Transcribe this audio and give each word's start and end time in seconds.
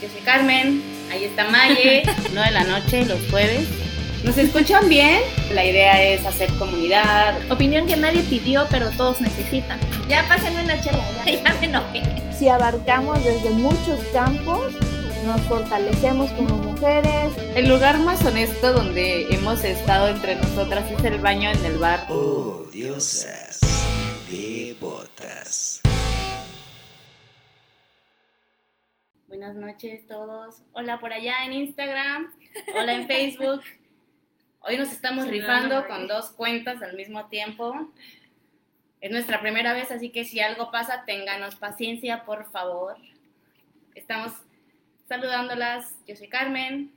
Yo 0.00 0.08
soy 0.08 0.20
Carmen, 0.22 0.82
ahí 1.10 1.24
está 1.24 1.48
Maye, 1.50 2.02
9 2.32 2.48
de 2.48 2.54
la 2.54 2.64
noche, 2.64 3.04
los 3.04 3.18
jueves. 3.30 3.66
¿Nos 4.24 4.36
escuchan 4.38 4.88
bien? 4.88 5.20
La 5.54 5.64
idea 5.64 6.02
es 6.02 6.24
hacer 6.26 6.50
comunidad. 6.58 7.38
Opinión 7.50 7.86
que 7.86 7.96
nadie 7.96 8.22
pidió, 8.22 8.66
pero 8.70 8.90
todos 8.90 9.20
necesitan. 9.20 9.78
Ya 10.08 10.26
pásenme 10.28 10.64
una 10.64 10.80
chela, 10.82 10.98
ya, 11.24 11.32
ya 11.44 11.54
me 11.60 11.66
enojé. 11.66 12.02
Si 12.38 12.48
abarcamos 12.48 13.22
desde 13.24 13.50
muchos 13.50 14.00
campos, 14.12 14.72
nos 15.24 15.40
fortalecemos 15.42 16.30
como 16.32 16.56
mujeres. 16.56 17.32
El 17.54 17.68
lugar 17.68 17.98
más 17.98 18.24
honesto 18.24 18.72
donde 18.72 19.26
hemos 19.34 19.64
estado 19.64 20.08
entre 20.08 20.36
nosotras 20.36 20.84
es 20.90 21.04
el 21.04 21.18
baño 21.18 21.50
en 21.50 21.64
el 21.64 21.78
bar. 21.78 22.06
Oh, 22.08 22.64
diosas 22.72 23.60
devotas. 24.30 25.80
Buenas 29.40 29.56
noches 29.56 30.06
todos. 30.06 30.62
Hola 30.74 31.00
por 31.00 31.14
allá 31.14 31.46
en 31.46 31.54
Instagram. 31.54 32.30
Hola 32.78 32.92
en 32.92 33.06
Facebook. 33.06 33.62
Hoy 34.60 34.76
nos 34.76 34.92
estamos 34.92 35.26
rifando 35.28 35.86
con 35.86 36.06
dos 36.06 36.28
cuentas 36.28 36.82
al 36.82 36.94
mismo 36.94 37.24
tiempo. 37.28 37.90
Es 39.00 39.10
nuestra 39.10 39.40
primera 39.40 39.72
vez, 39.72 39.90
así 39.90 40.10
que 40.10 40.26
si 40.26 40.40
algo 40.40 40.70
pasa, 40.70 41.04
ténganos 41.06 41.56
paciencia, 41.56 42.26
por 42.26 42.50
favor. 42.50 42.98
Estamos 43.94 44.34
saludándolas. 45.08 45.96
Yo 46.06 46.16
soy 46.16 46.28
Carmen. 46.28 46.92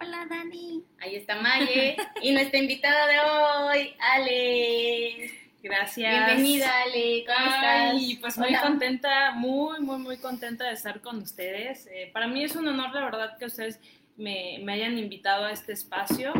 Hola, 0.00 0.24
Dani. 0.30 0.84
Ahí 1.00 1.16
está 1.16 1.34
Maye. 1.42 1.96
y 2.22 2.30
nuestra 2.30 2.60
invitada 2.60 3.08
de 3.08 3.18
hoy, 3.18 3.96
Ale. 3.98 5.47
Gracias. 5.68 6.26
Bienvenida, 6.26 6.70
Ale. 6.82 7.24
¿Cómo 7.26 7.38
Ay, 7.62 7.98
estás? 8.12 8.20
pues 8.20 8.38
muy 8.38 8.48
Hola. 8.48 8.62
contenta, 8.62 9.30
muy, 9.32 9.80
muy, 9.80 9.98
muy 9.98 10.16
contenta 10.18 10.64
de 10.66 10.72
estar 10.72 11.00
con 11.00 11.18
ustedes. 11.18 11.86
Eh, 11.92 12.10
para 12.12 12.26
mí 12.26 12.42
es 12.44 12.56
un 12.56 12.66
honor, 12.68 12.94
la 12.94 13.04
verdad, 13.04 13.36
que 13.38 13.44
ustedes 13.46 13.80
me, 14.16 14.58
me 14.62 14.72
hayan 14.72 14.98
invitado 14.98 15.44
a 15.44 15.52
este 15.52 15.72
espacio. 15.72 16.32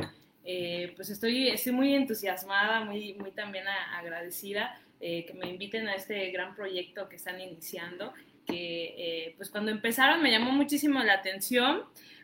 Eh, 0.45 0.93
pues 0.97 1.11
estoy, 1.11 1.49
estoy 1.49 1.73
muy 1.73 1.95
entusiasmada, 1.95 2.81
muy, 2.84 3.15
muy 3.15 3.31
también 3.33 3.69
a- 3.69 3.99
agradecida 3.99 4.81
eh, 5.01 5.25
que 5.27 5.34
me 5.34 5.49
inviten 5.49 5.87
a 5.89 5.95
este 5.95 6.31
gran 6.31 6.55
proyecto 6.55 7.09
que 7.09 7.17
están 7.17 7.41
iniciando. 7.41 8.12
Que 8.47 8.95
eh, 8.97 9.34
pues 9.37 9.51
cuando 9.51 9.71
empezaron 9.71 10.23
me 10.23 10.31
llamó 10.31 10.53
muchísimo 10.53 11.01
la 11.03 11.12
atención 11.15 11.83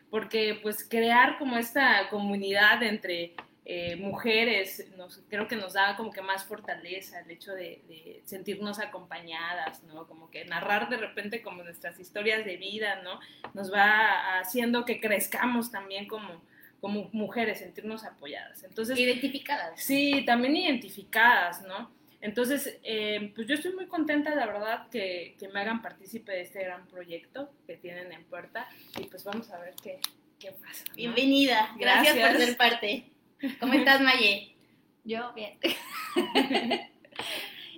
porque 0.09 0.59
pues 0.63 0.83
crear 0.87 1.37
como 1.37 1.57
esta 1.57 2.09
comunidad 2.09 2.81
entre 2.81 3.33
eh, 3.67 3.95
mujeres, 3.95 4.91
nos, 4.95 5.23
creo 5.27 5.47
que 5.47 5.55
nos 5.55 5.73
da 5.73 5.95
como 5.97 6.11
que 6.11 6.21
más 6.21 6.43
fortaleza 6.43 7.19
el 7.21 7.31
hecho 7.31 7.51
de, 7.51 7.81
de 7.87 8.21
sentirnos 8.23 8.77
acompañadas, 8.79 9.83
¿no? 9.85 10.05
Como 10.05 10.29
que 10.29 10.45
narrar 10.45 10.87
de 10.87 10.97
repente 10.97 11.41
como 11.41 11.63
nuestras 11.63 11.99
historias 11.99 12.45
de 12.45 12.57
vida, 12.57 13.01
¿no? 13.01 13.19
Nos 13.55 13.73
va 13.73 14.37
haciendo 14.37 14.85
que 14.85 15.01
crezcamos 15.01 15.71
también 15.71 16.07
como, 16.07 16.43
como 16.79 17.09
mujeres, 17.11 17.57
sentirnos 17.57 18.03
apoyadas. 18.03 18.63
Entonces, 18.63 18.99
Identificadas. 18.99 19.81
Sí, 19.81 20.23
también 20.27 20.55
identificadas, 20.55 21.63
¿no? 21.63 21.89
Entonces, 22.21 22.77
eh, 22.83 23.31
pues 23.35 23.47
yo 23.47 23.55
estoy 23.55 23.73
muy 23.73 23.87
contenta, 23.87 24.35
la 24.35 24.45
verdad, 24.45 24.89
que, 24.89 25.35
que 25.39 25.47
me 25.47 25.61
hagan 25.61 25.81
partícipe 25.81 26.31
de 26.31 26.41
este 26.41 26.63
gran 26.63 26.85
proyecto 26.87 27.51
que 27.65 27.77
tienen 27.77 28.11
en 28.11 28.25
puerta 28.25 28.67
y 28.99 29.05
pues 29.05 29.23
vamos 29.23 29.49
a 29.51 29.59
ver 29.59 29.73
qué, 29.81 29.99
qué 30.39 30.51
pasa. 30.51 30.83
¿no? 30.89 30.95
Bienvenida. 30.95 31.73
Gracias, 31.79 32.15
por 32.15 32.37
ser 32.37 32.57
parte. 32.57 33.14
¿Cómo 33.59 33.73
estás, 33.73 34.01
Maye? 34.01 34.55
Yo, 35.03 35.33
bien. 35.33 35.57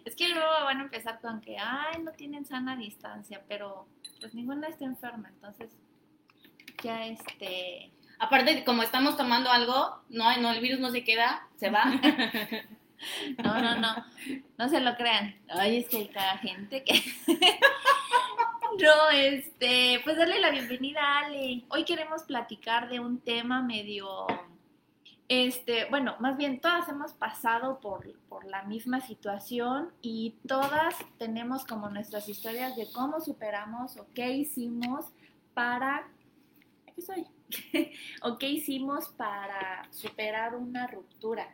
es 0.05 0.16
que 0.16 0.30
luego 0.30 0.49
van 0.64 0.80
a 0.80 0.83
empezar 0.83 1.19
con 1.19 1.41
que, 1.41 1.58
ay, 1.58 2.02
no 2.02 2.11
tienen 2.11 2.45
sana 2.45 2.75
distancia, 2.75 3.44
pero 3.47 3.88
pues 4.19 4.33
ninguna 4.33 4.67
está 4.67 4.86
enferma, 4.86 5.30
entonces 5.30 5.75
ya 6.83 7.05
este... 7.05 7.91
Aparte, 8.19 8.64
como 8.64 8.81
estamos 8.81 9.16
tomando 9.16 9.52
algo, 9.52 10.02
no, 10.09 10.36
no, 10.38 10.52
el 10.52 10.61
virus 10.61 10.80
no 10.80 10.89
se 10.89 11.03
queda, 11.03 11.47
se 11.55 11.69
va. 11.69 11.83
No, 13.43 13.61
no, 13.61 13.76
no, 13.76 13.95
no 14.58 14.70
se 14.70 14.80
lo 14.80 14.95
crean. 14.95 15.36
Ay, 15.49 15.77
es 15.77 15.87
que 15.87 15.98
hay 15.98 16.08
cada 16.08 16.37
gente 16.39 16.83
que... 16.83 16.99
No, 18.80 19.09
este, 19.09 20.02
pues 20.03 20.17
darle 20.17 20.39
la 20.39 20.52
bienvenida 20.52 21.02
a 21.02 21.20
Ale. 21.26 21.64
Hoy 21.70 21.83
queremos 21.83 22.23
platicar 22.23 22.89
de 22.89 22.99
un 22.99 23.20
tema 23.20 23.61
medio, 23.64 24.27
este, 25.30 25.86
bueno, 25.89 26.15
más 26.20 26.38
bien 26.38 26.61
todas 26.61 26.88
hemos 26.88 27.14
pasado 27.14 27.80
por, 27.80 28.05
la 28.45 28.64
misma 28.64 29.02
situación 29.02 29.92
y 30.02 30.36
todas 30.48 30.95
tenemos 31.17 31.65
como 31.65 31.89
nuestras 31.89 32.30
historias 32.30 32.76
de 32.76 32.88
cómo 32.93 33.20
superamos 33.20 33.98
o 33.98 34.08
qué 34.14 34.32
hicimos 34.32 35.05
para, 35.54 36.08
aquí 36.88 37.02
estoy, 37.02 37.26
o 38.21 38.38
qué 38.38 38.49
hicimos 38.49 39.10
para 39.10 39.88
superar 39.92 40.55
una 40.55 40.88
ruptura. 40.88 41.49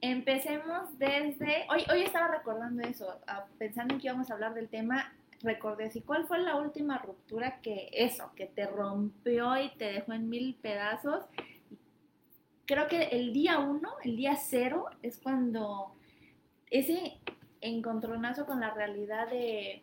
Empecemos 0.00 0.96
desde, 0.98 1.66
hoy, 1.70 1.82
hoy 1.90 2.02
estaba 2.02 2.28
recordando 2.28 2.82
eso, 2.82 3.20
ah, 3.26 3.46
pensando 3.58 3.94
en 3.94 4.00
que 4.00 4.06
íbamos 4.06 4.30
a 4.30 4.34
hablar 4.34 4.54
del 4.54 4.68
tema, 4.68 5.12
recordé 5.42 5.86
así, 5.86 6.02
¿cuál 6.02 6.26
fue 6.26 6.38
la 6.38 6.56
última 6.56 6.98
ruptura 6.98 7.60
que 7.62 7.88
eso, 7.92 8.30
que 8.36 8.46
te 8.46 8.66
rompió 8.66 9.56
y 9.60 9.70
te 9.70 9.86
dejó 9.92 10.12
en 10.12 10.28
mil 10.28 10.54
pedazos? 10.54 11.24
Creo 12.68 12.86
que 12.86 13.04
el 13.04 13.32
día 13.32 13.58
uno, 13.60 13.88
el 14.04 14.14
día 14.14 14.36
cero, 14.36 14.84
es 15.02 15.16
cuando 15.18 15.94
ese 16.70 17.16
encontronazo 17.62 18.44
con 18.44 18.60
la 18.60 18.74
realidad 18.74 19.28
de 19.30 19.82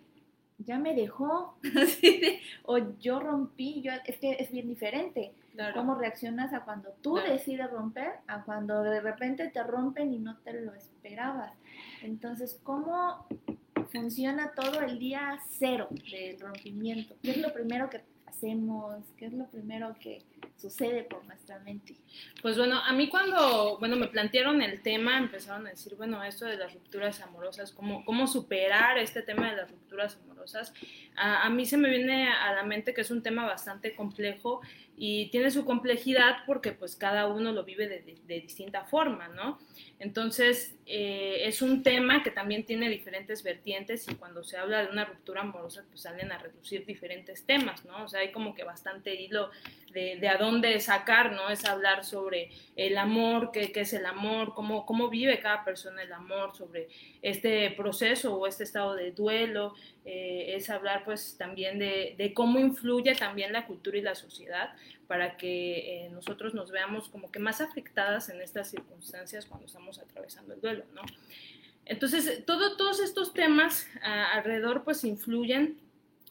ya 0.60 0.78
me 0.78 0.94
dejó, 0.94 1.58
o 2.64 2.78
yo 3.00 3.20
rompí, 3.20 3.82
yo, 3.82 3.92
es 4.06 4.18
que 4.20 4.34
es 4.40 4.52
bien 4.52 4.68
diferente 4.70 5.34
Claro. 5.54 5.74
cómo 5.74 5.96
reaccionas 5.96 6.54
a 6.54 6.64
cuando 6.64 6.90
tú 7.02 7.14
Claro. 7.16 7.32
decides 7.34 7.72
romper, 7.72 8.12
a 8.28 8.44
cuando 8.44 8.84
de 8.84 9.02
repente 9.02 9.48
te 9.50 9.64
rompen 9.64 10.14
y 10.14 10.20
no 10.20 10.38
te 10.40 10.54
lo 10.62 10.74
esperabas. 10.76 11.54
Entonces, 12.04 12.60
¿cómo 12.64 13.26
funciona 13.92 14.52
todo 14.56 14.82
el 14.82 15.00
día 15.00 15.40
cero 15.50 15.88
del 16.12 16.40
rompimiento? 16.40 17.16
¿Qué 17.24 17.32
es 17.32 17.38
lo 17.38 17.52
primero 17.52 17.90
que 17.90 18.02
hacemos? 18.28 19.04
¿Qué 19.18 19.26
es 19.26 19.34
lo 19.34 19.48
primero 19.48 19.96
que 20.00 20.22
sucede 20.56 21.04
por 21.04 21.26
nuestra 21.26 21.60
mente? 21.60 21.96
Pues 22.42 22.58
bueno, 22.58 22.80
a 22.80 22.94
mí 22.94 23.10
cuando, 23.10 23.78
bueno, 23.80 23.96
me 23.96 24.08
plantearon 24.08 24.62
el 24.62 24.82
tema, 24.82 25.18
empezaron 25.18 25.68
a 25.68 25.72
decir, 25.72 25.96
bueno, 25.96 26.24
esto 26.24 26.46
de 26.46 26.58
las 26.58 26.74
rupturas 26.74 27.22
amorosas, 27.22 27.72
cómo, 27.72 28.06
cómo 28.06 28.28
superar 28.28 28.98
este 28.98 29.22
tema 29.22 29.50
de 29.50 29.58
las 29.58 29.70
rupturas 29.70 30.18
amorosas, 30.24 30.74
a, 31.16 31.44
a 31.44 31.50
mí 31.50 31.66
se 31.66 31.78
me 31.78 31.90
viene 31.90 32.30
a 32.30 32.54
la 32.54 32.64
mente 32.64 32.94
que 32.94 33.02
es 33.02 33.12
un 33.12 33.24
tema 33.24 33.46
bastante 33.46 33.96
complejo 33.96 34.62
y 34.98 35.30
tiene 35.30 35.52
su 35.52 35.66
complejidad 35.66 36.38
porque 36.46 36.72
pues 36.72 36.96
cada 36.96 37.28
uno 37.28 37.52
lo 37.52 37.64
vive 37.64 37.88
de, 37.88 38.02
de- 38.26 38.42
distinta 38.42 38.86
forma, 38.86 39.28
¿no? 39.28 39.60
Entonces, 40.00 40.76
eh, 40.86 41.40
es 41.46 41.62
un 41.62 41.84
tema 41.84 42.22
que 42.24 42.32
también 42.32 42.66
tiene 42.66 42.90
diferentes 42.90 43.44
vertientes 43.44 44.08
y 44.10 44.16
cuando 44.16 44.44
se 44.44 44.58
habla 44.58 44.84
de 44.86 44.92
una 44.92 45.06
ruptura 45.06 45.42
amorosa, 45.42 45.84
pues 45.90 46.02
salen 46.02 46.32
a 46.32 46.38
reducir 46.38 46.86
diferentes 46.86 47.46
temas, 47.46 47.86
¿no? 47.86 48.04
O 48.04 48.08
sea, 48.08 48.20
hay 48.22 48.32
como 48.32 48.54
que 48.54 48.64
bastante 48.64 49.16
hilo 49.16 49.50
de, 49.92 50.18
de 50.18 50.28
a 50.28 50.38
dónde 50.38 50.80
sacar, 50.80 51.32
¿no? 51.32 51.50
Es 51.50 51.66
hablar 51.66 52.04
sobre 52.04 52.50
el 52.76 52.98
amor, 52.98 53.52
qué, 53.52 53.72
qué 53.72 53.82
es 53.82 53.94
el 53.94 54.06
amor, 54.06 54.54
cómo, 54.54 54.86
cómo 54.86 55.10
vive 55.10 55.40
cada 55.40 55.64
persona 55.64 56.04
el 56.04 56.12
amor, 56.14 56.56
sobre 56.56 56.88
este 57.22 57.72
proceso 57.72 58.36
o 58.36 58.48
este 58.48 58.64
estado 58.64 58.96
de 58.96 59.12
duelo, 59.12 59.74
eh, 60.06 60.56
es 60.56 60.70
hablar 60.70 61.04
pues 61.04 61.36
también 61.38 61.80
de, 61.80 62.32
cómo 62.36 62.60
influye 62.60 63.16
también 63.16 63.52
la 63.52 63.66
cultura 63.66 63.98
y 63.98 64.02
la 64.02 64.16
sociedad 64.16 64.76
para 65.08 65.36
que 65.36 66.06
eh, 66.06 66.10
nosotros 66.12 66.54
nos 66.54 66.72
veamos 66.72 67.10
como 67.10 67.32
que 67.32 67.40
más 67.40 67.60
afectadas 67.60 68.30
en 68.30 68.42
estas 68.42 68.70
circunstancias 68.70 69.46
cuando 69.46 69.66
estamos 69.66 70.00
atravesando 70.00 70.54
el 70.54 70.62
duelo, 70.62 70.86
¿no? 70.94 71.02
Entonces, 71.86 72.44
todo, 72.46 72.78
todos 72.78 73.00
estos 73.00 73.34
temas 73.34 73.88
ah, 74.02 74.32
alrededor 74.34 74.84
pues 74.84 75.04
influyen 75.04 75.78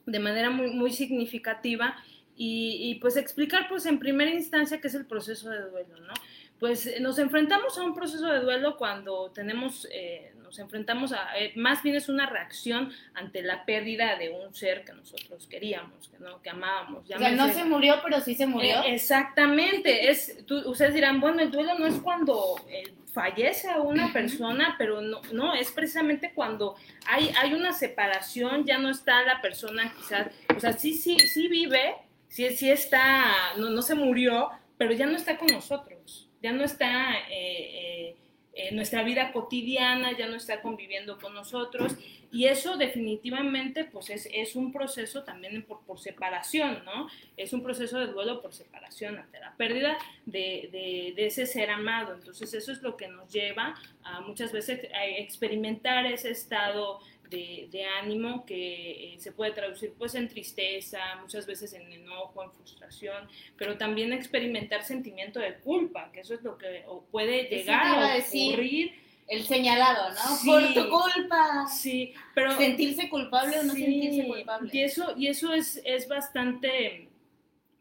de 0.07 0.19
manera 0.19 0.51
muy, 0.51 0.93
significativa 0.93 1.97
y, 2.37 2.97
pues 3.01 3.17
explicar 3.17 3.69
pues 3.69 3.87
en 3.87 3.99
primera 3.99 4.31
instancia 4.31 4.81
qué 4.81 4.89
es 4.89 4.95
el 4.95 5.07
proceso 5.07 5.51
de 5.51 5.63
duelo, 5.71 6.01
¿no? 6.01 6.15
Pues 6.59 7.01
nos 7.01 7.19
enfrentamos 7.19 7.79
a 7.79 7.83
un 7.83 7.95
proceso 7.95 8.27
de 8.27 8.41
duelo 8.41 8.77
cuando 8.77 9.31
tenemos, 9.31 9.87
eh, 9.93 10.33
nos 10.55 10.61
enfrentamos 10.61 11.13
a, 11.13 11.37
eh, 11.37 11.53
más 11.57 11.83
bien 11.83 11.97
es 11.97 12.09
una 12.09 12.27
reacción 12.27 12.93
ante 13.15 13.43
la 13.43 13.65
pérdida 13.65 14.17
de 14.17 14.31
un 14.31 14.55
ser 14.55 14.85
que 14.85 14.93
nosotros 14.93 15.49
queríamos, 15.49 16.09
que, 16.09 16.19
no, 16.21 16.41
que 16.43 16.51
amábamos. 16.51 17.03
O 17.03 17.07
sea, 17.09 17.19
no 17.19 17.27
Llámese- 17.27 17.55
se 17.55 17.65
murió, 17.65 17.97
pero 18.05 18.21
sí 18.21 18.37
se 18.37 18.47
murió. 18.47 18.83
eh, 18.85 18.95
exactamente, 18.95 20.11
es, 20.11 20.47
tú- 20.47 20.63
ustedes 20.71 20.95
dirán, 20.95 21.21
bueno, 21.21 21.41
el 21.41 21.51
duelo 21.51 21.77
no 21.77 21.87
es 21.87 21.97
cuando 21.97 22.55
eh, 22.69 22.85
fallece 23.13 23.69
a 23.69 23.81
una 23.81 24.13
persona, 24.13 24.77
pero 24.79 25.01
no, 25.01 25.21
no, 25.33 25.55
es 25.55 25.73
precisamente 25.73 26.31
cuando 26.33 26.77
hay, 27.07 27.31
hay 27.37 27.53
una 27.53 27.73
separación, 27.73 28.65
ya 28.65 28.79
no 28.79 28.91
está 28.91 29.25
la 29.25 29.41
persona 29.41 29.93
quizás, 29.97 30.29
o 30.57 30.61
sea, 30.61 30.73
sí, 30.73 30.95
sí, 30.95 31.19
sí 31.19 31.49
vive, 31.49 31.97
sí, 32.29 32.49
sí 32.57 32.71
está, 32.71 33.55
no, 33.57 33.71
no 33.71 33.83
se 33.83 33.97
murió, 33.97 34.51
pero 34.79 34.93
ya 34.93 35.07
no 35.07 35.17
está 35.17 35.37
con 35.37 35.49
nosotros, 35.49 36.29
ya 36.41 36.53
no 36.53 36.63
está 36.63 37.15
eh, 37.29 38.15
eh, 38.57 38.73
nuestra 38.73 39.03
vida 39.03 39.33
cotidiana, 39.33 40.17
ya 40.17 40.29
no 40.29 40.37
está 40.37 40.63
conviviendo 40.63 41.19
con 41.19 41.35
nosotros 41.35 41.97
y 42.31 42.47
eso 42.47 42.77
definitivamente 42.77 43.85
pues 43.85 44.11
es, 44.11 44.29
es 44.33 44.57
un 44.57 44.73
proceso 44.73 45.23
también 45.23 45.63
por, 45.63 45.83
por, 45.83 46.01
separación, 46.01 46.85
¿no? 46.85 47.09
Es 47.37 47.53
un 47.53 47.63
proceso 47.63 47.99
de 47.99 48.07
duelo 48.07 48.43
por 48.43 48.53
separación 48.53 49.19
ante 49.19 49.39
la 49.39 49.57
pérdida 49.57 49.97
de, 50.27 50.69
de, 50.73 51.13
de, 51.15 51.27
ese 51.27 51.47
ser 51.47 51.71
amado. 51.71 52.15
Entonces 52.15 52.53
eso 52.55 52.73
es 52.73 52.83
lo 52.83 52.97
que 52.97 53.07
nos 53.09 53.33
lleva 53.33 53.75
a 54.03 54.21
muchas 54.21 54.53
veces 54.53 54.89
a 54.93 55.07
experimentar 55.07 56.07
ese 56.07 56.31
estado 56.31 57.01
de, 57.31 57.69
de, 57.71 57.85
ánimo 57.85 58.45
que 58.45 59.15
eh, 59.15 59.17
se 59.19 59.33
puede 59.33 59.53
traducir 59.53 59.93
pues 59.99 60.15
en 60.15 60.29
tristeza, 60.29 61.01
muchas 61.21 61.47
veces 61.47 61.73
en 61.73 61.91
enojo, 61.93 62.43
en 62.43 62.53
frustración, 62.53 63.29
pero 63.57 63.77
también 63.77 64.13
experimentar 64.13 64.85
sentimiento 64.85 65.41
de 65.41 65.55
culpa, 65.57 66.11
que 66.13 66.21
eso 66.21 66.35
es 66.35 66.43
lo 66.43 66.59
que 66.59 66.85
puede 67.11 67.45
llegar 67.45 67.87
a, 67.87 68.15
a 68.15 68.19
ocurrir. 68.19 68.93
El 69.27 69.43
señalado, 69.45 70.11
¿no? 70.11 70.37
Sí, 70.37 70.47
Por 70.47 70.75
tu 70.75 70.91
culpa. 70.91 71.67
Sí, 71.67 72.13
pero... 72.35 72.55
Sentirse 72.59 73.09
culpable 73.09 73.59
o 73.59 73.63
no 73.63 73.73
sí, 73.73 73.81
sentirse 73.81 74.27
culpable. 74.27 74.71
Y 74.71 74.81
eso, 74.83 75.15
y 75.17 75.29
eso 75.29 75.55
es, 75.55 75.81
es 75.83 76.07
bastante, 76.09 77.09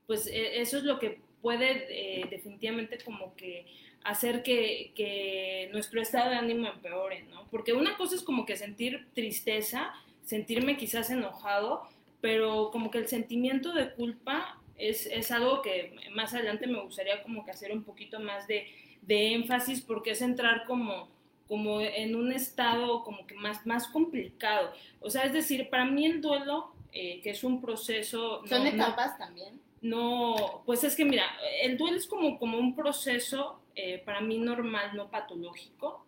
pues 0.08 0.26
eso 0.32 0.78
es 0.78 0.84
lo 0.84 1.00
que 1.00 1.20
puede 1.44 1.86
eh, 1.90 2.26
definitivamente 2.30 2.98
como 3.04 3.36
que 3.36 3.68
hacer 4.04 4.44
que, 4.44 4.92
que, 4.96 5.70
nuestro 5.72 6.02
estado 6.02 6.30
de 6.30 6.36
ánimo 6.36 6.68
empeore, 6.68 7.24
¿no? 7.24 7.46
Porque 7.50 7.74
una 7.74 7.98
cosa 7.98 8.16
es 8.16 8.22
como 8.22 8.46
que 8.46 8.58
sentir 8.58 9.08
tristeza, 9.14 9.94
sentirme 10.26 10.78
quizás 10.78 11.10
enojado, 11.10 11.84
pero 12.22 12.70
como 12.72 12.92
que 12.92 12.98
el 12.98 13.08
sentimiento 13.08 13.74
de 13.74 13.92
culpa 13.92 14.60
es, 14.78 15.06
es 15.08 15.32
algo 15.32 15.62
que 15.62 15.96
más 16.14 16.34
adelante 16.34 16.68
me 16.68 16.82
gustaría 16.82 17.22
como 17.24 17.46
que 17.46 17.52
hacer 17.52 17.72
un 17.72 17.84
poquito 17.84 18.20
más 18.20 18.48
de, 18.48 18.68
de 19.02 19.34
énfasis 19.34 19.82
porque 19.82 20.12
es 20.12 20.22
entrar 20.22 20.66
como 20.66 21.12
como 21.48 21.82
en 21.82 22.16
un 22.16 22.32
estado 22.32 23.04
como 23.04 23.28
que 23.28 23.36
más, 23.36 23.66
más 23.66 23.88
complicado. 23.88 24.72
O 25.00 25.10
sea, 25.10 25.24
es 25.24 25.34
decir, 25.34 25.70
para 25.70 25.86
mí 25.86 26.06
el 26.06 26.22
duelo, 26.22 26.72
eh, 26.92 27.22
que 27.22 27.32
es 27.32 27.44
un 27.44 27.62
proceso... 27.62 28.42
¿Son 28.48 28.64
no, 28.64 28.70
etapas 28.70 29.12
no, 29.12 29.26
también? 29.26 29.62
No, 29.82 30.64
pues 30.66 30.84
es 30.84 30.96
que 30.96 31.06
mira, 31.06 31.26
el 31.62 31.78
duelo 31.78 31.98
es 31.98 32.08
como, 32.08 32.40
como 32.40 32.58
un 32.58 32.76
proceso 32.76 33.60
eh, 33.76 34.02
para 34.06 34.22
mí 34.22 34.38
normal, 34.38 34.96
no 34.96 35.10
patológico, 35.10 36.06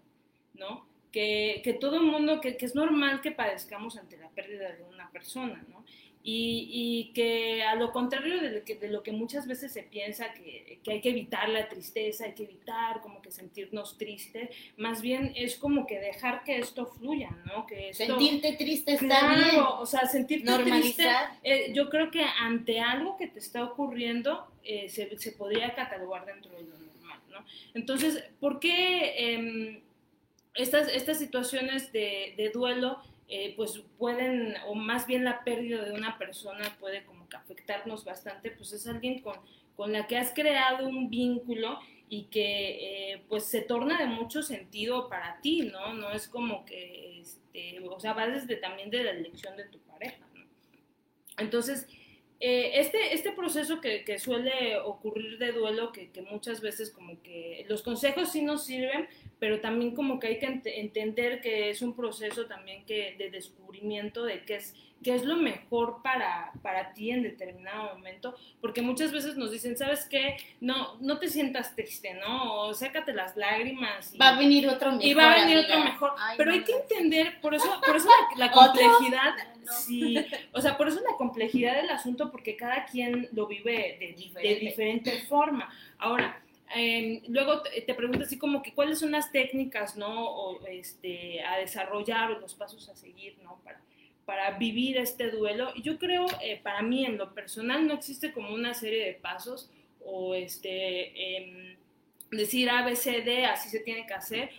¿no? 0.54 0.86
Que, 1.12 1.62
que 1.64 1.74
todo 1.74 1.96
el 1.98 2.04
mundo, 2.04 2.42
que, 2.42 2.58
que, 2.58 2.66
es 2.66 2.76
normal 2.76 3.22
que 3.22 3.32
padezcamos 3.32 3.98
ante 3.98 4.18
la 4.18 4.30
pérdida 4.30 4.72
de 4.74 4.84
una 4.84 5.10
persona, 5.12 5.64
¿no? 5.70 5.86
Y, 6.28 6.70
y 6.72 7.14
que 7.14 7.62
a 7.62 7.76
lo 7.76 7.92
contrario 7.92 8.42
de 8.42 8.50
lo 8.50 8.64
que, 8.66 8.76
de 8.76 8.90
lo 8.90 9.04
que 9.04 9.12
muchas 9.12 9.46
veces 9.46 9.72
se 9.72 9.84
piensa 9.84 10.34
que, 10.34 10.80
que, 10.84 10.94
hay 10.94 11.00
que 11.00 11.10
evitar 11.12 11.48
la 11.50 11.70
tristeza, 11.70 12.26
hay 12.26 12.34
que 12.34 12.46
evitar 12.46 13.02
como 13.02 13.22
que 13.22 13.30
sentirnos 13.30 14.00
tristes, 14.00 14.50
más 14.76 15.04
bien 15.04 15.34
es 15.36 15.56
como 15.56 15.86
que 15.86 16.00
dejar 16.00 16.44
que 16.44 16.58
esto 16.58 16.88
fluya, 16.88 17.30
¿no? 17.46 17.68
Que 17.68 17.90
esto, 17.92 18.06
Sentirte 18.06 18.54
triste 18.54 18.94
está 18.94 19.20
claro, 19.20 19.52
bien. 19.52 19.64
o 19.78 19.86
sea, 19.86 20.08
sentirte 20.08 20.50
Normalizar. 20.50 21.30
triste, 21.42 21.68
eh, 21.70 21.74
yo 21.74 21.92
creo 21.92 22.10
que 22.10 22.24
ante 22.40 22.80
algo 22.80 23.18
que 23.18 23.28
te 23.28 23.38
está 23.38 23.64
ocurriendo 23.64 24.48
eh, 24.64 24.90
se, 24.90 25.16
se 25.20 25.32
podría 25.32 25.76
catalogar 25.76 26.26
dentro 26.26 26.52
de 26.54 26.64
lo 26.64 26.85
Entonces, 27.74 28.24
¿por 28.40 28.60
qué 28.60 29.14
eh, 29.18 29.84
estas, 30.54 30.88
estas 30.90 31.20
situaciones 31.20 31.92
de, 31.92 32.34
de 32.38 32.50
duelo 32.50 33.02
eh, 33.28 33.54
pues 33.56 33.82
pueden, 33.98 34.56
o 34.68 34.76
más 34.76 35.08
bien 35.08 35.24
la 35.24 35.44
pérdida 35.44 35.84
de 35.84 35.94
una 35.94 36.18
persona 36.20 36.78
puede 36.80 37.04
como 37.06 37.28
que 37.28 37.38
afectarnos 37.38 38.06
bastante, 38.06 38.52
pues 38.52 38.72
es 38.72 38.86
alguien 38.86 39.20
con, 39.20 39.36
con 39.76 39.92
la 39.92 40.06
que 40.06 40.18
has 40.18 40.32
creado 40.32 40.88
un 40.88 41.10
vínculo 41.10 41.80
y 42.08 42.26
que 42.26 43.14
eh, 43.14 43.24
pues 43.28 43.46
se 43.46 43.62
torna 43.62 43.98
de 43.98 44.06
mucho 44.06 44.44
sentido 44.44 45.10
para 45.10 45.42
ti, 45.42 45.62
¿no? 45.62 45.94
No 45.94 46.12
es 46.12 46.28
como 46.28 46.66
que, 46.66 47.20
este, 47.22 47.80
o 47.90 48.00
sea, 48.00 48.14
va 48.14 48.28
desde 48.28 48.58
también 48.58 48.92
de 48.92 49.04
la 49.04 49.12
elección 49.12 49.58
de 49.58 49.66
tu 49.66 49.80
pareja, 49.80 50.24
¿no? 50.36 50.46
Entonces, 51.40 51.88
eh, 52.40 52.80
este, 52.80 53.14
este 53.14 53.32
proceso 53.32 53.80
que, 53.80 54.04
que, 54.04 54.20
suele 54.20 54.78
ocurrir 54.80 55.38
de 55.38 55.52
duelo, 55.52 55.92
que, 55.92 56.12
que, 56.12 56.22
muchas 56.22 56.62
veces 56.62 56.92
como 56.92 57.22
que 57.22 57.66
los 57.70 57.82
consejos 57.82 58.32
sí 58.32 58.42
nos 58.42 58.66
sirven, 58.66 59.08
pero 59.40 59.60
también 59.60 59.96
como 59.96 60.20
que 60.20 60.28
hay 60.28 60.40
que 60.40 60.46
ent 60.46 60.66
entender 60.66 61.42
que 61.42 61.70
es 61.70 61.82
un 61.82 61.96
proceso 61.96 62.46
también 62.46 62.86
que, 62.86 63.16
de 63.18 63.30
descubrimiento 63.30 64.24
de 64.24 64.44
qué 64.44 64.56
es, 64.56 64.74
qué 65.04 65.14
es 65.14 65.24
lo 65.24 65.36
mejor 65.36 66.02
para, 66.02 66.52
para 66.62 66.94
ti 66.94 67.12
en 67.12 67.22
determinado 67.22 67.94
momento, 67.96 68.36
porque 68.62 68.82
muchas 68.82 69.12
veces 69.12 69.36
nos 69.38 69.52
dicen, 69.52 69.78
¿sabes 69.78 70.08
qué? 70.10 70.38
No, 70.62 70.98
no 71.02 71.20
te 71.20 71.28
sientas 71.28 71.76
triste, 71.76 72.14
¿no? 72.16 72.62
O 72.62 72.74
sácate 72.74 73.14
las 73.14 73.36
lágrimas. 73.36 74.14
Y, 74.14 74.18
va 74.18 74.30
a 74.30 74.40
venir 74.40 74.68
otro 74.68 74.92
mejor. 74.92 75.06
Y 75.06 75.14
va 75.14 75.32
a 75.32 75.36
venir 75.36 75.58
amiga. 75.58 75.74
otro 75.76 75.84
mejor. 75.84 76.12
Ay, 76.18 76.38
pero 76.38 76.52
no, 76.52 76.58
hay 76.58 76.64
que 76.64 76.74
entender, 76.74 77.42
por 77.42 77.54
eso, 77.54 77.82
por 77.86 77.98
eso 77.98 78.10
la, 78.38 78.48
la 78.48 78.52
complejidad, 78.52 79.36
no. 79.66 79.74
sí, 79.74 80.18
o 80.54 80.62
sea, 80.62 80.78
por 80.78 80.88
eso 80.88 81.02
la 81.08 81.18
complejidad 81.18 81.76
del 81.76 81.90
asunto, 81.90 82.32
porque 82.32 82.56
cada 82.56 82.86
quien 82.86 83.28
lo 83.34 83.48
vive 83.48 83.98
de 84.00 84.56
diferente 84.56 85.26
forma. 85.28 85.70
Ahora, 85.98 86.42
eh, 86.76 87.22
luego 87.28 87.62
te, 87.62 87.82
te 87.82 87.96
así 88.24 88.38
como 88.38 88.62
que 88.62 88.74
cuáles 88.74 89.00
son 89.00 89.12
las 89.12 89.32
técnicas, 89.32 89.96
¿no? 89.96 90.30
O, 90.30 90.66
este, 90.68 91.42
a 91.44 91.58
desarrollar 91.58 92.32
o 92.32 92.40
los 92.40 92.56
pasos 92.56 92.90
a 92.90 92.96
seguir, 92.96 93.38
¿no? 93.44 93.60
Para, 93.64 93.82
para 94.26 94.58
vivir 94.58 94.98
este 94.98 95.30
duelo. 95.30 95.74
Yo 95.76 96.00
creo, 96.00 96.26
eh, 96.42 96.60
para 96.62 96.82
mí 96.82 97.06
en 97.06 97.18
lo 97.18 97.34
personal, 97.34 97.88
no 97.88 97.94
existe 97.94 98.34
como 98.34 98.54
una 98.54 98.74
serie 98.74 99.06
de 99.06 99.14
pasos 99.14 99.70
o 100.04 100.36
este, 100.36 101.38
eh, 101.38 101.78
decir 102.32 102.70
A, 102.70 102.84
B, 102.84 102.96
C, 102.96 103.22
D, 103.22 103.46
así 103.46 103.70
se 103.70 103.80
tiene 103.80 104.06
que 104.06 104.14
hacer, 104.14 104.50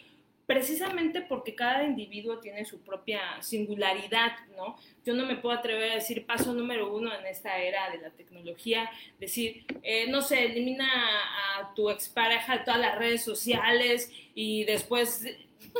precisamente 0.46 1.22
porque 1.22 1.54
cada 1.54 1.84
individuo 1.84 2.38
tiene 2.38 2.64
su 2.64 2.80
propia 2.80 3.20
singularidad, 3.42 4.32
¿no? 4.56 4.76
Yo 5.04 5.14
no 5.14 5.26
me 5.26 5.36
puedo 5.36 5.56
atrever 5.56 5.92
a 5.92 5.94
decir 5.96 6.24
paso 6.24 6.54
número 6.54 6.94
uno 6.94 7.12
en 7.12 7.26
esta 7.26 7.58
era 7.58 7.90
de 7.90 7.98
la 7.98 8.10
tecnología, 8.10 8.88
decir, 9.18 9.64
eh, 9.82 10.06
no 10.08 10.22
sé, 10.22 10.44
elimina 10.44 10.88
a 11.58 11.74
tu 11.74 11.90
expareja 11.90 12.58
de 12.58 12.64
todas 12.64 12.80
las 12.80 12.96
redes 12.96 13.24
sociales 13.24 14.10
y 14.34 14.64
después 14.64 15.24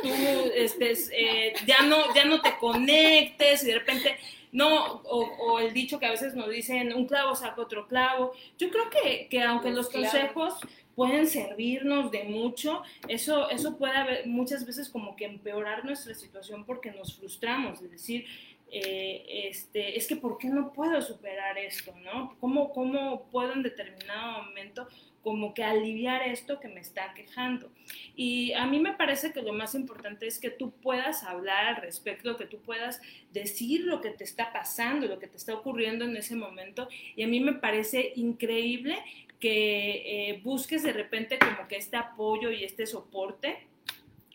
tú 0.01 0.09
este, 0.53 0.93
eh, 1.13 1.53
ya, 1.65 1.83
no, 1.83 2.13
ya 2.13 2.25
no 2.25 2.41
te 2.41 2.57
conectes 2.57 3.63
y 3.63 3.67
de 3.67 3.79
repente 3.79 4.17
no, 4.51 5.01
o, 5.03 5.19
o, 5.39 5.59
el 5.59 5.73
dicho 5.73 5.99
que 5.99 6.05
a 6.05 6.11
veces 6.11 6.33
nos 6.33 6.49
dicen, 6.49 6.93
un 6.93 7.05
clavo 7.05 7.35
saca 7.35 7.61
otro 7.61 7.87
clavo. 7.87 8.33
Yo 8.57 8.69
creo 8.69 8.89
que, 8.89 9.27
que 9.29 9.41
aunque 9.41 9.71
los 9.71 9.89
consejos 9.89 10.55
pueden 10.97 11.27
servirnos 11.27 12.09
de 12.09 12.23
mucho, 12.23 12.81
eso, 13.07 13.51
eso 13.51 13.77
puede 13.77 13.95
haber 13.95 14.25
muchas 14.25 14.65
veces 14.65 14.89
como 14.89 15.15
que 15.15 15.25
empeorar 15.25 15.85
nuestra 15.85 16.15
situación 16.15 16.65
porque 16.65 16.89
nos 16.89 17.15
frustramos, 17.15 17.79
es 17.83 17.91
decir, 17.91 18.25
eh, 18.71 19.23
este, 19.47 19.95
es 19.95 20.07
que 20.07 20.15
¿por 20.15 20.39
qué 20.39 20.47
no 20.47 20.73
puedo 20.73 20.99
superar 21.03 21.55
esto? 21.59 21.93
¿no? 22.03 22.35
¿Cómo, 22.39 22.73
¿Cómo 22.73 23.29
puedo 23.29 23.53
en 23.53 23.61
determinado 23.61 24.41
momento 24.41 24.87
como 25.27 25.53
que 25.53 25.61
aliviar 25.61 26.21
esto 26.21 26.57
que 26.57 26.69
me 26.69 26.79
está 26.79 27.13
quejando. 27.13 27.69
Y 28.15 28.53
a 28.53 28.65
mí 28.65 28.79
me 28.79 28.93
parece 28.93 29.33
que 29.33 29.41
lo 29.41 29.51
más 29.51 29.75
importante 29.75 30.25
es 30.25 30.39
que 30.39 30.49
tú 30.49 30.71
puedas 30.71 31.23
hablar 31.23 31.65
al 31.65 31.75
respecto, 31.81 32.37
que 32.37 32.45
tú 32.45 32.61
puedas 32.61 33.01
decir 33.33 33.81
lo 33.81 33.99
que 33.99 34.11
te 34.11 34.23
está 34.23 34.53
pasando, 34.53 35.05
lo 35.05 35.19
que 35.19 35.27
te 35.27 35.35
está 35.35 35.53
ocurriendo 35.53 36.05
en 36.05 36.15
ese 36.15 36.37
momento. 36.37 36.87
Y 37.17 37.23
a 37.23 37.27
mí 37.27 37.41
me 37.41 37.51
parece 37.51 38.13
increíble 38.15 38.99
que 39.39 40.29
eh, 40.31 40.41
busques 40.43 40.83
de 40.83 40.93
repente 40.93 41.37
como 41.39 41.67
que 41.67 41.77
este 41.77 41.97
apoyo 41.97 42.51
y 42.51 42.63
este 42.63 42.87
soporte 42.87 43.67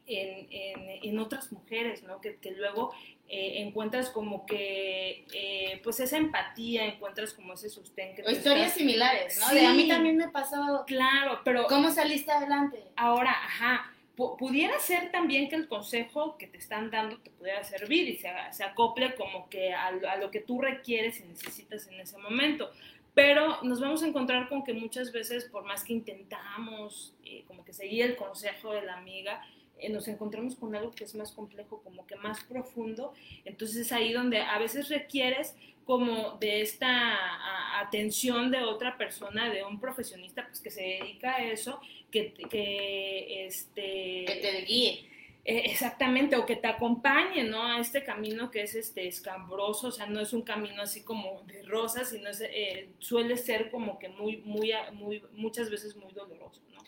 en, 0.06 0.46
en, 0.50 1.00
en 1.02 1.18
otras 1.18 1.52
mujeres, 1.52 2.02
¿no? 2.02 2.20
Que, 2.20 2.36
que 2.36 2.52
luego 2.52 2.92
eh, 3.34 3.62
encuentras 3.62 4.10
como 4.10 4.44
que, 4.44 5.24
eh, 5.32 5.80
pues 5.82 6.00
esa 6.00 6.18
empatía, 6.18 6.84
encuentras 6.84 7.32
como 7.32 7.54
ese. 7.54 7.68
Que 7.96 8.22
o 8.26 8.30
historias 8.30 8.66
estás... 8.66 8.78
similares, 8.78 9.38
¿no? 9.40 9.48
Sí. 9.48 9.54
De 9.54 9.66
a 9.66 9.72
mí 9.72 9.88
también 9.88 10.18
me 10.18 10.28
pasó. 10.28 10.84
Claro, 10.86 11.40
pero... 11.42 11.66
¿Cómo 11.66 11.90
saliste 11.90 12.30
adelante? 12.30 12.84
Ahora, 12.94 13.30
ajá, 13.30 13.90
pudiera 14.14 14.78
ser 14.80 15.10
también 15.10 15.48
que 15.48 15.56
el 15.56 15.66
consejo 15.66 16.36
que 16.36 16.46
te 16.46 16.58
están 16.58 16.90
dando 16.90 17.18
te 17.20 17.30
pudiera 17.30 17.64
servir 17.64 18.06
y 18.06 18.16
se, 18.18 18.28
se 18.50 18.64
acople 18.64 19.14
como 19.14 19.48
que 19.48 19.72
a, 19.72 19.86
a, 19.86 20.16
lo 20.16 20.30
que 20.30 20.40
tú 20.40 20.60
requieres 20.60 21.20
y 21.20 21.24
necesitas 21.24 21.86
en 21.86 22.00
ese 22.00 22.18
momento. 22.18 22.70
Pero 23.14 23.62
nos 23.62 23.80
vamos 23.80 24.02
a 24.02 24.06
encontrar 24.06 24.48
con 24.48 24.64
que 24.64 24.72
muchas 24.72 25.12
veces, 25.12 25.44
por 25.44 25.64
más 25.64 25.84
que 25.84 25.92
intentamos 25.92 27.14
eh, 27.24 27.44
como 27.46 27.64
que 27.64 27.72
seguir 27.72 28.04
el 28.04 28.16
consejo 28.16 28.72
de 28.72 28.82
la 28.82 28.96
amiga, 28.96 29.44
eh, 29.78 29.90
nos 29.90 30.08
encontramos 30.08 30.54
con 30.56 30.74
algo 30.74 30.92
que 30.92 31.04
es 31.04 31.14
más 31.14 31.32
complejo, 31.32 31.82
como 31.82 32.06
que 32.06 32.16
más 32.16 32.42
profundo. 32.44 33.12
Entonces 33.44 33.76
es 33.76 33.92
ahí 33.92 34.12
donde 34.12 34.38
a 34.38 34.58
veces 34.58 34.88
requieres 34.88 35.54
como 35.84 36.38
de 36.38 36.62
esta 36.62 37.80
atención 37.80 38.50
de 38.50 38.62
otra 38.62 38.96
persona, 38.96 39.50
de 39.50 39.64
un 39.64 39.80
profesionista 39.80 40.46
pues 40.46 40.60
que 40.60 40.70
se 40.70 40.82
dedica 40.82 41.34
a 41.34 41.44
eso, 41.44 41.80
que, 42.10 42.32
que 42.32 43.46
este... 43.46 44.24
Que 44.26 44.38
te 44.40 44.62
guíe. 44.62 45.11
Eh, 45.44 45.62
exactamente, 45.66 46.36
o 46.36 46.46
que 46.46 46.54
te 46.56 46.68
acompañe, 46.68 47.42
¿no? 47.44 47.64
A 47.64 47.80
este 47.80 48.04
camino 48.04 48.50
que 48.52 48.62
es 48.62 48.76
este 48.76 49.08
escambroso, 49.08 49.88
o 49.88 49.90
sea, 49.90 50.06
no 50.06 50.20
es 50.20 50.32
un 50.32 50.42
camino 50.42 50.82
así 50.82 51.02
como 51.02 51.42
de 51.46 51.62
rosas, 51.64 52.10
sino 52.10 52.28
es, 52.30 52.40
eh, 52.42 52.94
suele 53.00 53.36
ser 53.36 53.70
como 53.70 53.98
que 53.98 54.08
muy, 54.08 54.36
muy, 54.38 54.72
muy, 54.92 55.22
muchas 55.32 55.68
veces 55.70 55.96
muy 55.96 56.12
doloroso, 56.12 56.62
¿no? 56.72 56.86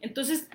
Entonces, 0.00 0.48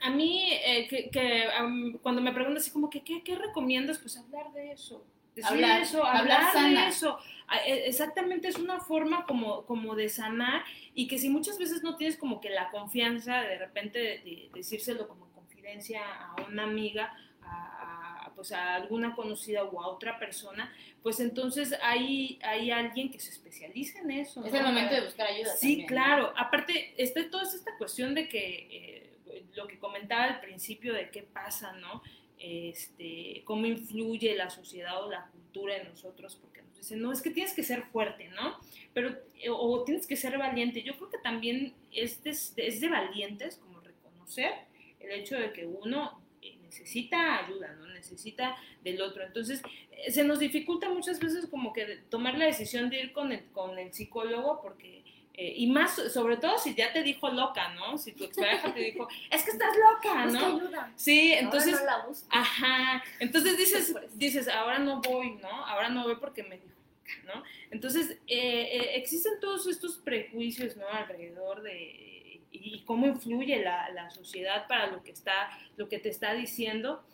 A 0.00 0.10
mí, 0.10 0.50
eh, 0.52 0.88
que, 0.88 1.10
que, 1.10 1.44
um, 1.62 1.98
cuando 1.98 2.20
me 2.22 2.32
preguntan 2.32 2.58
así 2.58 2.70
como 2.72 2.90
que, 2.90 3.02
¿qué, 3.04 3.22
qué 3.22 3.36
recomiendas? 3.36 3.98
Pues 4.00 4.16
hablar 4.16 4.52
de 4.52 4.72
eso. 4.72 5.06
Decir 5.34 5.64
Hablar, 5.64 5.82
eso, 5.82 6.04
hablar 6.04 6.42
hablar, 6.42 6.52
sana. 6.52 6.82
de 6.84 6.88
eso. 6.90 7.18
Ah, 7.46 7.58
eh, 7.66 7.84
Exactamente, 7.86 8.48
es 8.48 8.58
una 8.58 8.80
forma 8.80 9.24
como, 9.26 9.64
como 9.64 9.94
de 9.94 10.08
sanar 10.08 10.64
y 10.94 11.06
que 11.08 11.18
si 11.18 11.30
muchas 11.30 11.56
veces 11.58 11.82
no 11.82 11.96
tienes 11.96 12.16
como 12.18 12.40
que 12.40 12.50
la 12.50 12.70
confianza 12.70 13.40
de 13.42 13.58
repente 13.58 13.98
de, 13.98 14.18
de 14.18 14.50
decírselo 14.52 15.08
como 15.08 15.31
confidencia 15.62 16.02
a 16.04 16.42
una 16.48 16.64
amiga, 16.64 17.12
a, 17.42 18.26
a, 18.26 18.34
pues 18.34 18.52
a 18.52 18.74
alguna 18.74 19.14
conocida 19.14 19.64
o 19.64 19.80
a 19.80 19.88
otra 19.88 20.18
persona, 20.18 20.72
pues 21.02 21.20
entonces 21.20 21.74
hay, 21.82 22.38
hay 22.42 22.70
alguien 22.70 23.10
que 23.10 23.20
se 23.20 23.30
especializa 23.30 24.00
en 24.00 24.10
eso. 24.10 24.44
Es 24.44 24.52
¿no? 24.52 24.58
el 24.58 24.64
momento 24.64 24.94
de 24.94 25.04
buscar 25.04 25.28
ayuda. 25.28 25.54
Sí, 25.56 25.68
también, 25.68 25.80
¿no? 25.80 25.86
claro. 25.86 26.32
Aparte, 26.36 26.94
está 26.96 27.28
toda 27.30 27.44
esta 27.44 27.76
cuestión 27.78 28.14
de 28.14 28.28
que 28.28 28.68
eh, 28.70 29.44
lo 29.54 29.66
que 29.68 29.78
comentaba 29.78 30.24
al 30.24 30.40
principio 30.40 30.94
de 30.94 31.10
qué 31.10 31.22
pasa, 31.22 31.72
¿no? 31.72 32.02
Este, 32.38 33.42
cómo 33.44 33.66
influye 33.66 34.34
la 34.34 34.50
sociedad 34.50 35.04
o 35.04 35.10
la 35.10 35.26
cultura 35.28 35.76
en 35.76 35.88
nosotros, 35.88 36.36
porque 36.40 36.62
nos 36.62 36.76
dicen, 36.76 37.00
no, 37.00 37.12
es 37.12 37.22
que 37.22 37.30
tienes 37.30 37.54
que 37.54 37.62
ser 37.62 37.84
fuerte, 37.84 38.28
¿no? 38.30 38.58
Pero, 38.92 39.10
eh, 39.40 39.48
o 39.48 39.84
tienes 39.84 40.08
que 40.08 40.16
ser 40.16 40.36
valiente. 40.38 40.82
Yo 40.82 40.96
creo 40.96 41.08
que 41.08 41.18
también 41.18 41.74
es 41.92 42.22
de, 42.24 42.30
es 42.30 42.80
de 42.80 42.88
valientes 42.88 43.58
como 43.58 43.80
reconocer 43.80 44.71
el 45.04 45.20
hecho 45.20 45.36
de 45.36 45.52
que 45.52 45.66
uno 45.66 46.20
eh, 46.40 46.56
necesita 46.62 47.44
ayuda, 47.44 47.72
¿no? 47.74 47.86
Necesita 47.88 48.56
del 48.82 49.00
otro. 49.00 49.24
Entonces, 49.24 49.62
eh, 49.90 50.10
se 50.10 50.24
nos 50.24 50.38
dificulta 50.38 50.88
muchas 50.88 51.20
veces 51.20 51.46
como 51.46 51.72
que 51.72 52.00
tomar 52.10 52.36
la 52.38 52.46
decisión 52.46 52.90
de 52.90 53.00
ir 53.00 53.12
con 53.12 53.32
el, 53.32 53.44
con 53.52 53.78
el 53.78 53.92
psicólogo 53.92 54.60
porque 54.62 55.02
eh, 55.34 55.54
y 55.56 55.66
más, 55.66 55.94
sobre 56.12 56.36
todo 56.36 56.58
si 56.58 56.74
ya 56.74 56.92
te 56.92 57.02
dijo 57.02 57.30
loca, 57.30 57.70
¿no? 57.70 57.96
Si 57.96 58.12
tu 58.12 58.24
expareja 58.24 58.72
te 58.74 58.80
dijo, 58.80 59.08
es 59.30 59.42
que 59.42 59.50
estás 59.52 59.70
loca, 59.76 60.26
¿no? 60.26 60.58
ayuda. 60.58 60.92
Sí, 60.94 61.32
entonces, 61.32 61.74
Ahora 61.74 61.92
no 61.92 61.98
la 61.98 62.06
busco. 62.06 62.28
ajá, 62.30 63.04
entonces 63.18 63.56
dices, 63.56 63.92
Por 63.92 64.04
eso. 64.04 64.14
dices, 64.16 64.48
ahora 64.48 64.78
no 64.78 65.00
voy, 65.00 65.30
¿no? 65.36 65.48
Ahora 65.48 65.88
no 65.88 66.04
voy 66.04 66.16
porque 66.16 66.42
me 66.42 66.56
dijo, 66.56 66.76
¿no? 67.24 67.42
Entonces, 67.70 68.10
eh, 68.10 68.68
eh, 68.72 68.96
existen 68.96 69.40
todos 69.40 69.66
estos 69.66 69.96
prejuicios, 69.96 70.76
¿no? 70.76 70.86
Alrededor 70.86 71.62
de, 71.62 72.21
y, 72.52 72.82
cómo 72.84 73.06
influye 73.06 73.62
la, 73.62 73.90
la 73.90 74.10
sociedad 74.10 74.66
para 74.68 74.86
lo 74.88 75.02
que 75.02 75.10
está, 75.10 75.50
lo 75.76 75.88
que 75.88 75.98
te 75.98 76.08
está 76.08 76.34
diciendo, 76.34 77.04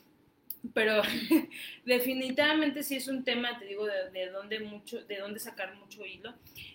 pero 0.74 1.02
definitivamente 1.84 2.82
sí 2.82 2.96
es 2.96 3.08
un 3.08 3.24
tema, 3.24 3.58
te 3.58 3.66
digo, 3.66 3.86
de, 3.86 4.10
de 4.10 4.30
dónde 4.30 4.60
mucho, 4.60 5.04
de 5.04 5.18
dónde 5.18 5.38
sacar 5.38 5.74
mucho 5.76 6.04
hilo. 6.04 6.34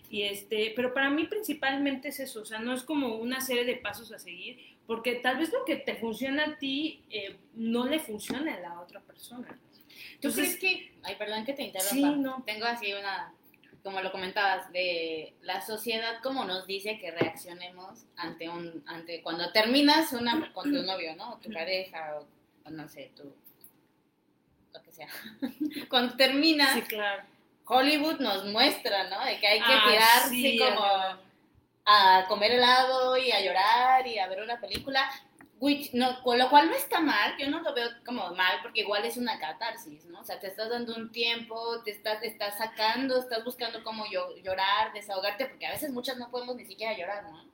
Y 0.10 0.24
este, 0.24 0.74
pero 0.76 0.94
para 0.94 1.10
mí 1.10 1.26
principalmente 1.26 2.10
es 2.10 2.20
eso, 2.20 2.42
o 2.42 2.46
sea, 2.46 2.60
no 2.60 2.74
es 2.74 2.84
como 2.84 3.16
una 3.16 3.42
serie 3.42 3.66
de 3.66 3.76
pasos 3.78 4.12
a 4.12 4.20
seguir, 4.20 4.60
porque 4.86 5.16
tal 5.16 5.38
vez 5.38 5.52
lo 5.52 5.66
que 5.66 5.78
te 5.78 5.96
funciona 5.96 6.46
a 6.46 6.58
ti 6.58 7.02
eh, 7.10 7.38
no 7.56 7.86
le 7.88 8.00
funciona 8.00 8.54
a 8.54 8.60
la 8.60 8.80
otra 8.80 9.02
persona. 9.02 9.48
¿Tú 9.48 10.30
Entonces, 10.30 10.58
crees 10.58 10.60
que, 10.60 10.94
ay, 11.04 11.16
perdón 11.18 11.46
que 11.46 11.54
te 11.54 11.64
interrumpa, 11.64 11.90
Sí, 12.14 12.20
no. 12.20 12.44
tengo 12.46 12.66
así 12.66 12.94
una, 12.94 13.34
como 13.84 14.02
lo 14.02 14.12
comentabas, 14.12 14.72
de 14.72 15.34
la 15.42 15.62
sociedad 15.62 16.22
como 16.24 16.46
nos 16.46 16.66
dice 16.66 16.98
que 16.98 17.12
reaccionemos 17.12 18.06
ante 18.16 18.48
un, 18.50 18.84
ante 18.88 19.22
cuando 19.22 19.52
terminas 19.52 20.14
una 20.14 20.52
con 20.54 20.72
tu 20.72 20.82
novio, 20.84 21.16
¿no? 21.16 21.34
O 21.34 21.38
tu 21.38 21.52
pareja, 21.52 22.18
o, 22.18 22.26
o 22.68 22.70
no 22.70 22.88
sé, 22.88 23.12
tu, 23.16 23.24
lo 24.74 24.82
que 24.84 24.92
sea. 24.92 25.10
cuando 25.90 26.16
terminas, 26.16 26.74
sí, 26.76 26.82
claro. 26.84 27.24
Hollywood 27.66 28.20
nos 28.20 28.46
muestra, 28.46 29.10
¿no? 29.10 29.24
De 29.26 29.40
que 29.40 29.48
hay 29.48 29.60
que 29.60 29.66
Ah, 29.68 29.84
tirarse 29.88 30.30
sí, 30.30 30.60
como 30.60 30.86
a 31.86 32.26
comer 32.28 32.52
helado 32.52 33.18
y 33.18 33.32
a 33.32 33.42
llorar 33.42 34.08
y 34.08 34.18
a 34.18 34.28
ver 34.28 34.42
una 34.42 34.60
película. 34.60 35.10
Which, 35.60 35.94
no, 35.94 36.22
con 36.24 36.38
lo 36.38 36.50
cual 36.50 36.68
no 36.70 36.76
está 36.76 37.00
mal, 37.00 37.38
yo 37.38 37.50
no 37.50 37.62
lo 37.62 37.74
veo 37.74 37.88
como 38.06 38.32
mal 38.36 38.60
porque 38.62 38.82
igual 38.82 39.06
es 39.06 39.16
una 39.16 39.40
catarsis, 39.40 40.04
¿no? 40.06 40.20
O 40.20 40.24
sea, 40.26 40.38
te 40.40 40.48
estás 40.48 40.70
dando 40.70 40.94
un 40.94 41.12
tiempo, 41.12 41.82
te 41.84 41.92
estás, 41.92 42.20
te 42.20 42.28
estás 42.28 42.58
sacando, 42.58 43.18
estás 43.18 43.46
buscando 43.46 43.82
cómo 43.82 44.06
llo- 44.06 44.36
llorar, 44.44 44.92
desahogarte, 44.92 45.46
porque 45.46 45.66
a 45.66 45.72
veces 45.72 45.92
muchas 45.92 46.18
no 46.18 46.30
podemos 46.30 46.58
ni 46.58 46.66
siquiera 46.66 46.98
llorar, 46.98 47.24
¿no? 47.24 47.46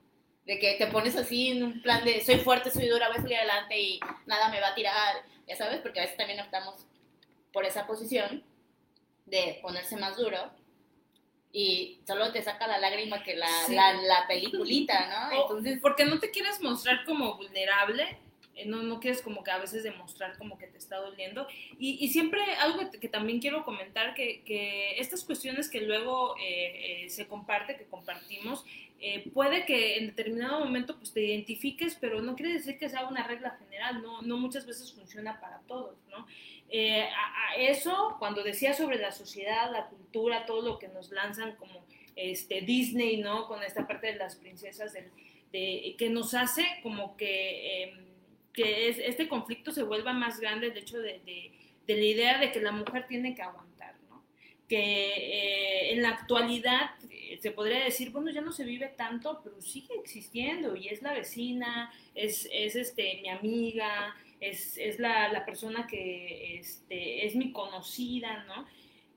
De 0.44 0.58
que 0.58 0.74
te 0.74 0.88
pones 0.88 1.14
así 1.14 1.50
en 1.50 1.62
un 1.62 1.82
plan 1.82 2.02
de 2.04 2.24
soy 2.24 2.38
fuerte, 2.38 2.70
soy 2.72 2.88
dura, 2.88 3.06
voy 3.08 3.18
a 3.18 3.22
salir 3.22 3.36
adelante 3.36 3.78
y 3.80 4.00
nada 4.26 4.48
me 4.48 4.60
va 4.60 4.68
a 4.68 4.74
tirar, 4.74 5.16
ya 5.46 5.54
sabes, 5.54 5.78
porque 5.80 6.00
a 6.00 6.02
veces 6.02 6.16
también 6.16 6.40
optamos 6.40 6.84
por 7.52 7.64
esa 7.64 7.86
posición 7.86 8.42
de 9.26 9.60
ponerse 9.62 9.96
más 9.96 10.16
duro 10.16 10.50
y 11.52 11.98
solo 12.06 12.32
te 12.32 12.42
saca 12.42 12.66
la 12.68 12.78
lágrima 12.78 13.22
que 13.24 13.34
la, 13.36 13.48
Sí. 13.66 13.74
la, 13.74 13.92
la 13.94 14.26
peliculita, 14.28 15.28
¿no? 15.30 15.36
O- 15.38 15.42
Entonces, 15.42 15.78
porque 15.82 16.04
no 16.04 16.18
te 16.20 16.30
quieres 16.30 16.60
mostrar 16.62 17.04
como 17.04 17.34
vulnerable, 17.36 18.18
eh, 18.54 18.66
no, 18.66 18.82
no 18.82 19.00
quieres 19.00 19.20
como 19.22 19.42
que 19.42 19.50
a 19.50 19.58
veces 19.58 19.82
demostrar 19.82 20.36
como 20.38 20.58
que 20.58 20.66
te 20.68 20.78
está 20.78 20.96
doliendo. 20.98 21.46
Y, 21.78 21.98
y 22.04 22.08
siempre 22.08 22.40
algo 22.56 22.90
que, 22.90 23.00
que 23.00 23.08
también 23.08 23.40
quiero 23.40 23.64
comentar, 23.64 24.14
que, 24.14 24.42
que 24.44 24.98
estas 25.00 25.24
cuestiones 25.24 25.68
que 25.68 25.80
luego 25.80 26.36
eh, 26.38 27.04
eh, 27.04 27.10
se 27.10 27.26
comparte, 27.26 27.76
que 27.76 27.84
compartimos, 27.86 28.64
eh, 29.02 29.30
puede 29.32 29.64
que 29.64 29.96
en 29.96 30.08
determinado 30.08 30.60
momento 30.60 30.98
pues 30.98 31.12
te 31.12 31.22
identifiques, 31.24 31.96
pero 31.98 32.20
no 32.20 32.36
quiere 32.36 32.52
decir 32.52 32.78
que 32.78 32.88
sea 32.90 33.06
una 33.06 33.26
regla 33.26 33.56
general, 33.58 34.02
no, 34.02 34.20
no 34.22 34.36
muchas 34.36 34.66
veces 34.66 34.92
funciona 34.92 35.40
para 35.40 35.60
todos, 35.66 35.96
¿no? 36.10 36.26
Eh, 36.72 37.02
a, 37.02 37.50
a 37.50 37.54
eso, 37.56 38.16
cuando 38.18 38.42
decía 38.44 38.74
sobre 38.74 38.98
la 38.98 39.10
sociedad, 39.12 39.72
la 39.72 39.86
cultura, 39.88 40.46
todo 40.46 40.62
lo 40.62 40.78
que 40.78 40.88
nos 40.88 41.10
lanzan 41.10 41.56
como 41.56 41.84
este, 42.16 42.60
Disney, 42.62 43.16
¿no? 43.18 43.46
Con 43.48 43.62
esta 43.62 43.86
parte 43.86 44.08
de 44.08 44.16
las 44.16 44.36
princesas, 44.36 44.92
del- 44.92 45.10
de, 45.52 45.96
que 45.98 46.08
nos 46.10 46.32
hace 46.34 46.64
como 46.82 47.16
que, 47.16 47.82
eh, 47.84 47.94
que 48.52 48.88
es- 48.88 48.98
este 48.98 49.26
conflicto 49.28 49.72
se 49.72 49.82
vuelva 49.82 50.12
más 50.12 50.38
grande, 50.38 50.68
el 50.68 50.76
hecho 50.76 50.98
de, 51.00 51.18
de- 51.24 51.50
de 51.86 51.94
la 51.96 52.04
idea 52.04 52.38
de 52.38 52.52
que 52.52 52.60
la 52.60 52.70
mujer 52.72 53.06
tiene 53.08 53.34
que 53.34 53.42
aguantar, 53.42 53.96
¿no? 54.08 54.22
Que 54.68 54.78
eh, 54.78 55.92
en 55.92 56.02
la 56.02 56.10
actualidad 56.10 56.90
eh, 57.10 57.38
se 57.42 57.50
podría 57.50 57.82
decir, 57.84 58.10
bueno, 58.10 58.30
ya 58.30 58.42
no 58.42 58.52
se 58.52 58.64
vive 58.64 58.88
tanto, 58.96 59.40
pero 59.42 59.60
sigue 59.60 59.94
existiendo 59.98 60.76
y 60.76 60.86
es 60.88 61.02
la 61.02 61.12
vecina, 61.14 61.92
es, 62.14 62.48
es 62.52 62.76
este, 62.76 63.18
mi 63.22 63.28
amiga, 63.28 64.14
es, 64.40 64.78
es 64.78 64.98
la, 64.98 65.28
la 65.32 65.44
persona 65.44 65.86
que 65.86 66.58
este, 66.58 67.26
es 67.26 67.36
mi 67.36 67.52
conocida, 67.52 68.44
¿no? 68.44 68.66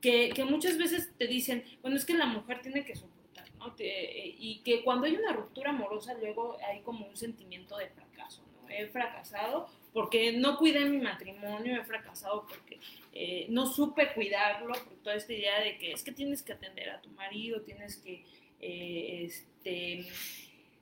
Que, 0.01 0.31
que 0.35 0.43
muchas 0.43 0.77
veces 0.77 1.11
te 1.17 1.27
dicen, 1.27 1.63
bueno, 1.81 1.95
es 1.95 2.05
que 2.05 2.13
la 2.13 2.25
mujer 2.25 2.61
tiene 2.61 2.83
que 2.83 2.95
soportar, 2.95 3.49
¿no? 3.55 3.73
Eh, 3.79 4.35
y 4.37 4.59
que 4.59 4.83
cuando 4.83 5.05
hay 5.05 5.15
una 5.15 5.31
ruptura 5.31 5.69
amorosa 5.69 6.13
luego 6.15 6.57
hay 6.67 6.81
como 6.81 7.07
un 7.07 7.15
sentimiento 7.15 7.77
de 7.77 7.87
fracaso, 7.87 8.43
¿no? 8.53 8.69
He 8.69 8.87
fracasado 8.87 9.69
porque 9.93 10.33
no 10.33 10.57
cuidé 10.57 10.85
mi 10.85 10.97
matrimonio, 10.97 11.79
he 11.79 11.85
fracasado 11.85 12.45
porque 12.47 12.79
eh, 13.13 13.45
no 13.49 13.67
supe 13.67 14.11
cuidarlo, 14.13 14.73
por 14.73 14.97
toda 15.03 15.15
esta 15.15 15.31
idea 15.33 15.61
de 15.61 15.77
que 15.77 15.93
es 15.93 16.03
que 16.03 16.11
tienes 16.11 16.41
que 16.41 16.53
atender 16.53 16.89
a 16.89 16.99
tu 16.99 17.09
marido, 17.11 17.61
tienes 17.61 17.97
que, 17.97 18.25
eh, 18.59 19.25
este 19.25 20.05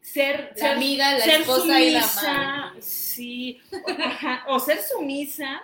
ser, 0.02 0.50
La 0.52 0.56
ser- 0.58 0.72
amiga, 0.78 1.14
la 1.14 1.20
ser 1.24 1.42
esposa 1.42 1.80
y 1.82 1.92
la 1.92 2.06
madre. 2.16 2.82
Sí, 2.82 3.62
o, 3.72 3.92
ajá, 3.92 4.44
o 4.48 4.60
ser 4.60 4.82
sumisa, 4.82 5.62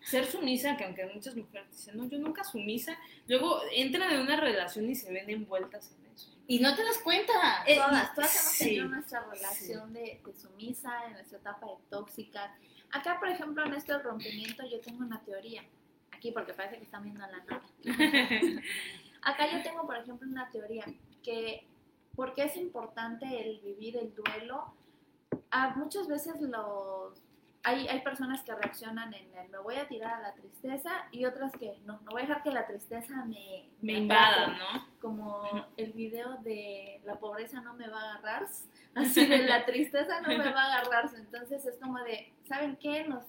ser 0.00 0.26
sumisa, 0.26 0.76
que 0.76 0.84
aunque 0.84 1.06
muchas 1.06 1.34
mujeres 1.34 1.70
dicen, 1.70 1.96
no, 1.96 2.06
yo 2.08 2.18
nunca 2.18 2.44
sumisa, 2.44 2.96
luego 3.26 3.60
entran 3.72 4.12
en 4.12 4.20
una 4.20 4.36
relación 4.36 4.88
y 4.90 4.94
se 4.94 5.10
ven 5.12 5.28
envueltas 5.30 5.92
en 5.98 6.12
eso. 6.12 6.30
y 6.46 6.58
no 6.60 6.74
te 6.76 6.84
das 6.84 6.98
cuenta. 6.98 7.32
Eh, 7.66 7.76
Todas, 7.76 8.14
todas 8.14 8.34
hemos 8.34 8.52
sí, 8.52 8.64
tenido 8.64 8.88
nuestra 8.88 9.20
relación 9.24 9.92
de, 9.94 10.20
de 10.24 10.34
sumisa, 10.38 11.06
en 11.06 11.14
nuestra 11.14 11.38
etapa 11.38 11.66
de 11.66 11.74
tóxica. 11.88 12.54
Acá, 12.92 13.18
por 13.18 13.28
ejemplo, 13.28 13.64
en 13.64 13.74
esto 13.74 13.94
del 13.94 14.02
rompimiento, 14.02 14.62
yo 14.70 14.78
tengo 14.80 14.98
una 15.04 15.20
teoría. 15.24 15.64
Aquí, 16.12 16.30
porque 16.32 16.52
parece 16.52 16.76
que 16.76 16.84
están 16.84 17.02
viendo 17.02 17.20
la 17.20 17.28
nada. 17.28 17.62
Acá 19.22 19.50
yo 19.50 19.62
tengo, 19.62 19.86
por 19.86 19.96
ejemplo, 19.96 20.28
una 20.28 20.50
teoría 20.50 20.84
que, 21.22 21.66
porque 22.16 22.44
es 22.44 22.56
importante 22.56 23.26
el 23.26 23.60
vivir 23.60 23.96
el 23.96 24.14
duelo, 24.14 24.72
a 25.50 25.70
muchas 25.76 26.08
veces 26.08 26.40
los... 26.40 27.22
Hay, 27.66 27.88
hay 27.88 28.02
personas 28.02 28.42
que 28.42 28.54
reaccionan 28.54 29.14
en 29.14 29.34
el 29.34 29.48
me 29.48 29.58
voy 29.58 29.76
a 29.76 29.88
tirar 29.88 30.14
a 30.14 30.20
la 30.20 30.34
tristeza 30.34 30.90
y 31.10 31.24
otras 31.24 31.50
que 31.52 31.78
no, 31.86 31.98
no 32.00 32.10
voy 32.10 32.22
a 32.22 32.26
dejar 32.26 32.42
que 32.42 32.50
la 32.50 32.66
tristeza 32.66 33.24
me, 33.24 33.70
Me 33.80 33.92
atrape" 33.92 34.02
invadan, 34.02 34.58
¿no? 34.58 34.86
como 35.00 35.66
el 35.78 35.92
video 35.92 36.36
de 36.42 37.00
la 37.04 37.18
pobreza 37.18 37.62
no 37.62 37.72
me 37.72 37.88
va 37.88 38.00
a 38.00 38.10
agarrar, 38.14 38.48
así 38.94 39.26
de 39.26 39.44
la 39.44 39.64
tristeza 39.64 40.20
no 40.20 40.28
me 40.28 40.52
va 40.52 40.64
a 40.64 40.74
agarrar, 40.74 41.10
entonces 41.16 41.64
es 41.64 41.78
como 41.78 41.98
de, 42.00 42.32
¿saben 42.46 42.76
qué? 42.76 43.04
Nos 43.04 43.24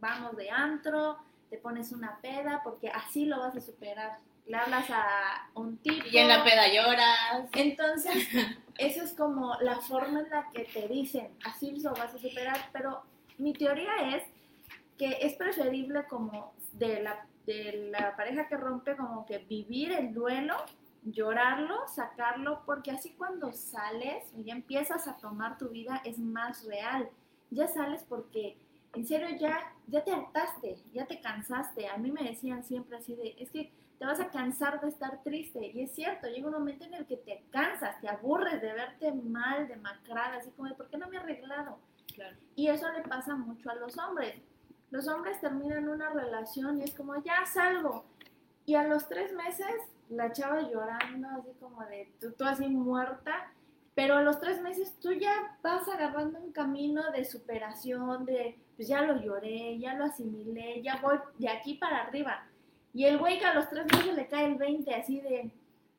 vamos 0.00 0.36
de 0.36 0.50
antro, 0.50 1.18
te 1.50 1.58
pones 1.58 1.92
una 1.92 2.18
peda, 2.20 2.60
porque 2.64 2.88
así 2.88 3.26
lo 3.26 3.38
vas 3.38 3.56
a 3.56 3.60
superar. 3.60 4.18
Le 4.46 4.56
hablas 4.56 4.88
a 4.90 5.50
un 5.54 5.76
tipo. 5.78 6.06
Y 6.10 6.18
en 6.18 6.28
la 6.28 6.44
peda 6.44 6.68
lloras. 6.68 7.48
Entonces, 7.52 8.28
eso 8.78 9.02
es 9.02 9.12
como 9.14 9.56
la 9.60 9.80
forma 9.80 10.20
en 10.20 10.30
la 10.30 10.48
que 10.50 10.64
te 10.64 10.88
dicen, 10.88 11.28
así 11.44 11.80
lo 11.80 11.92
vas 11.94 12.14
a 12.14 12.18
superar, 12.18 12.70
pero 12.72 13.02
mi 13.38 13.52
teoría 13.52 14.16
es 14.16 14.22
que 14.98 15.18
es 15.20 15.34
preferible 15.34 16.04
como 16.08 16.52
de 16.72 17.02
la, 17.02 17.26
de 17.46 17.90
la 17.90 18.16
pareja 18.16 18.48
que 18.48 18.56
rompe, 18.56 18.96
como 18.96 19.26
que 19.26 19.38
vivir 19.38 19.92
el 19.92 20.14
duelo, 20.14 20.54
llorarlo, 21.04 21.86
sacarlo, 21.88 22.62
porque 22.66 22.90
así 22.90 23.10
cuando 23.10 23.52
sales 23.52 24.24
y 24.36 24.44
ya 24.44 24.54
empiezas 24.54 25.06
a 25.06 25.16
tomar 25.16 25.58
tu 25.58 25.68
vida 25.68 26.00
es 26.04 26.18
más 26.18 26.64
real. 26.64 27.08
ya 27.50 27.68
sales 27.68 28.04
porque 28.08 28.56
en 28.96 29.06
serio 29.06 29.28
ya, 29.38 29.74
ya 29.86 30.02
te 30.02 30.10
hartaste, 30.10 30.82
ya 30.92 31.06
te 31.06 31.20
cansaste. 31.20 31.86
A 31.88 31.98
mí 31.98 32.10
me 32.10 32.22
decían 32.22 32.64
siempre 32.64 32.96
así 32.96 33.14
de, 33.14 33.36
es 33.38 33.50
que 33.50 33.70
te 33.98 34.06
vas 34.06 34.20
a 34.20 34.30
cansar 34.30 34.80
de 34.80 34.88
estar 34.88 35.22
triste. 35.22 35.70
Y 35.74 35.82
es 35.82 35.94
cierto, 35.94 36.28
llega 36.28 36.46
un 36.46 36.54
momento 36.54 36.84
en 36.86 36.94
el 36.94 37.06
que 37.06 37.18
te 37.18 37.44
cansas, 37.50 38.00
te 38.00 38.08
aburres 38.08 38.60
de 38.62 38.72
verte 38.72 39.12
mal, 39.12 39.68
demacrada, 39.68 40.36
así 40.38 40.50
como, 40.50 40.68
de, 40.68 40.74
¿por 40.74 40.88
qué 40.88 40.96
no 40.96 41.08
me 41.08 41.16
he 41.16 41.18
arreglado? 41.18 41.78
Claro. 42.14 42.36
Y 42.54 42.68
eso 42.68 42.90
le 42.92 43.02
pasa 43.02 43.36
mucho 43.36 43.70
a 43.70 43.74
los 43.74 43.98
hombres. 43.98 44.34
Los 44.90 45.06
hombres 45.08 45.40
terminan 45.40 45.88
una 45.88 46.10
relación 46.10 46.80
y 46.80 46.84
es 46.84 46.94
como, 46.94 47.22
ya 47.22 47.44
salgo. 47.44 48.04
Y 48.64 48.76
a 48.76 48.84
los 48.84 49.08
tres 49.08 49.32
meses, 49.34 49.74
la 50.08 50.32
chava 50.32 50.62
llorando, 50.62 51.28
así 51.28 51.50
como 51.60 51.84
de, 51.84 52.10
tú, 52.18 52.32
tú 52.32 52.44
así 52.44 52.66
muerta. 52.66 53.52
Pero 53.94 54.16
a 54.16 54.22
los 54.22 54.40
tres 54.40 54.60
meses 54.60 54.94
tú 55.00 55.12
ya 55.12 55.58
vas 55.62 55.86
agarrando 55.88 56.38
un 56.38 56.52
camino 56.52 57.10
de 57.12 57.24
superación, 57.24 58.26
de, 58.26 58.58
pues 58.76 58.88
ya 58.88 59.02
lo 59.02 59.20
lloré, 59.20 59.78
ya 59.78 59.94
lo 59.94 60.04
asimilé, 60.04 60.82
ya 60.82 60.96
voy 61.02 61.18
de 61.38 61.48
aquí 61.48 61.74
para 61.74 62.02
arriba. 62.02 62.44
Y 62.94 63.04
el 63.04 63.18
güey 63.18 63.38
que 63.38 63.46
a 63.46 63.54
los 63.54 63.68
tres 63.68 63.84
meses 63.92 64.14
le 64.14 64.26
cae 64.28 64.46
el 64.46 64.54
20, 64.56 64.94
así 64.94 65.20
de, 65.20 65.50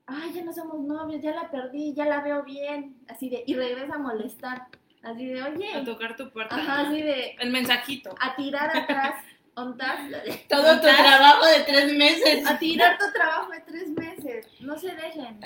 ay, 0.06 0.32
ya 0.34 0.44
no 0.44 0.54
somos 0.54 0.80
novios, 0.82 1.22
ya 1.22 1.32
la 1.34 1.50
perdí, 1.52 1.94
ya 1.94 2.06
la 2.06 2.22
veo 2.22 2.44
bien, 2.44 2.96
así 3.08 3.30
de, 3.30 3.44
y 3.46 3.54
regresa 3.56 3.96
a 3.96 4.00
molestar, 4.00 4.68
así 5.04 5.26
de, 5.28 5.42
A 5.42 5.48
oye, 5.48 5.84
tocar 5.86 6.16
tu 6.16 6.30
puerta. 6.32 6.56
ajá, 6.56 6.82
así 6.88 7.02
de, 7.02 7.36
El 7.40 7.52
mensajito. 7.52 8.16
a 8.20 8.36
tirar 8.36 8.76
atrás, 8.76 9.16
ontas, 9.56 10.00
Todo 10.50 10.76
tu 10.80 10.88
trabajo 10.88 11.46
de 11.46 11.64
tres 11.66 11.94
meses. 11.98 12.48
a 12.48 12.58
tirar 12.58 12.98
tu 12.98 13.12
trabajo 13.12 13.52
de 13.52 13.60
tres 13.62 13.90
meses, 13.90 14.48
no 14.62 14.78
se 14.78 14.94
dejen. 14.96 15.40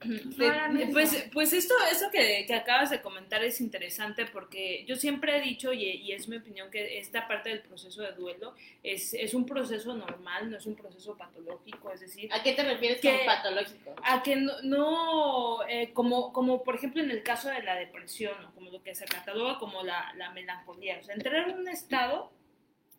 Eso. 0.00 0.92
Pues, 0.92 1.28
pues 1.32 1.52
esto, 1.52 1.74
eso 1.92 2.10
que, 2.10 2.44
que 2.46 2.54
acabas 2.54 2.90
de 2.90 3.02
comentar 3.02 3.44
es 3.44 3.60
interesante 3.60 4.24
porque 4.26 4.84
yo 4.86 4.96
siempre 4.96 5.36
he 5.36 5.40
dicho, 5.40 5.72
y, 5.72 5.84
y 5.84 6.12
es 6.12 6.26
mi 6.28 6.36
opinión, 6.38 6.70
que 6.70 6.98
esta 6.98 7.28
parte 7.28 7.50
del 7.50 7.60
proceso 7.60 8.00
de 8.02 8.12
duelo 8.12 8.54
es, 8.82 9.12
es 9.14 9.34
un 9.34 9.44
proceso 9.44 9.94
normal, 9.94 10.50
no 10.50 10.56
es 10.56 10.64
un 10.66 10.74
proceso 10.74 11.16
patológico, 11.16 11.90
es 11.92 12.00
decir, 12.00 12.32
¿A 12.32 12.42
qué 12.42 12.52
te 12.54 12.62
refieres 12.62 13.00
Que- 13.00 13.16
con 13.18 13.26
patológico? 13.26 13.94
a 14.02 14.22
que 14.22 14.36
no, 14.36 14.52
no, 14.62 15.68
eh, 15.68 15.90
como, 15.92 16.32
como 16.32 16.62
por 16.64 16.76
ejemplo 16.76 17.02
en 17.02 17.10
el 17.10 17.22
caso 17.22 17.48
de 17.50 17.62
la 17.62 17.74
depresión, 17.76 18.42
o 18.46 18.54
como 18.54 18.70
lo 18.70 18.82
que 18.82 18.94
se 18.94 19.04
cataloga 19.04 19.58
como 19.58 19.82
la, 19.82 20.12
la 20.16 20.30
melancolía, 20.30 20.98
o 21.00 21.04
sea, 21.04 21.14
entrar 21.14 21.48
en 21.48 21.58
un 21.58 21.68
estado 21.68 22.32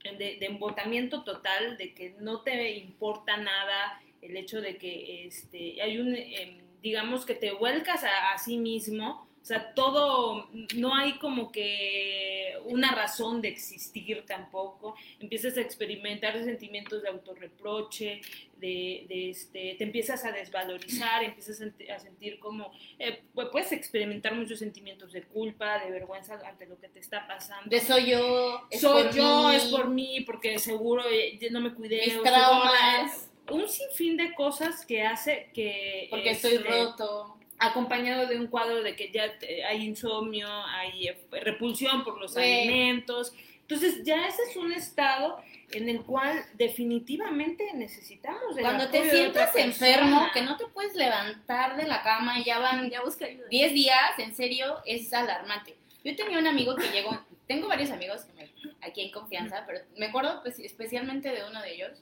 de, 0.04 0.38
de 0.38 0.46
embotamiento 0.46 1.24
total, 1.24 1.78
de 1.78 1.94
que 1.94 2.16
no 2.20 2.42
te 2.42 2.72
importa 2.78 3.38
nada, 3.38 4.02
el 4.22 4.38
hecho 4.38 4.62
de 4.62 4.78
que 4.78 5.26
este, 5.26 5.82
hay 5.82 5.98
un, 6.00 6.16
em, 6.16 6.60
digamos 6.82 7.26
que 7.26 7.36
te 7.36 7.52
vuelcas 7.52 8.04
a, 8.04 8.34
a 8.34 8.38
sí 8.38 8.58
mismo, 8.58 9.28
o 9.42 9.46
sea, 9.46 9.74
todo, 9.74 10.48
no 10.76 10.96
hay 10.96 11.14
como 11.18 11.52
que 11.52 12.54
una 12.66 12.92
razón 12.94 13.42
de 13.42 13.48
existir 13.48 14.24
tampoco, 14.28 14.96
empiezas 15.20 15.58
a 15.58 15.62
experimentar 15.62 16.36
sentimientos 16.44 17.02
de 17.02 17.10
autorreproche, 17.10 18.22
de, 18.58 19.06
de 19.10 19.30
este, 19.32 19.74
te 19.80 19.84
empiezas 19.84 20.24
a 20.26 20.32
desvalorizar, 20.32 21.24
empiezas 21.24 21.60
a, 21.60 21.66
senti- 21.66 21.90
a 21.90 22.00
sentir 22.00 22.38
como, 22.40 22.72
eh, 23.00 23.24
pu- 23.34 23.50
puedes 23.52 23.72
experimentar 23.72 24.36
muchos 24.36 24.60
sentimientos 24.60 25.12
de 25.12 25.24
culpa, 25.24 25.80
de 25.84 25.90
vergüenza 25.90 26.40
ante 26.48 26.68
lo 26.68 26.80
que 26.80 26.88
te 26.90 27.00
está 27.00 27.26
pasando. 27.26 27.68
De 27.68 27.80
soy 27.82 28.12
yo, 28.12 28.68
es 28.70 28.82
Soy 28.82 29.04
por 29.06 29.12
yo, 29.16 29.48
mí, 29.50 29.56
es 29.56 29.64
por 29.66 29.88
mí, 29.90 30.22
porque 30.22 30.60
seguro 30.60 31.04
eh, 31.10 31.40
no 31.50 31.62
me 31.62 31.74
cuidé. 31.74 32.02
mis 32.06 32.22
traumas, 32.22 33.12
seguro- 33.12 33.31
un 33.50 33.68
sinfín 33.68 34.18
de 34.18 34.34
cosas 34.34 34.86
que 34.86 35.04
hace 35.04 35.50
que... 35.54 36.08
porque 36.10 36.32
estoy 36.32 36.56
este, 36.56 36.70
roto. 36.70 37.38
acompañado 37.60 38.28
de 38.28 38.38
un 38.40 38.48
cuadro 38.48 38.82
de 38.84 38.96
que 38.96 39.12
ya 39.12 39.26
eh, 39.42 39.64
hay 39.64 39.84
insomnio, 39.86 40.48
hay 40.68 41.08
eh, 41.08 41.18
repulsión 41.42 42.04
por 42.04 42.20
los 42.20 42.34
Güey. 42.34 42.62
alimentos. 42.70 43.34
Entonces 43.62 44.04
ya 44.04 44.28
ese 44.28 44.42
es 44.50 44.56
un 44.58 44.74
estado 44.74 45.38
en 45.72 45.88
el 45.88 46.02
cual 46.04 46.44
definitivamente 46.56 47.72
necesitamos 47.74 48.58
Cuando 48.60 48.90
te 48.90 49.10
sientas 49.10 49.56
enfermo, 49.56 50.28
que 50.34 50.42
no 50.42 50.58
te 50.58 50.66
puedes 50.68 50.94
levantar 50.96 51.78
de 51.78 51.88
la 51.88 52.04
cama 52.04 52.40
y 52.40 52.44
ya 52.44 52.60
van 52.60 52.90
Ya 52.90 53.02
busca 53.02 53.26
ayuda. 53.26 53.48
10 53.50 53.74
días, 53.74 54.20
en 54.20 54.36
serio, 54.36 54.78
es 54.86 55.14
alarmante. 55.14 55.76
Yo 56.04 56.16
tenía 56.16 56.40
un 56.40 56.48
amigo 56.48 56.76
que 56.76 56.90
llegó, 56.92 57.18
tengo 57.48 57.68
varios 57.70 57.92
amigos 57.92 58.24
que 58.26 58.34
me- 58.34 58.52
aquí 58.82 59.02
en 59.02 59.12
confianza, 59.12 59.64
pero 59.66 59.80
me 59.98 60.08
acuerdo 60.08 60.42
pues, 60.42 60.60
especialmente 60.60 61.30
de 61.30 61.44
uno 61.50 61.62
de 61.62 61.74
ellos. 61.76 62.02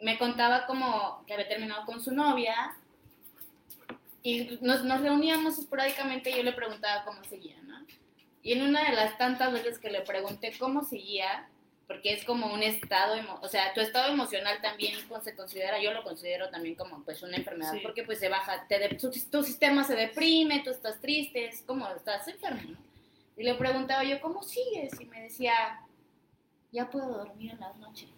Me 0.00 0.18
contaba 0.18 0.66
como 0.66 1.24
que 1.26 1.34
había 1.34 1.48
terminado 1.48 1.84
con 1.84 2.00
su 2.00 2.12
novia 2.12 2.76
y 4.22 4.58
nos, 4.60 4.84
nos 4.84 5.00
reuníamos 5.00 5.58
esporádicamente 5.58 6.30
y 6.30 6.36
yo 6.36 6.42
le 6.42 6.52
preguntaba 6.52 7.04
cómo 7.04 7.22
seguía, 7.24 7.56
¿no? 7.62 7.78
Y 8.42 8.52
en 8.52 8.62
una 8.62 8.88
de 8.88 8.94
las 8.96 9.18
tantas 9.18 9.52
veces 9.52 9.78
que 9.78 9.90
le 9.90 10.00
pregunté 10.02 10.52
cómo 10.58 10.84
seguía, 10.84 11.48
porque 11.86 12.12
es 12.12 12.24
como 12.24 12.52
un 12.52 12.62
estado, 12.62 13.16
o 13.40 13.48
sea, 13.48 13.72
tu 13.74 13.80
estado 13.80 14.12
emocional 14.12 14.60
también 14.60 14.94
pues, 15.08 15.24
se 15.24 15.34
considera, 15.34 15.80
yo 15.82 15.92
lo 15.92 16.04
considero 16.04 16.48
también 16.50 16.74
como 16.74 17.02
pues 17.02 17.22
una 17.22 17.36
enfermedad, 17.36 17.72
Sí. 17.72 17.80
porque 17.82 18.04
pues 18.04 18.18
se 18.20 18.28
baja, 18.28 18.66
te 18.68 18.78
de- 18.78 18.90
tu, 18.96 19.10
tu 19.30 19.42
sistema 19.42 19.84
se 19.84 19.96
deprime, 19.96 20.60
tú 20.60 20.70
estás 20.70 21.00
triste, 21.00 21.46
es 21.48 21.62
como 21.62 21.88
estás 21.88 22.28
enfermo, 22.28 22.60
¿no? 22.68 22.78
Y 23.36 23.42
le 23.42 23.54
preguntaba 23.54 24.04
yo, 24.04 24.20
¿cómo 24.20 24.42
sigues? 24.42 25.00
Y 25.00 25.04
me 25.06 25.22
decía, 25.22 25.80
ya 26.72 26.88
puedo 26.90 27.08
dormir 27.08 27.52
en 27.52 27.60
las 27.60 27.76
noches. 27.78 28.08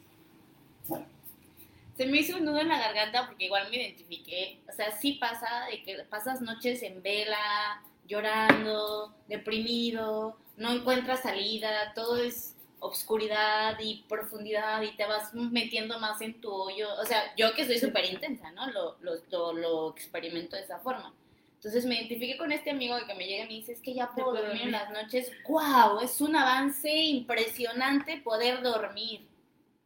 Se 2.01 2.07
me 2.07 2.17
hizo 2.17 2.39
un 2.39 2.47
nudo 2.47 2.61
en 2.61 2.69
la 2.69 2.79
garganta 2.79 3.27
porque 3.27 3.45
igual 3.45 3.69
me 3.69 3.77
identifiqué. 3.77 4.63
O 4.67 4.73
sea, 4.73 4.91
sí 4.91 5.19
pasa 5.21 5.67
de 5.71 5.83
que 5.83 6.03
pasas 6.05 6.41
noches 6.41 6.83
en 6.83 7.03
vela, 7.03 7.83
llorando, 8.09 9.15
deprimido, 9.29 10.39
no 10.57 10.73
encuentras 10.73 11.21
salida, 11.21 11.93
todo 11.95 12.17
es 12.17 12.57
obscuridad 12.79 13.77
y 13.81 14.07
profundidad 14.09 14.81
y 14.81 14.97
te 14.97 15.05
vas 15.05 15.35
metiendo 15.35 15.99
más 15.99 16.23
en 16.23 16.41
tu 16.41 16.51
hoyo. 16.51 16.89
O 17.03 17.05
sea, 17.05 17.35
yo 17.37 17.53
que 17.53 17.67
soy 17.67 17.77
súper 17.77 18.07
intensa, 18.07 18.51
¿no? 18.53 18.71
Lo, 18.71 18.97
lo, 19.03 19.17
lo, 19.31 19.53
lo 19.53 19.91
experimento 19.91 20.57
de 20.57 20.63
esa 20.63 20.79
forma. 20.79 21.13
Entonces 21.57 21.85
me 21.85 21.97
identifiqué 21.97 22.39
con 22.39 22.51
este 22.51 22.71
amigo 22.71 22.97
que 23.07 23.15
me 23.15 23.27
llega 23.27 23.45
y 23.45 23.49
me 23.49 23.55
dice, 23.57 23.73
es 23.73 23.83
que 23.83 23.93
ya 23.93 24.09
puedo 24.09 24.33
dormir 24.33 24.63
en 24.63 24.73
las 24.73 24.91
noches. 24.91 25.31
¡Wow! 25.47 26.01
Es 26.01 26.19
un 26.23 26.35
avance 26.35 26.91
impresionante 26.91 28.23
poder 28.23 28.63
dormir 28.63 29.29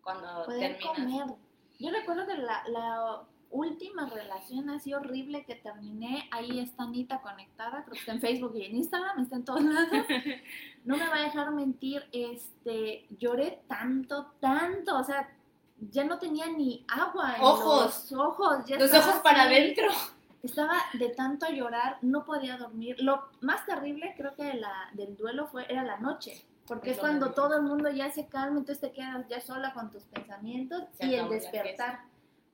cuando 0.00 0.44
terminas. 0.46 0.78
comer. 0.80 1.43
Yo 1.78 1.90
recuerdo 1.90 2.26
que 2.26 2.34
la, 2.36 2.62
la 2.68 3.22
última 3.50 4.08
relación 4.08 4.68
así 4.70 4.92
horrible 4.94 5.44
que 5.44 5.54
terminé, 5.54 6.28
ahí 6.32 6.58
está 6.58 6.84
Anita 6.84 7.20
conectada, 7.22 7.82
creo 7.84 7.92
que 7.94 7.98
está 8.00 8.12
en 8.12 8.20
Facebook 8.20 8.52
y 8.56 8.64
en 8.64 8.76
Instagram, 8.76 9.20
está 9.20 9.36
en 9.36 9.44
todos 9.44 9.62
lados. 9.62 9.88
No 10.84 10.98
me 10.98 11.08
va 11.08 11.16
a 11.16 11.20
dejar 11.22 11.50
mentir, 11.52 12.04
este, 12.12 13.06
lloré 13.18 13.62
tanto, 13.68 14.32
tanto, 14.38 14.98
o 14.98 15.02
sea, 15.04 15.30
ya 15.90 16.04
no 16.04 16.18
tenía 16.18 16.46
ni 16.48 16.84
agua 16.88 17.36
en 17.36 17.42
Ojos. 17.42 18.10
los 18.10 18.20
ojos, 18.20 18.64
ya 18.66 18.78
Los 18.78 18.92
ojos 18.92 19.14
para 19.22 19.44
así. 19.44 19.54
adentro. 19.54 19.86
Estaba 20.42 20.74
de 20.92 21.08
tanto 21.08 21.48
llorar, 21.50 21.96
no 22.02 22.26
podía 22.26 22.58
dormir. 22.58 22.96
Lo 23.00 23.30
más 23.40 23.64
terrible 23.64 24.12
creo 24.14 24.34
que 24.34 24.42
de 24.44 24.54
la, 24.54 24.90
del 24.92 25.16
duelo 25.16 25.46
fue 25.46 25.64
era 25.72 25.82
la 25.84 25.96
noche, 25.96 26.44
porque 26.66 26.92
Es 26.92 26.98
cuando 26.98 27.32
todo 27.32 27.56
el 27.56 27.62
mundo 27.62 27.90
ya 27.90 28.10
se 28.10 28.26
calma, 28.26 28.58
entonces 28.58 28.80
te 28.80 28.92
quedas 28.92 29.26
ya 29.28 29.40
sola 29.40 29.72
con 29.74 29.90
tus 29.90 30.04
pensamientos 30.04 30.84
Se 30.98 31.06
y 31.06 31.14
el 31.14 31.28
despertar. 31.28 32.00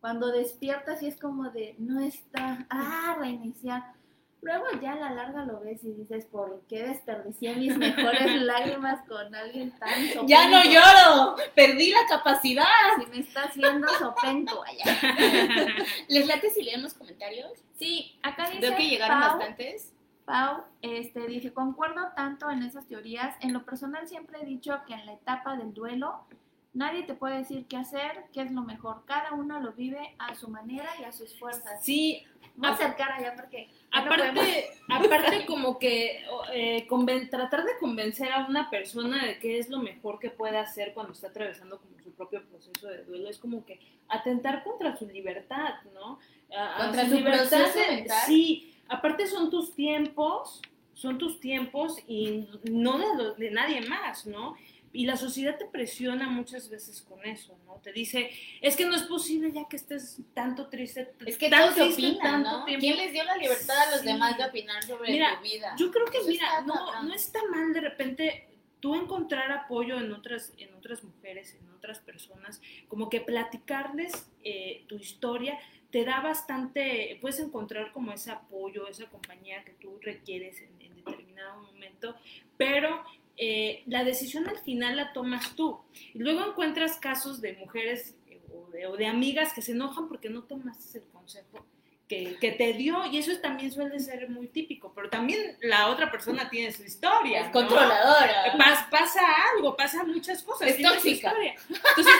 Cuando 0.01 0.33
despiertas 0.33 1.03
y 1.03 1.09
es 1.09 1.18
como 1.18 1.51
de 1.51 1.75
no 1.79 2.01
está, 2.01 2.66
ah, 2.70 3.16
reiniciar. 3.18 3.92
Luego 4.42 4.64
ya 4.81 4.92
a 4.92 4.96
la 4.96 5.11
larga 5.11 5.44
lo 5.44 5.61
ves 5.61 5.85
y 5.85 5.92
dices, 5.92 6.25
¿por 6.25 6.62
qué 6.66 6.85
desperdicié 6.85 7.57
mis 7.57 7.77
mejores 7.77 8.40
lágrimas 8.40 9.07
con 9.07 9.35
alguien 9.35 9.70
tan 9.79 10.27
Ya 10.27 10.49
no 10.49 10.62
sopenco? 10.62 10.81
lloro, 10.81 11.37
perdí 11.55 11.90
la 11.90 12.07
capacidad. 12.09 12.64
Si 12.99 13.07
me 13.11 13.18
está 13.18 13.44
haciendo 13.44 13.87
sopenco 13.99 14.64
allá. 14.64 14.85
¿Les 16.09 16.27
late 16.27 16.49
si 16.49 16.62
leen 16.62 16.83
los 16.83 16.94
comentarios? 16.94 17.53
Sí, 17.79 18.18
acá 18.23 18.49
dice 18.49 18.61
Veo 18.61 18.77
que 18.77 18.88
llegaron 18.88 19.20
Pau, 19.20 19.38
bastantes. 19.38 19.89
Pau, 20.30 20.64
este, 20.82 21.26
dije, 21.26 21.52
concuerdo 21.52 22.08
tanto 22.14 22.50
en 22.50 22.62
esas 22.62 22.86
teorías. 22.86 23.34
En 23.40 23.52
lo 23.52 23.64
personal 23.64 24.06
siempre 24.08 24.38
he 24.40 24.44
dicho 24.46 24.78
que 24.86 24.94
en 24.94 25.04
la 25.06 25.14
etapa 25.14 25.56
del 25.56 25.74
duelo 25.74 26.20
nadie 26.72 27.02
te 27.02 27.14
puede 27.14 27.38
decir 27.38 27.66
qué 27.66 27.76
hacer, 27.76 28.24
qué 28.32 28.42
es 28.42 28.52
lo 28.52 28.62
mejor. 28.62 29.04
Cada 29.06 29.32
uno 29.32 29.58
lo 29.60 29.72
vive 29.72 30.14
a 30.18 30.34
su 30.36 30.48
manera 30.48 30.88
y 31.00 31.04
a 31.04 31.12
sus 31.12 31.36
fuerzas. 31.38 31.84
Sí, 31.84 32.24
Voy 32.56 32.68
a 32.68 32.72
acercar 32.74 33.12
allá 33.12 33.34
porque 33.36 33.68
no 33.92 34.00
aparte, 34.00 34.66
aparte 34.88 35.46
como 35.46 35.78
que 35.78 36.24
eh, 36.52 36.86
conven- 36.88 37.30
tratar 37.30 37.64
de 37.64 37.78
convencer 37.78 38.30
a 38.32 38.44
una 38.46 38.68
persona 38.70 39.24
de 39.24 39.38
qué 39.38 39.58
es 39.58 39.68
lo 39.70 39.78
mejor 39.78 40.18
que 40.18 40.30
puede 40.30 40.58
hacer 40.58 40.92
cuando 40.92 41.12
está 41.12 41.28
atravesando 41.28 41.78
como 41.78 41.98
su 42.02 42.12
propio 42.12 42.44
proceso 42.44 42.86
de 42.88 43.04
duelo 43.04 43.30
es 43.30 43.38
como 43.38 43.64
que 43.64 43.80
atentar 44.08 44.62
contra 44.62 44.94
su 44.96 45.06
libertad, 45.06 45.74
¿no? 45.94 46.18
A- 46.54 46.76
a 46.76 46.84
Contra 46.86 47.08
su 47.08 47.22
proceso 47.22 47.78
de- 47.78 47.96
mental. 47.96 48.22
Sí, 48.26 48.74
aparte 48.90 49.26
son 49.26 49.48
tus 49.50 49.74
tiempos, 49.74 50.61
son 50.94 51.16
tus 51.16 51.40
tiempos 51.40 51.96
y 52.07 52.46
no 52.70 52.98
de, 52.98 53.07
los- 53.16 53.38
de 53.38 53.50
nadie 53.50 53.81
más, 53.88 54.26
¿no? 54.26 54.57
y 54.92 55.07
la 55.07 55.16
sociedad 55.16 55.57
te 55.57 55.66
presiona 55.66 56.29
muchas 56.29 56.68
veces 56.68 57.00
con 57.03 57.24
eso, 57.24 57.57
¿no? 57.64 57.74
Te 57.76 57.92
dice, 57.92 58.29
es 58.61 58.76
que 58.76 58.85
no 58.87 58.96
es 58.96 59.05
posible 59.05 59.53
ya 59.53 59.68
que 59.68 59.76
estés 59.76 60.18
tanto 60.35 60.66
triste. 60.66 61.12
Es 61.24 61.38
que 61.38 61.48
tan 61.48 61.72
todos 61.72 61.94
triste 61.94 62.07
opinan, 62.09 62.42
tanto 62.42 62.59
¿no? 62.59 62.64
tiempo". 62.64 62.81
¿Quién 62.81 62.96
les 62.96 63.12
dio 63.12 63.22
la 63.22 63.37
libertad 63.37 63.79
a 63.87 63.90
los 63.92 64.00
Sí. 64.00 64.07
demás 64.09 64.37
de 64.37 64.46
opinar 64.46 64.83
sobre 64.83 65.12
Mira, 65.12 65.37
tu 65.37 65.44
vida? 65.44 65.76
Yo 65.79 65.92
creo 65.92 66.07
que, 66.07 66.18
Eso 66.18 66.26
mira, 66.26 66.62
no, 66.62 67.05
no 67.05 67.14
está 67.14 67.38
mal 67.53 67.72
de 67.72 67.83
repente 67.83 68.48
tú 68.81 68.96
encontrar 68.96 69.53
apoyo 69.53 69.96
en 69.96 70.11
otras, 70.12 70.53
en 70.59 70.74
otras 70.74 71.05
mujeres, 71.05 71.55
en 71.55 71.70
otras 71.70 72.00
personas, 72.00 72.61
como 72.88 73.09
que 73.09 73.20
platicarles 73.20 74.29
eh, 74.42 74.85
tu 74.88 74.96
historia 74.96 75.57
te 75.90 76.05
da 76.05 76.20
bastante, 76.20 77.18
puedes 77.20 77.40
encontrar 77.40 77.92
como 77.92 78.12
ese 78.12 78.31
apoyo, 78.31 78.87
esa 78.88 79.07
compañía 79.07 79.64
que 79.64 79.72
tú 79.72 79.98
requieres 80.00 80.61
en, 80.61 80.81
determinado 81.00 81.62
momento, 81.62 82.14
pero 82.59 83.03
eh, 83.38 83.83
la 83.87 84.05
decisión 84.05 84.46
al 84.48 84.59
final 84.59 84.96
la 84.96 85.14
tomas 85.14 85.57
tú. 85.57 85.81
Y 86.12 86.18
luego 86.18 86.44
encuentras 86.46 86.98
casos 86.98 87.40
de 87.40 87.55
mujeres 87.55 88.14
eh, 88.29 88.38
o 88.53 88.70
de, 88.70 88.87
o 88.87 88.98
de 88.98 89.07
amigas 89.07 89.55
que 89.55 89.62
se 89.62 89.72
enojan 89.72 90.09
porque 90.09 90.29
no 90.29 90.42
tomaste 90.42 90.98
el 90.98 91.05
consejo 91.05 91.64
que, 92.11 92.37
que 92.40 92.51
te 92.51 92.73
dio 92.73 93.07
y 93.07 93.18
eso 93.18 93.31
también 93.40 93.70
suele 93.70 94.01
ser 94.01 94.29
muy 94.29 94.49
típico, 94.49 94.92
pero 94.92 95.09
también 95.09 95.57
la 95.62 95.87
otra 95.88 96.11
persona 96.11 96.51
tiene 96.51 96.73
su 96.73 96.83
historia. 96.83 97.38
Es 97.42 97.46
¿no? 97.46 97.53
controladora. 97.53 98.53
Pas- 98.59 98.90
pasa 98.90 99.20
algo, 99.55 99.77
pasan 99.77 100.09
muchas 100.11 100.42
cosas. 100.42 100.70
Es 100.70 100.83
tóxica. 100.83 101.29
historia. 101.29 101.55
Entonces, 101.68 102.14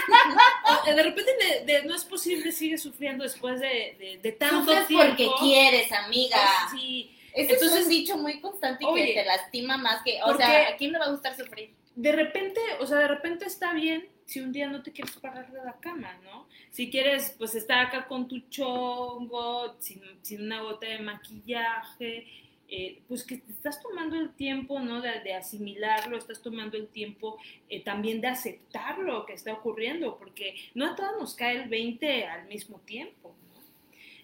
o- 0.87 0.91
de 0.95 1.03
repente 1.03 1.33
de- 1.37 1.65
de- 1.73 1.83
no 1.87 1.97
es 1.97 2.05
posible, 2.05 2.53
sigue 2.53 2.79
sufriendo 2.79 3.25
después 3.25 3.59
de, 3.61 4.19
de, 4.23 4.33
tanto 4.33 4.61
Sufres 4.71 4.87
tiempo. 4.87 5.07
porque 5.09 5.29
quieres, 5.41 5.91
amiga. 5.91 6.37
Oh, 6.39 6.71
sí. 6.71 7.11
Ese 7.35 7.53
es 7.55 7.61
Entonces- 7.63 7.83
un 7.85 7.89
dicho 7.91 8.17
muy 8.17 8.41
constante 8.41 8.85
Oye, 8.87 9.07
que 9.07 9.15
te 9.21 9.25
lastima 9.27 9.77
más 9.77 10.03
que, 10.05 10.21
o 10.25 10.37
sea, 10.37 10.69
¿a 10.69 10.77
quién 10.77 10.93
le 10.93 10.99
va 11.01 11.07
a 11.07 11.11
gustar 11.11 11.37
sufrir? 11.37 11.75
de 11.97 12.13
repente, 12.13 12.61
o 12.79 12.87
sea, 12.87 12.99
de 12.99 13.09
repente 13.09 13.45
está 13.45 13.73
bien 13.75 14.09
si 14.31 14.39
un 14.39 14.53
día 14.53 14.69
no 14.69 14.81
te 14.81 14.93
quieres 14.93 15.17
parar 15.17 15.51
de 15.51 15.59
la 15.65 15.81
cama, 15.81 16.17
¿no? 16.23 16.47
Si 16.71 16.89
quieres, 16.89 17.35
pues, 17.37 17.57
estar 17.57 17.85
acá 17.85 18.07
con 18.07 18.29
tu 18.29 18.39
chongo, 18.49 19.75
sin, 19.81 20.01
sin 20.23 20.43
una 20.43 20.63
gota 20.63 20.87
de 20.87 21.01
maquillaje, 21.01 22.29
eh, 22.69 23.03
pues 23.09 23.25
que 23.25 23.39
te 23.39 23.51
estás 23.51 23.83
tomando 23.83 24.15
el 24.15 24.33
tiempo, 24.33 24.79
¿no? 24.79 25.01
De, 25.01 25.19
de 25.25 25.35
asimilarlo, 25.35 26.17
estás 26.17 26.41
tomando 26.41 26.77
el 26.77 26.87
tiempo 26.87 27.39
eh, 27.69 27.83
también 27.83 28.21
de 28.21 28.29
aceptar 28.29 28.99
lo 28.99 29.27
que 29.27 29.33
está 29.33 29.53
ocurriendo, 29.53 30.17
porque 30.17 30.55
no 30.75 30.87
a 30.87 30.95
todas 30.95 31.17
nos 31.19 31.35
cae 31.35 31.65
el 31.65 31.69
20 31.69 32.27
al 32.27 32.47
mismo 32.47 32.79
tiempo, 32.87 33.35
¿no? 33.49 33.61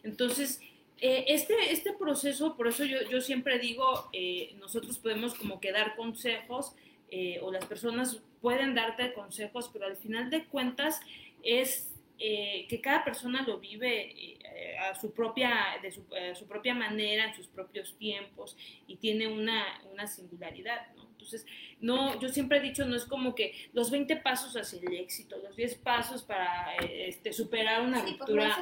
Entonces, 0.05 0.61
eh, 1.01 1.25
este, 1.27 1.73
este 1.73 1.95
proceso, 1.95 2.57
por 2.57 2.69
eso 2.69 2.85
yo, 2.85 3.03
yo 3.11 3.21
siempre 3.21 3.59
digo, 3.59 4.09
eh, 4.13 4.55
nosotros 4.61 5.01
podemos 5.01 5.35
como 5.35 5.59
que 5.59 5.73
dar 5.73 5.97
consejos, 5.97 6.77
eh, 7.09 7.39
o 7.41 7.53
las 7.53 7.65
personas 7.67 8.21
pueden 8.41 8.75
darte 8.75 9.13
consejos, 9.13 9.71
pero 9.73 9.87
al 9.87 9.97
final 9.97 10.31
de 10.31 10.45
cuentas 10.47 11.01
es 11.43 11.95
eh, 12.19 12.67
que 12.69 12.81
cada 12.81 13.05
persona 13.05 13.43
lo 13.43 13.59
vive 13.59 14.11
eh, 14.11 14.79
a, 14.79 14.95
su 14.95 15.13
propia, 15.13 15.79
de 15.83 15.91
su, 15.91 16.03
a 16.15 16.35
su 16.35 16.47
propia 16.47 16.75
manera, 16.75 17.27
en 17.27 17.35
sus 17.35 17.47
propios 17.47 17.97
tiempos, 17.99 18.57
y 18.87 18.97
tiene 18.97 19.29
una, 19.29 19.65
una 19.93 20.07
singularidad, 20.07 20.95
¿no? 20.97 21.06
Entonces, 21.17 21.47
no, 21.81 22.21
yo 22.21 22.29
siempre 22.29 22.59
he 22.59 22.61
dicho, 22.61 22.85
no 22.85 22.95
es 22.95 23.07
como 23.07 23.35
que 23.35 23.55
los 23.73 23.91
20 23.91 24.17
pasos 24.19 24.55
hacia 24.55 24.79
el 24.79 24.95
éxito, 24.95 25.37
los 25.43 25.57
10 25.57 25.75
pasos 25.77 26.23
para 26.23 26.77
eh, 26.77 27.09
este, 27.09 27.33
superar 27.33 27.81
una 27.81 28.05
Sí, 28.07 28.15
pues 28.19 28.29
ruptura. 28.29 28.57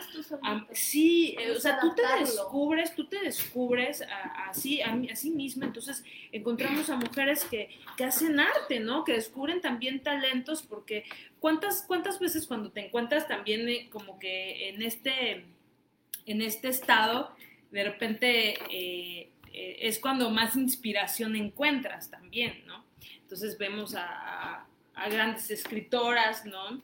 sí, 0.73 1.37
eh, 1.39 1.51
o 1.51 1.61
sea, 1.61 1.81
tú 1.81 1.95
te 1.95 2.03
descubres, 2.21 2.95
tú 2.95 3.07
te 3.09 3.21
descubres 3.21 4.03
a- 4.03 4.49
así, 4.51 4.81
a, 4.81 4.93
mí- 4.95 5.11
a 5.11 5.17
sí 5.17 5.31
misma, 5.31 5.67
entonces 5.67 6.05
encontramos 6.33 6.89
a 6.91 6.97
mujeres 6.97 7.45
que, 7.45 7.71
que 7.97 8.05
hacen 8.05 8.39
arte, 8.41 8.79
¿no? 8.81 9.05
Que 9.05 9.13
descubren 9.15 9.61
también 9.61 10.03
talentos, 10.03 10.63
porque 10.63 11.05
¿cuántas, 11.41 11.83
cuántas 11.87 12.19
veces 12.21 12.47
cuando 12.47 12.71
te 12.71 12.87
encuentras 12.87 13.27
también 13.29 13.69
eh, 13.69 13.89
como 13.91 14.19
que 14.19 14.69
en 14.71 14.81
este, 14.83 15.45
en 16.27 16.41
este 16.41 16.69
estado, 16.69 17.35
de 17.71 17.85
repente 17.85 18.55
eh, 18.71 19.29
eh, 19.55 19.79
es 19.89 19.99
cuando 19.99 20.31
más 20.31 20.57
inspiración 20.57 21.37
encuentras 21.37 22.11
también, 22.11 22.63
¿no? 22.67 22.85
Entonces 23.23 23.57
vemos 23.59 23.95
a, 23.95 24.05
a- 24.07 24.67
a 24.97 25.09
grandes 25.09 25.51
escritoras, 25.51 26.45
¿no? 26.45 26.83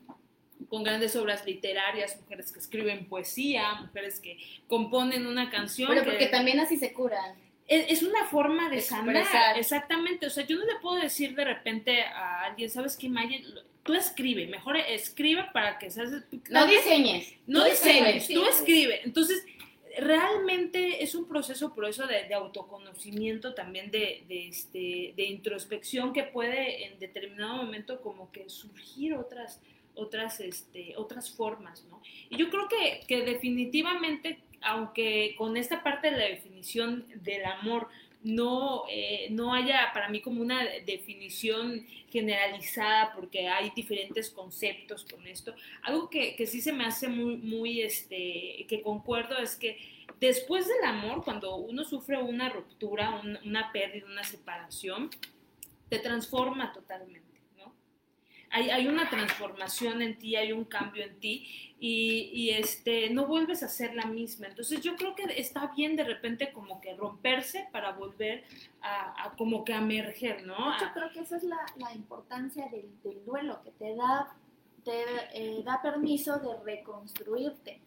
con 0.68 0.84
grandes 0.84 1.16
obras 1.16 1.44
literarias, 1.46 2.20
mujeres 2.20 2.52
que 2.52 2.58
escriben 2.58 3.06
poesía, 3.06 3.74
mujeres 3.80 4.20
que 4.20 4.36
componen 4.68 5.26
una 5.26 5.48
canción. 5.50 5.88
Pero 5.88 6.04
que 6.04 6.10
porque 6.10 6.26
también 6.26 6.60
así 6.60 6.76
se 6.76 6.92
curan. 6.92 7.34
es, 7.66 7.86
es 7.88 8.02
una 8.02 8.26
forma 8.26 8.68
de 8.68 8.80
sanar, 8.82 9.58
exactamente. 9.58 10.26
O 10.26 10.30
sea, 10.30 10.44
yo 10.46 10.58
no 10.58 10.64
le 10.66 10.74
puedo 10.82 11.00
decir 11.00 11.34
de 11.34 11.44
repente 11.46 12.02
a 12.02 12.42
alguien, 12.44 12.68
¿sabes 12.70 12.96
qué, 12.98 13.08
Maya? 13.08 13.38
Tú 13.82 13.94
escribe, 13.94 14.46
mejor 14.48 14.76
escribe 14.76 15.46
para 15.52 15.78
que 15.78 15.90
seas... 15.90 16.10
No 16.50 16.66
diseñes. 16.66 17.32
No 17.46 17.64
diseñes, 17.64 18.28
tú 18.28 18.44
escribe. 18.44 19.00
Entonces, 19.04 19.42
realmente 19.98 21.02
es 21.02 21.14
un 21.14 21.26
proceso 21.26 21.74
por 21.74 21.84
eso 21.86 22.06
de, 22.06 22.32
autoconocimiento, 22.34 23.54
también 23.54 23.90
de, 23.90 24.24
de, 24.28 24.48
este, 24.48 25.14
de 25.16 25.24
introspección 25.24 26.12
que 26.12 26.24
puede 26.24 26.86
en 26.86 26.98
determinado 26.98 27.56
momento 27.56 28.00
como 28.00 28.30
que 28.30 28.48
surgir 28.48 29.14
otras, 29.14 29.60
otras, 29.94 30.40
este, 30.40 30.94
otras 30.96 31.30
formas, 31.30 31.84
¿no? 31.90 32.00
Y 32.28 32.36
yo 32.36 32.50
creo 32.50 32.68
que, 32.68 33.00
que 33.06 33.24
definitivamente, 33.24 34.40
aunque 34.60 35.34
con 35.36 35.56
esta 35.56 35.82
parte 35.82 36.10
de 36.10 36.16
la 36.16 36.24
definición 36.26 37.06
del 37.16 37.44
amor 37.44 37.88
no, 38.22 38.84
eh, 38.90 39.28
no 39.30 39.54
haya 39.54 39.90
para 39.94 40.08
mí 40.08 40.20
como 40.20 40.42
una 40.42 40.62
definición 40.84 41.86
generalizada 42.10 43.12
porque 43.14 43.48
hay 43.48 43.70
diferentes 43.74 44.30
conceptos 44.30 45.04
con 45.10 45.26
esto. 45.26 45.54
Algo 45.82 46.10
que, 46.10 46.36
que 46.36 46.46
sí 46.46 46.60
se 46.60 46.72
me 46.72 46.84
hace 46.84 47.08
muy, 47.08 47.36
muy, 47.38 47.80
este, 47.82 48.66
que 48.68 48.82
concuerdo 48.82 49.38
es 49.38 49.56
que 49.56 49.78
después 50.20 50.68
del 50.68 50.84
amor, 50.84 51.24
cuando 51.24 51.56
uno 51.56 51.84
sufre 51.84 52.18
una 52.18 52.50
ruptura, 52.50 53.20
un- 53.22 53.38
una 53.44 53.72
pérdida, 53.72 54.06
una 54.06 54.24
separación, 54.24 55.08
te 55.88 55.98
transforma 55.98 56.72
totalmente. 56.72 57.29
Hay, 58.50 58.70
hay 58.70 58.88
una 58.88 59.08
transformación 59.08 60.02
en 60.02 60.18
ti, 60.18 60.36
hay 60.36 60.52
un 60.52 60.64
cambio 60.64 61.04
en 61.04 61.18
ti 61.20 61.46
y, 61.78 62.30
y, 62.32 62.50
este, 62.50 63.08
no 63.10 63.26
vuelves 63.26 63.62
a 63.62 63.68
ser 63.68 63.94
la 63.94 64.06
misma. 64.06 64.48
Entonces 64.48 64.80
yo 64.80 64.96
creo 64.96 65.14
que 65.14 65.24
está 65.36 65.68
bien 65.76 65.96
de 65.96 66.04
repente 66.04 66.52
como 66.52 66.80
que 66.80 66.94
romperse 66.94 67.68
para 67.70 67.92
volver 67.92 68.44
a, 68.82 69.26
a 69.26 69.36
como 69.36 69.64
que 69.64 69.72
a 69.72 69.78
emerger, 69.78 70.44
¿no? 70.46 70.78
Yo 70.80 70.92
creo 70.92 71.10
que 71.12 71.20
esa 71.20 71.36
es 71.36 71.44
la, 71.44 71.64
la 71.76 71.94
importancia 71.94 72.66
del, 72.68 72.90
del 73.02 73.24
duelo, 73.24 73.62
que 73.62 73.70
te 73.70 73.94
da, 73.94 74.34
te 74.84 75.04
eh, 75.34 75.62
da 75.64 75.80
permiso 75.80 76.38
de 76.38 76.56
reconstruirte. 76.64 77.80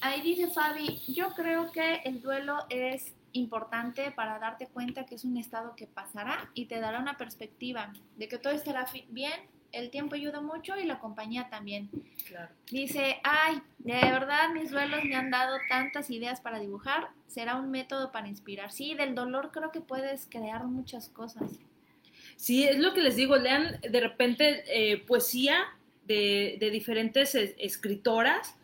Ahí 0.00 0.20
dice 0.20 0.48
Fabi, 0.48 1.00
yo 1.06 1.32
creo 1.34 1.70
que 1.70 2.02
el 2.04 2.20
duelo 2.20 2.58
es 2.70 3.14
importante 3.32 4.10
para 4.10 4.38
darte 4.38 4.66
cuenta 4.66 5.06
que 5.06 5.14
es 5.14 5.24
un 5.24 5.36
estado 5.36 5.74
que 5.76 5.86
pasará 5.86 6.50
y 6.54 6.66
te 6.66 6.80
dará 6.80 6.98
una 6.98 7.16
perspectiva 7.16 7.92
de 8.16 8.28
que 8.28 8.38
todo 8.38 8.52
estará 8.52 8.86
bien, 9.08 9.32
el 9.72 9.90
tiempo 9.90 10.14
ayuda 10.14 10.40
mucho 10.40 10.76
y 10.78 10.84
la 10.84 10.98
compañía 10.98 11.48
también. 11.50 11.88
claro. 12.28 12.52
Dice, 12.70 13.16
ay, 13.24 13.60
de 13.78 13.94
verdad 13.94 14.50
mis 14.52 14.70
duelos 14.70 15.02
me 15.04 15.14
han 15.16 15.30
dado 15.30 15.56
tantas 15.68 16.10
ideas 16.10 16.40
para 16.40 16.58
dibujar, 16.60 17.08
será 17.26 17.56
un 17.56 17.70
método 17.70 18.12
para 18.12 18.28
inspirar. 18.28 18.70
Sí, 18.72 18.94
del 18.94 19.14
dolor 19.14 19.50
creo 19.52 19.70
que 19.72 19.80
puedes 19.80 20.26
crear 20.30 20.64
muchas 20.64 21.08
cosas. 21.08 21.50
Sí, 22.36 22.64
es 22.64 22.78
lo 22.78 22.92
que 22.94 23.00
les 23.00 23.16
digo, 23.16 23.36
lean 23.36 23.78
de 23.80 24.00
repente 24.00 24.64
eh, 24.66 24.98
poesía 24.98 25.64
de, 26.06 26.56
de 26.60 26.70
diferentes 26.70 27.34
es- 27.34 27.54
escritoras, 27.58 28.56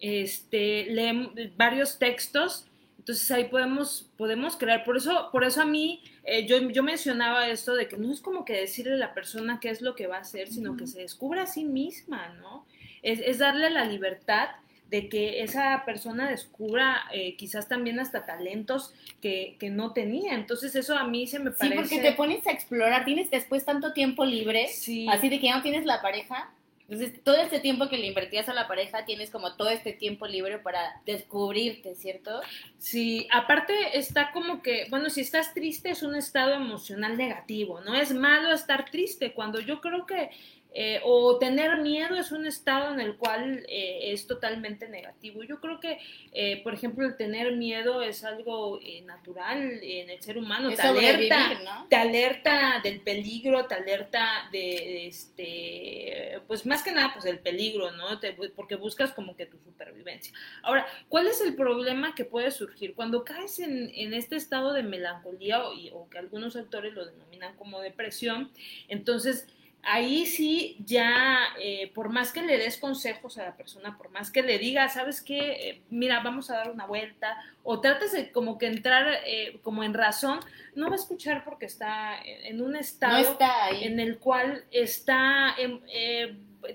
este, 0.00 0.86
leen 0.90 1.30
varios 1.56 1.98
textos, 1.98 2.66
entonces 2.98 3.30
ahí 3.30 3.44
podemos, 3.44 4.08
podemos 4.16 4.56
crear. 4.56 4.84
Por 4.84 4.96
eso, 4.96 5.28
por 5.32 5.44
eso 5.44 5.62
a 5.62 5.64
mí, 5.64 6.02
eh, 6.30 6.46
yo, 6.46 6.58
yo 6.70 6.82
mencionaba 6.82 7.48
esto 7.48 7.74
de 7.74 7.88
que 7.88 7.96
no 7.96 8.12
es 8.12 8.20
como 8.20 8.44
que 8.44 8.54
decirle 8.54 8.94
a 8.94 8.96
la 8.96 9.14
persona 9.14 9.58
qué 9.60 9.70
es 9.70 9.80
lo 9.80 9.94
que 9.94 10.06
va 10.06 10.16
a 10.18 10.20
hacer, 10.20 10.48
sino 10.48 10.76
que 10.76 10.86
se 10.86 11.00
descubra 11.00 11.42
a 11.42 11.46
sí 11.46 11.64
misma, 11.64 12.28
¿no? 12.40 12.66
Es, 13.02 13.20
es 13.20 13.38
darle 13.38 13.70
la 13.70 13.84
libertad 13.84 14.48
de 14.90 15.08
que 15.10 15.42
esa 15.42 15.82
persona 15.84 16.30
descubra 16.30 17.02
eh, 17.12 17.36
quizás 17.36 17.68
también 17.68 18.00
hasta 18.00 18.24
talentos 18.24 18.94
que, 19.20 19.56
que 19.58 19.68
no 19.68 19.92
tenía. 19.92 20.34
Entonces 20.34 20.74
eso 20.74 20.96
a 20.96 21.04
mí 21.04 21.26
se 21.26 21.38
me 21.38 21.50
Sí, 21.50 21.56
parece... 21.58 21.76
porque 21.76 21.98
te 21.98 22.12
pones 22.12 22.46
a 22.46 22.52
explorar, 22.52 23.04
tienes 23.04 23.30
después 23.30 23.64
tanto 23.66 23.92
tiempo 23.92 24.24
libre, 24.24 24.68
Sí. 24.68 25.06
así 25.10 25.28
de 25.28 25.40
que 25.40 25.46
ya 25.46 25.56
no 25.56 25.62
tienes 25.62 25.84
la 25.84 26.00
pareja. 26.00 26.50
Entonces, 26.88 27.22
todo 27.22 27.36
este 27.36 27.60
tiempo 27.60 27.88
que 27.90 27.98
le 27.98 28.06
invertías 28.06 28.48
a 28.48 28.54
la 28.54 28.66
pareja, 28.66 29.04
tienes 29.04 29.28
como 29.30 29.56
todo 29.56 29.68
este 29.68 29.92
tiempo 29.92 30.26
libre 30.26 30.58
para 30.58 31.02
descubrirte, 31.04 31.94
¿cierto? 31.94 32.40
Sí, 32.78 33.28
aparte 33.30 33.98
está 33.98 34.32
como 34.32 34.62
que, 34.62 34.86
bueno, 34.88 35.10
si 35.10 35.20
estás 35.20 35.52
triste 35.52 35.90
es 35.90 36.02
un 36.02 36.14
estado 36.14 36.54
emocional 36.54 37.18
negativo, 37.18 37.82
no 37.82 37.94
es 37.94 38.14
malo 38.14 38.52
estar 38.52 38.90
triste, 38.90 39.34
cuando 39.34 39.60
yo 39.60 39.82
creo 39.82 40.06
que, 40.06 40.30
eh, 40.74 41.00
o 41.04 41.38
tener 41.38 41.78
miedo 41.78 42.14
es 42.16 42.30
un 42.30 42.46
estado 42.46 42.92
en 42.92 43.00
el 43.00 43.16
cual 43.16 43.64
eh, 43.68 44.12
es 44.12 44.26
totalmente 44.26 44.86
negativo. 44.88 45.42
Yo 45.42 45.60
creo 45.60 45.80
que, 45.80 45.98
eh, 46.32 46.62
por 46.62 46.74
ejemplo, 46.74 47.06
el 47.06 47.16
tener 47.16 47.56
miedo 47.56 48.02
es 48.02 48.22
algo 48.22 48.78
natural 49.04 49.80
en 49.82 50.10
el 50.10 50.20
ser 50.22 50.36
humano, 50.38 50.68
te 50.68 50.76
alerta, 50.82 51.48
¿no? 51.64 51.86
te 51.88 51.96
alerta 51.96 52.80
del 52.82 53.00
peligro, 53.00 53.66
te 53.66 53.74
alerta 53.74 54.48
de, 54.52 55.06
este, 55.06 56.40
pues 56.46 56.66
más 56.66 56.82
que 56.82 56.92
nada, 56.92 57.12
pues 57.12 57.24
del 57.24 57.38
peligro, 57.38 57.90
¿no? 57.92 58.18
Te- 58.20 58.32
porque 58.54 58.76
buscas 58.76 59.12
como 59.12 59.36
que 59.36 59.46
tu 59.46 59.58
supervivencia. 59.58 60.32
Ahora, 60.62 60.86
¿cuál 61.08 61.26
es 61.28 61.40
el 61.40 61.54
problema 61.54 62.14
que 62.14 62.24
puede 62.24 62.50
surgir? 62.50 62.94
Cuando 62.94 63.24
caes 63.24 63.58
en, 63.58 63.90
en 63.94 64.14
este 64.14 64.36
estado 64.36 64.72
de 64.72 64.82
melancolía 64.82 65.64
o, 65.66 65.74
y- 65.74 65.90
o 65.92 66.08
que 66.08 66.18
algunos 66.18 66.56
autores 66.56 66.92
lo 66.94 67.04
denominan 67.06 67.56
como 67.56 67.80
depresión, 67.80 68.50
entonces 68.88 69.46
ahí 69.90 70.26
sí 70.26 70.76
ya, 70.84 71.38
eh, 71.58 71.90
por 71.94 72.10
más 72.10 72.30
que 72.30 72.42
le 72.42 72.58
des 72.58 72.76
consejos 72.76 73.38
a 73.38 73.44
la 73.44 73.56
persona, 73.56 73.96
por 73.96 74.10
más 74.10 74.30
que 74.30 74.42
le 74.42 74.58
digas, 74.58 74.94
¿sabes 74.94 75.22
qué? 75.22 75.38
Eh, 75.38 75.82
mira, 75.88 76.20
vamos 76.20 76.50
a 76.50 76.56
dar 76.56 76.70
una 76.70 76.86
vuelta, 76.86 77.36
o 77.62 77.80
trates 77.80 78.12
de 78.12 78.30
como 78.30 78.58
que 78.58 78.66
entrar 78.66 79.06
eh, 79.26 79.58
como 79.62 79.82
en 79.82 79.94
razón, 79.94 80.40
no 80.74 80.88
va 80.88 80.92
a 80.92 80.98
escuchar 80.98 81.42
porque 81.42 81.66
está 81.66 82.20
en, 82.22 82.60
un 82.60 82.76
estado 82.76 83.14
No 83.14 83.30
está 83.30 83.64
ahí. 83.64 83.84
en 83.84 83.98
el 83.98 84.18
cual 84.18 84.64
está, 84.70 85.56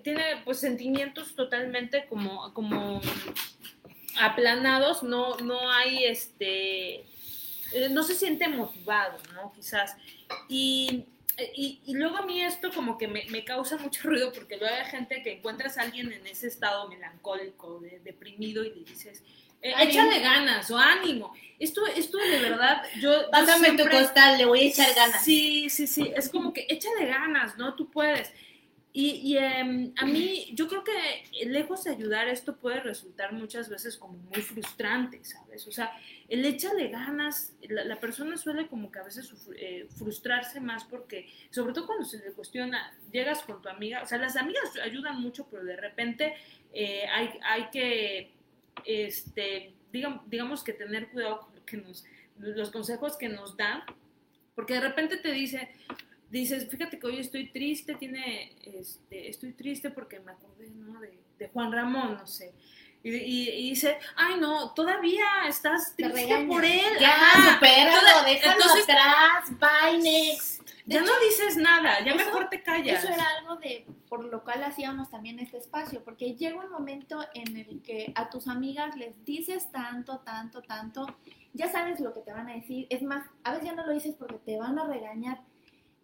tiene 0.03 0.23
pues 0.43 0.59
sentimientos 0.59 1.35
totalmente 1.35 2.05
como, 2.07 2.51
como 2.53 2.99
aplanados, 4.19 5.03
no, 5.03 5.37
no 5.37 5.71
hay 5.71 6.05
este, 6.05 7.05
no 7.91 8.03
se 8.03 8.15
siente 8.15 8.47
motivado, 8.47 9.17
¿no? 9.35 9.53
Quizás. 9.53 9.95
Y, 10.49 11.05
y, 11.55 11.79
y 11.85 11.93
luego 11.95 12.17
a 12.17 12.25
mí 12.25 12.41
esto 12.41 12.71
como 12.71 12.97
que 12.97 13.07
me, 13.07 13.25
me 13.29 13.43
causa 13.43 13.77
mucho 13.77 14.01
ruido 14.09 14.31
porque 14.33 14.57
luego 14.57 14.73
hay 14.75 14.85
gente 14.89 15.21
que 15.23 15.33
encuentras 15.33 15.77
a 15.77 15.81
alguien 15.81 16.11
en 16.11 16.25
ese 16.27 16.47
estado 16.47 16.87
melancólico, 16.89 17.79
de- 17.79 17.99
deprimido 17.99 18.63
y 18.63 18.69
le 18.69 18.83
dices, 18.83 19.23
eh, 19.61 19.73
échale 19.79 20.19
ganas 20.19 20.69
o 20.71 20.77
ánimo. 20.77 21.33
Esto, 21.59 21.85
esto 21.87 22.17
de 22.17 22.39
verdad, 22.39 22.83
yo... 22.99 23.29
Pásame 23.31 23.69
tu 23.69 23.75
siempre- 23.77 23.99
costal, 24.01 24.37
le 24.37 24.45
voy 24.45 24.59
a 24.61 24.63
echar 24.63 24.93
ganas. 24.93 25.23
Sí, 25.23 25.69
sí, 25.69 25.87
sí, 25.87 26.11
es 26.15 26.27
como 26.29 26.51
que 26.51 26.65
échale 26.69 27.05
ganas, 27.05 27.57
¿no? 27.57 27.73
Tú 27.75 27.89
puedes. 27.89 28.31
Y, 28.95 29.09
y, 29.23 29.37
em, 29.37 29.91
a 29.97 30.05
mí, 30.05 30.51
yo 30.53 30.67
creo 30.67 30.83
que 30.83 31.45
lejos 31.47 31.83
de 31.83 31.91
ayudar, 31.91 32.27
esto 32.27 32.57
puede 32.57 32.79
resultar 32.79 33.33
muchas 33.33 33.67
veces 33.67 33.97
como 33.97 34.19
muy 34.19 34.39
frustrante, 34.43 35.25
¿sabes? 35.25 35.67
O 35.67 35.71
sea, 35.71 35.91
el 36.29 36.45
échale 36.45 36.89
ganas, 36.89 37.55
la, 37.67 37.99
persona 37.99 38.37
suele 38.37 38.67
como 38.67 38.91
que 38.91 38.99
a 38.99 39.03
veces 39.03 39.33
eh, 39.57 39.87
frustrarse 39.97 40.59
más 40.59 40.83
porque, 40.83 41.27
sobre 41.49 41.73
todo 41.73 41.87
cuando 41.87 42.05
se 42.05 42.19
le 42.19 42.33
cuestiona, 42.33 42.95
llegas 43.11 43.41
con 43.41 43.63
tu 43.63 43.69
amiga, 43.69 44.03
o 44.03 44.05
sea, 44.05 44.19
las 44.19 44.35
amigas 44.35 44.63
ayudan 44.83 45.19
mucho, 45.19 45.47
pero 45.49 45.63
de 45.63 45.75
repente 45.75 46.35
eh, 46.71 47.07
hay, 47.11 47.31
hay 47.43 47.69
que, 47.71 48.31
este, 48.85 49.73
digamos, 49.91 50.29
digamos 50.29 50.63
que 50.63 50.73
tener 50.73 51.09
cuidado 51.09 51.39
con 51.41 51.55
lo 51.55 51.65
que 51.65 51.77
nos, 51.77 52.05
los 52.37 52.69
consejos 52.69 53.17
que 53.17 53.27
nos 53.27 53.57
dan, 53.57 53.81
porque 54.53 54.75
de 54.75 54.81
repente 54.81 55.17
te 55.17 55.31
dice, 55.31 55.71
dices, 56.39 56.67
fíjate 56.69 56.99
que 56.99 57.07
hoy 57.07 57.19
estoy 57.19 57.49
triste, 57.51 57.95
tiene, 57.95 58.55
este, 58.63 59.29
estoy 59.29 59.53
triste 59.53 59.89
porque 59.89 60.19
me 60.19 60.31
acordé, 60.31 60.69
¿no? 60.71 60.99
De, 60.99 61.19
de 61.37 61.47
Juan 61.49 61.71
Ramón, 61.71 62.15
no 62.19 62.27
sé. 62.27 62.53
Y, 63.03 63.11
y- 63.15 63.49
y 63.49 63.69
dice, 63.71 63.97
ay, 64.15 64.35
no, 64.39 64.73
todavía 64.73 65.25
estás 65.47 65.93
Te 65.95 66.09
triste 66.09 66.45
por 66.47 66.63
él. 66.63 66.79
Ya, 66.99 67.13
Ajá. 67.15 67.53
supéralo, 67.55 67.99
Toda- 67.99 68.23
déjalo 68.23 68.61
entonces- 68.61 68.83
atrás, 68.83 69.51
bye 69.59 69.97
next. 70.01 70.63
Ya 70.85 71.01
no 71.01 71.11
dices 71.19 71.55
nada, 71.57 72.03
ya 72.03 72.11
eso- 72.13 72.25
mejor 72.25 72.49
te 72.49 72.61
callas. 72.61 73.03
Eso 73.03 73.13
era 73.13 73.25
algo 73.39 73.55
de 73.57 73.85
por 74.09 74.23
lo 74.25 74.43
cual 74.43 74.63
hacíamos 74.63 75.09
también 75.09 75.39
este 75.39 75.57
espacio, 75.57 76.03
porque 76.03 76.35
llega 76.35 76.59
un 76.63 76.69
momento 76.71 77.25
en 77.33 77.55
el 77.57 77.81
que 77.81 78.11
a 78.15 78.29
tus 78.29 78.47
amigas 78.47 78.95
les 78.95 79.23
dices 79.25 79.71
tanto, 79.71 80.19
tanto, 80.19 80.61
tanto, 80.61 81.05
ya 81.53 81.71
sabes 81.71 81.99
lo 81.99 82.13
que 82.13 82.21
te 82.21 82.31
van 82.33 82.49
a 82.49 82.53
decir, 82.55 82.87
es 82.89 83.01
más, 83.01 83.25
a 83.43 83.51
veces 83.51 83.67
ya 83.67 83.75
no 83.75 83.85
lo 83.85 83.93
dices 83.93 84.15
porque 84.17 84.37
te 84.39 84.57
van 84.57 84.77
a 84.79 84.85
regañar 84.85 85.41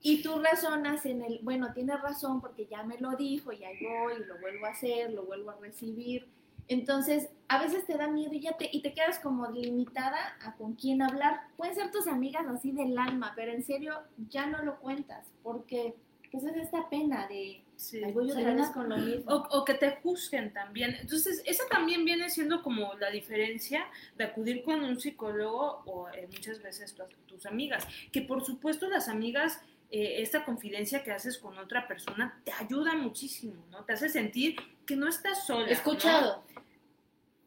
y 0.02 0.22
tú 0.22 0.40
razonas 0.40 1.06
en 1.06 1.22
el, 1.22 1.40
bueno, 1.44 1.74
tienes 1.74 2.00
razón 2.02 2.40
porque 2.42 2.66
ya 2.68 2.84
me 2.84 2.98
lo 3.00 3.16
dijo 3.16 3.52
y 3.52 3.64
ahí 3.64 3.78
voy 3.82 4.14
y 4.22 4.26
lo 4.26 4.38
vuelvo 4.40 4.66
a 4.66 4.70
hacer, 4.70 5.12
lo 5.12 5.24
vuelvo 5.24 5.52
a 5.52 5.58
recibir. 5.60 6.28
Entonces, 6.68 7.30
a 7.48 7.60
veces 7.62 7.86
te 7.88 7.98
da 7.98 8.08
miedo 8.08 8.32
y 8.34 8.42
ya 8.42 8.56
te, 8.56 8.70
y 8.72 8.82
te 8.82 8.94
quedas 8.94 9.20
como 9.20 9.50
limitada 9.50 10.38
a 10.42 10.56
con 10.56 10.76
quién 10.76 11.02
hablar. 11.02 11.42
Pueden 11.58 11.74
ser 11.76 11.92
tus 11.92 12.06
amigas 12.08 12.46
así 12.48 12.72
del 12.72 12.98
alma, 12.98 13.34
pero 13.36 13.52
en 13.52 13.64
serio 13.64 13.96
ya 14.30 14.46
no 14.46 14.64
lo 14.64 14.78
cuentas 14.80 15.26
porque 15.42 15.96
pues 16.32 16.44
es 16.44 16.56
esta 16.58 16.88
pena 16.90 17.28
de 17.28 17.64
Sí. 17.76 18.04
Ahí 18.04 18.12
voy 18.12 18.26
otra 18.30 18.42
Selena. 18.42 18.62
vez 18.62 18.72
con 18.72 18.90
lo 18.90 18.98
mismo. 18.98 19.32
O, 19.32 19.60
o 19.60 19.64
que 19.64 19.74
te 19.74 19.92
juzguen 20.04 20.52
también. 20.52 20.98
Entonces, 21.00 21.42
esa 21.46 21.64
también 21.70 22.04
viene 22.04 22.30
siendo 22.30 22.62
como 22.62 22.94
la 22.96 23.10
diferencia 23.10 23.86
de 24.18 24.26
acudir 24.26 24.64
con 24.64 24.84
un 24.84 25.00
psicólogo 25.00 25.82
o 25.86 26.10
eh, 26.10 26.28
muchas 26.30 26.62
veces 26.62 26.94
tu- 26.94 27.04
tus 27.26 27.46
amigas. 27.46 27.88
Que 28.12 28.22
por 28.22 28.44
supuesto 28.44 28.90
las 28.90 29.08
amigas, 29.08 29.62
eh, 29.92 30.22
esta 30.22 30.46
confidencia 30.46 31.04
que 31.04 31.12
haces 31.12 31.40
con 31.40 31.58
otra 31.58 31.88
persona 31.88 32.40
te 32.44 32.52
ayuda 32.52 32.94
muchísimo, 32.94 33.66
¿no? 33.72 33.86
Te 33.86 33.94
hace 33.94 34.08
sentir 34.10 34.56
que 34.86 34.96
no 34.96 35.08
estás 35.08 35.48
sola. 35.48 35.66
¿no? 35.66 35.72
Escuchado. 35.72 36.44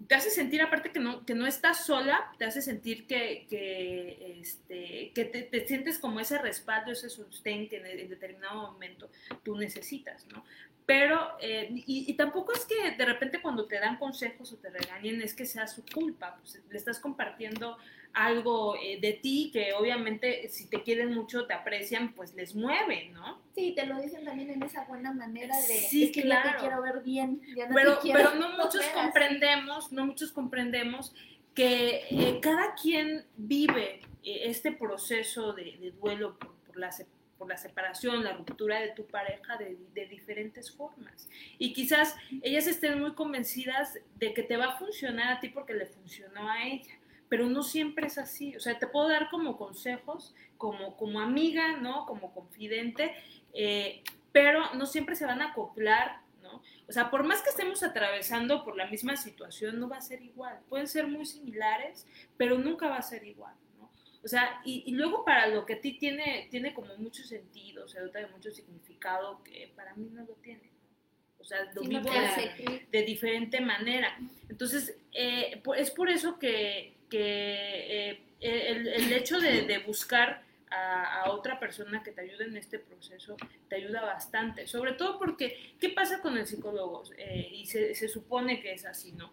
te 0.08 0.14
hace 0.16 0.30
sentir 0.30 0.60
aparte 0.60 0.90
que 0.90 0.98
no, 0.98 1.24
que 1.24 1.36
no 1.36 1.46
estás 1.46 1.86
sola, 1.86 2.32
te 2.38 2.44
hace 2.44 2.60
sentir 2.60 3.06
que, 3.06 3.46
que, 3.48 4.40
este, 4.40 5.12
que 5.14 5.24
te, 5.24 5.42
te 5.42 5.66
sientes 5.68 5.98
como 5.98 6.18
ese 6.18 6.36
respaldo, 6.38 6.90
ese 6.90 7.08
sostén 7.08 7.68
que 7.68 7.76
en, 7.76 7.86
en 7.86 8.08
determinado 8.08 8.72
momento 8.72 9.08
tú 9.44 9.56
necesitas, 9.56 10.26
¿no? 10.26 10.44
Pero, 10.84 11.36
eh, 11.40 11.68
y, 11.70 12.10
y 12.10 12.14
tampoco 12.14 12.52
es 12.52 12.64
que 12.64 12.90
de 12.90 13.04
repente 13.04 13.40
cuando 13.40 13.66
te 13.66 13.78
dan 13.78 13.98
consejos 13.98 14.52
o 14.52 14.56
te 14.56 14.68
regañen 14.68 15.22
es 15.22 15.32
que 15.32 15.46
sea 15.46 15.68
su 15.68 15.84
culpa, 15.84 16.36
pues 16.40 16.60
le 16.68 16.76
estás 16.76 16.98
compartiendo 16.98 17.78
algo 18.14 18.76
eh, 18.76 18.98
de 19.00 19.14
ti 19.14 19.50
que 19.52 19.72
obviamente 19.72 20.48
si 20.48 20.68
te 20.68 20.82
quieren 20.82 21.12
mucho, 21.14 21.46
te 21.46 21.54
aprecian, 21.54 22.12
pues 22.14 22.34
les 22.34 22.54
mueve, 22.54 23.08
¿no? 23.14 23.40
Sí, 23.54 23.72
te 23.74 23.86
lo 23.86 24.00
dicen 24.00 24.24
también 24.24 24.50
en 24.50 24.62
esa 24.62 24.84
buena 24.84 25.12
manera 25.12 25.56
de 25.56 25.62
Sí, 25.78 26.04
es 26.04 26.12
que 26.12 26.20
ya 26.20 26.42
claro. 26.42 26.50
te 26.52 26.56
quiero 26.58 26.82
ver 26.82 27.02
bien, 27.02 27.40
ya 27.56 27.68
no 27.68 27.74
pero, 27.74 27.94
te 27.96 28.02
quiero 28.02 28.18
pero 28.18 28.34
no 28.40 28.50
muchos 28.50 28.80
ver 28.80 28.84
así". 28.90 28.94
comprendemos, 29.00 29.92
no 29.92 30.06
muchos 30.06 30.32
comprendemos 30.32 31.14
que 31.54 32.06
eh, 32.10 32.38
cada 32.40 32.74
quien 32.74 33.24
vive 33.36 34.00
eh, 34.24 34.42
este 34.44 34.72
proceso 34.72 35.52
de, 35.52 35.76
de 35.78 35.90
duelo 35.92 36.38
por, 36.38 36.54
por 36.66 36.76
la, 36.78 36.90
por 37.38 37.48
la 37.48 37.56
separación, 37.56 38.24
la 38.24 38.32
ruptura 38.34 38.80
de 38.80 38.88
tu 38.90 39.06
pareja 39.06 39.56
de, 39.56 39.76
de 39.94 40.06
diferentes 40.06 40.70
formas. 40.70 41.28
Y 41.58 41.72
quizás 41.72 42.16
ellas 42.42 42.66
estén 42.66 43.00
muy 43.00 43.14
convencidas 43.14 43.98
de 44.16 44.32
que 44.32 44.42
te 44.42 44.56
va 44.56 44.66
a 44.66 44.78
funcionar 44.78 45.32
a 45.32 45.40
ti 45.40 45.48
porque 45.48 45.74
le 45.74 45.86
funcionó 45.86 46.48
a 46.48 46.62
ella. 46.64 46.94
Pero 47.32 47.46
no 47.48 47.62
siempre 47.62 48.08
es 48.08 48.18
así. 48.18 48.54
O 48.56 48.60
sea, 48.60 48.78
te 48.78 48.86
puedo 48.86 49.08
dar 49.08 49.30
como 49.30 49.56
consejos, 49.56 50.34
como, 50.58 50.98
como 50.98 51.18
amiga, 51.18 51.78
¿no? 51.78 52.04
Como 52.04 52.34
confidente, 52.34 53.14
eh, 53.54 54.02
pero 54.32 54.74
no 54.74 54.84
siempre 54.84 55.16
se 55.16 55.24
van 55.24 55.40
a 55.40 55.46
acoplar, 55.52 56.20
¿no? 56.42 56.60
O 56.88 56.92
sea, 56.92 57.10
por 57.10 57.24
más 57.24 57.40
que 57.40 57.48
estemos 57.48 57.82
atravesando 57.82 58.62
por 58.64 58.76
la 58.76 58.86
misma 58.86 59.16
situación, 59.16 59.80
no 59.80 59.88
va 59.88 59.96
a 59.96 60.00
ser 60.02 60.20
igual. 60.20 60.60
Pueden 60.68 60.86
ser 60.88 61.06
muy 61.06 61.24
similares, 61.24 62.06
pero 62.36 62.58
nunca 62.58 62.88
va 62.88 62.96
a 62.98 63.02
ser 63.02 63.24
igual, 63.24 63.54
¿no? 63.78 63.90
O 64.22 64.28
sea, 64.28 64.60
y, 64.62 64.82
y 64.86 64.92
luego 64.92 65.24
para 65.24 65.46
lo 65.46 65.64
que 65.64 65.74
a 65.76 65.80
ti 65.80 65.92
tiene, 65.98 66.48
tiene 66.50 66.74
como 66.74 66.94
mucho 66.98 67.22
sentido, 67.24 67.88
se 67.88 67.98
dota 67.98 68.18
de 68.18 68.26
mucho 68.26 68.50
significado, 68.50 69.42
que 69.42 69.72
para 69.74 69.94
mí 69.94 70.10
no 70.12 70.20
lo 70.26 70.34
tiene, 70.34 70.64
¿no? 70.64 71.40
O 71.40 71.44
sea, 71.44 71.64
lo 71.74 71.80
Sí, 71.82 71.88
no 71.88 72.00
vivo 72.02 72.10
te 72.12 72.20
de- 72.62 72.86
de 72.92 73.02
diferente 73.04 73.58
manera. 73.62 74.18
Entonces, 74.50 74.94
eh, 75.12 75.62
es 75.78 75.90
por 75.90 76.10
eso 76.10 76.38
que, 76.38 77.00
que, 77.12 78.10
eh, 78.10 78.20
el, 78.40 78.88
el 78.88 79.12
hecho 79.12 79.38
de, 79.38 79.78
buscar 79.86 80.42
a, 80.70 81.30
otra 81.30 81.60
persona 81.60 82.02
que 82.02 82.10
te 82.10 82.22
ayude 82.22 82.44
en 82.44 82.56
este 82.56 82.78
proceso 82.78 83.36
te 83.68 83.76
ayuda 83.76 84.00
bastante. 84.00 84.66
Sobre 84.66 84.94
todo 84.94 85.18
porque, 85.18 85.74
¿qué 85.78 85.90
pasa 85.90 86.22
con 86.22 86.38
el 86.38 86.46
psicólogo? 86.46 87.02
Eh, 87.18 87.50
y 87.52 87.66
se, 87.66 87.94
se 87.94 88.08
supone 88.08 88.60
que 88.62 88.72
es 88.72 88.86
así, 88.86 89.12
¿no? 89.12 89.30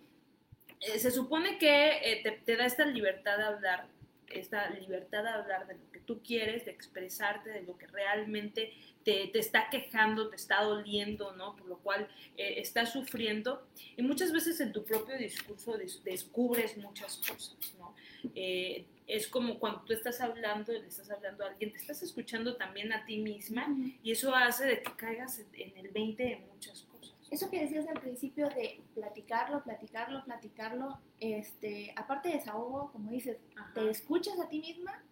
Eh, 0.82 1.00
se 1.00 1.12
supone 1.12 1.58
que 1.58 2.12
eh, 2.12 2.22
te, 2.22 2.32
te 2.32 2.58
da 2.58 2.66
esta 2.66 2.86
libertad 2.86 3.38
de 3.38 3.44
hablar, 3.44 3.88
esta 4.30 4.70
libertad 4.72 5.24
de 5.24 5.30
hablar 5.30 5.66
de 5.68 5.76
lo 5.76 5.89
tú 6.10 6.22
quieres, 6.24 6.66
de 6.66 6.72
expresarte, 6.72 7.52
de 7.52 7.62
lo 7.62 7.78
que 7.78 7.86
realmente 7.86 8.74
te, 9.04 9.28
te 9.28 9.38
está 9.38 9.70
quejando, 9.70 10.28
te 10.30 10.38
está 10.38 10.64
doliendo, 10.64 11.36
¿no? 11.36 11.56
Por 11.56 11.68
lo 11.68 11.78
cual 11.78 12.08
eh, 12.36 12.56
estás 12.58 12.92
sufriendo. 12.94 13.68
Y 13.96 14.02
muchas 14.02 14.32
veces 14.32 14.60
en 14.60 14.72
tu 14.74 14.84
propio 14.84 15.16
discurso 15.20 15.78
des- 15.78 16.04
descubres 16.04 16.76
muchas 16.78 17.18
cosas, 17.18 17.56
¿no? 17.78 17.94
Eh, 18.34 18.86
es 19.06 19.28
como 19.28 19.60
cuando 19.60 19.82
tú 19.82 19.94
estás 19.94 20.20
hablando, 20.20 20.72
le 20.74 20.88
estás 20.88 21.12
hablando 21.12 21.44
a 21.44 21.50
alguien, 21.50 21.72
te 21.72 21.78
estás 21.78 22.02
escuchando 22.02 22.56
también 22.56 22.92
a 22.92 23.06
ti 23.06 23.18
misma 23.20 23.68
y 24.04 24.12
eso 24.12 24.34
hace 24.34 24.66
de 24.66 24.82
que 24.82 24.92
caigas 24.98 25.40
en- 25.54 25.78
el 25.78 25.90
20 25.90 26.24
de 26.24 26.38
muchas 26.52 26.82
cosas. 26.84 27.16
Eso 27.32 27.50
que 27.52 27.62
decías 27.62 27.88
al 27.88 28.00
principio 28.02 28.50
de 28.50 28.82
platicarlo, 28.96 29.64
platicarlo, 29.64 30.26
platicarlo, 30.26 31.00
este, 31.20 31.94
aparte 31.96 32.30
de 32.30 32.36
desahogo, 32.38 32.92
como 32.92 33.12
dices, 33.12 33.38
Ajá. 33.56 33.72
te 33.76 33.88
escuchas 33.90 34.40
a 34.40 34.50
ti 34.50 34.60
misma 34.60 35.04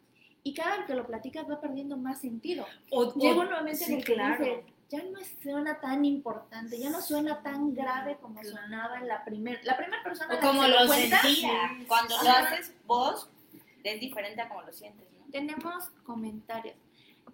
y 0.49 0.53
cada 0.53 0.77
vez 0.77 0.85
que 0.85 0.95
lo 0.95 1.05
platicas 1.05 1.49
va 1.49 1.59
perdiendo 1.59 1.97
más 1.97 2.21
sentido. 2.21 2.65
O- 2.91 3.13
Llega 3.15 3.43
momento 3.45 3.77
sí, 3.85 3.91
en 3.91 3.97
el 3.99 4.05
que 4.05 4.13
claro. 4.13 4.43
dices, 4.43 4.59
ya 4.89 5.03
no 5.03 5.19
suena 5.41 5.79
tan 5.81 6.05
importante, 6.05 6.79
ya 6.79 6.89
no 6.89 7.01
suena 7.01 7.41
tan 7.41 7.73
grave 7.75 8.17
como 8.21 8.41
sonaba 8.43 8.99
en 8.99 9.07
la 9.07 9.23
primera, 9.25 9.59
la 9.63 9.75
primera 9.75 10.01
persona 10.03 10.33
O 10.33 10.39
que 10.39 10.45
como 10.45 10.63
se 10.63 10.69
lo. 10.69 10.77
Cuando 11.87 12.15
lo 12.23 12.29
haces 12.29 12.73
vos, 12.85 13.29
es 13.83 13.99
diferente 13.99 14.41
a 14.41 14.47
como 14.49 14.61
lo 14.61 14.71
sientes, 14.71 15.07
¿no? 15.19 15.25
Tenemos 15.31 15.89
comentarios. 16.05 16.75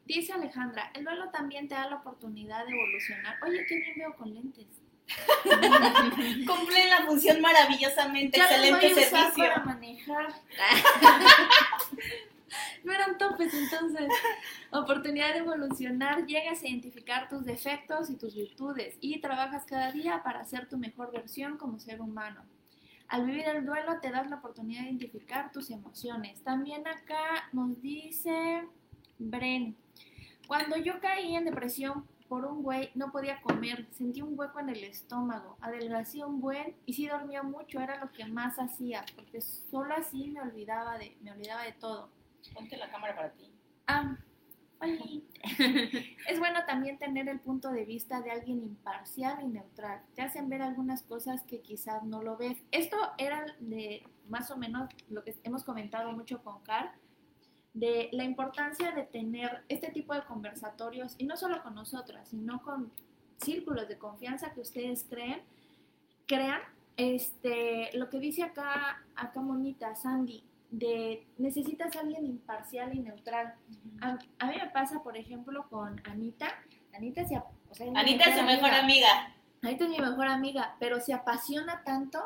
Dice 0.06 0.34
Alejandra, 0.34 0.90
el 0.96 1.04
duelo 1.06 1.30
también 1.30 1.68
te 1.68 1.76
da 1.76 1.88
la 1.90 1.98
oportunidad 1.98 2.66
de 2.66 2.72
evolucionar. 2.74 3.36
Oye, 3.46 3.66
qué 3.68 3.76
bien 3.76 3.94
veo 3.98 4.16
con 4.16 4.34
lentes. 4.34 4.66
Cumplen 6.48 6.90
la 6.90 7.06
función 7.06 7.42
maravillosamente. 7.42 8.38
Ya 8.38 8.46
Excelente 8.46 8.94
voy 8.94 9.04
a 9.04 9.08
usar 9.08 9.22
servicio. 9.32 9.44
para 9.54 9.66
manejar. 9.66 10.28
no 12.84 12.94
eran 12.94 13.18
topes 13.18 13.54
entonces. 13.54 14.08
Oportunidad 14.72 15.34
de 15.34 15.40
evolucionar, 15.40 16.26
llegas 16.26 16.62
a 16.62 16.68
identificar 16.68 17.30
tus 17.30 17.46
defectos 17.46 18.10
y 18.10 18.16
tus 18.16 18.36
virtudes 18.36 18.98
y 19.02 19.20
trabajas 19.20 19.66
cada 19.66 19.92
día 19.92 20.22
para 20.24 20.46
ser 20.46 20.68
tu 20.70 20.78
mejor 20.78 21.12
versión 21.12 21.58
como 21.58 21.80
ser 21.80 22.02
humano. 22.02 22.44
Al 23.08 23.26
vivir 23.26 23.48
el 23.48 23.66
duelo 23.66 24.00
te 24.02 24.12
das 24.12 24.30
la 24.30 24.38
oportunidad 24.38 24.82
de 24.82 24.90
identificar 24.90 25.52
tus 25.52 25.70
emociones. 25.70 26.42
También 26.42 26.88
acá 26.88 27.50
nos 27.52 27.80
dice 27.82 28.68
Bren, 29.20 29.76
cuando 30.48 30.78
yo 30.78 31.00
caí 31.00 31.36
en 31.36 31.46
depresión 31.46 32.06
por 32.28 32.46
un 32.46 32.64
güey, 32.64 32.90
no 32.96 33.12
podía 33.12 33.42
comer, 33.42 33.86
sentí 33.92 34.22
un 34.22 34.38
hueco 34.38 34.60
en 34.60 34.70
el 34.70 34.84
estómago, 34.84 35.58
adelgacé 35.62 36.26
un 36.26 36.42
buen 36.42 36.76
y 36.86 36.94
sí 36.94 37.08
dormía 37.08 37.44
mucho, 37.44 37.80
era 37.80 38.04
lo 38.04 38.12
que 38.12 38.26
más 38.26 38.58
hacía, 38.58 39.06
porque 39.16 39.40
solo 39.42 39.94
así 39.94 40.32
me 40.32 40.42
olvidaba 40.42 40.98
de, 40.98 41.16
me 41.22 41.32
olvidaba 41.32 41.62
de 41.64 41.74
todo. 41.74 42.10
Ponte 42.54 42.78
la 42.78 42.90
cámara 42.90 43.16
para 43.16 43.32
ti. 43.34 43.52
Ah, 43.88 44.18
es 46.30 46.40
bueno 46.40 46.60
también 46.68 46.98
tener 46.98 47.30
el 47.30 47.40
punto 47.40 47.72
de 47.72 47.86
vista 47.86 48.22
de 48.22 48.32
alguien 48.32 48.64
imparcial 48.64 49.42
y 49.42 49.48
neutral. 49.48 50.02
Te 50.16 50.22
hacen 50.22 50.50
ver 50.50 50.62
algunas 50.62 51.04
cosas 51.04 51.44
que 51.44 51.62
quizás 51.62 52.04
no 52.04 52.22
lo 52.22 52.38
ves. 52.38 52.58
Esto 52.72 52.98
era 53.18 53.46
de 53.60 54.04
más 54.28 54.52
o 54.52 54.58
menos 54.58 54.90
lo 55.10 55.24
que 55.24 55.36
hemos 55.44 55.64
comentado 55.64 56.12
mucho 56.12 56.44
con 56.44 56.62
Carl, 56.64 56.90
de 57.74 58.10
la 58.12 58.24
importancia 58.24 58.92
de 58.92 59.04
tener 59.04 59.64
este 59.70 59.90
tipo 59.90 60.14
de 60.14 60.24
conversatorios, 60.26 61.16
y 61.18 61.26
no 61.26 61.38
solo 61.38 61.64
con 61.64 61.76
nosotras, 61.76 62.30
sino 62.30 62.62
con 62.62 62.92
círculos 63.38 63.88
de 63.88 63.98
confianza 63.98 64.54
que 64.54 64.62
ustedes 64.62 65.06
creen, 65.10 65.42
crean. 66.28 66.62
Este, 66.96 67.90
lo 67.98 68.08
que 68.12 68.20
dice 68.20 68.44
acá, 68.44 69.04
acá 69.16 69.42
Monita, 69.42 69.96
Sandy, 69.96 70.44
de 70.74 71.24
necesitas 71.38 71.96
a 71.96 72.00
alguien 72.00 72.26
imparcial 72.26 72.96
y 72.96 73.00
neutral. 73.00 73.54
A, 74.02 74.18
a 74.40 74.48
mí 74.48 74.56
me 74.60 74.70
pasa, 74.72 75.04
por 75.04 75.16
ejemplo, 75.16 75.68
con 75.70 76.02
Anita. 76.06 76.48
Anita, 76.96 77.28
se, 77.28 77.38
o 77.38 77.74
sea, 77.76 77.88
Anita 77.96 78.30
es 78.30 78.40
su 78.40 78.44
mejor 78.44 78.72
amiga. 78.72 79.36
Anita 79.62 79.84
es 79.84 79.90
mi 79.92 80.00
mejor 80.00 80.28
amiga, 80.28 80.76
pero 80.80 81.00
se 81.00 81.14
apasiona 81.14 81.84
tanto 81.84 82.20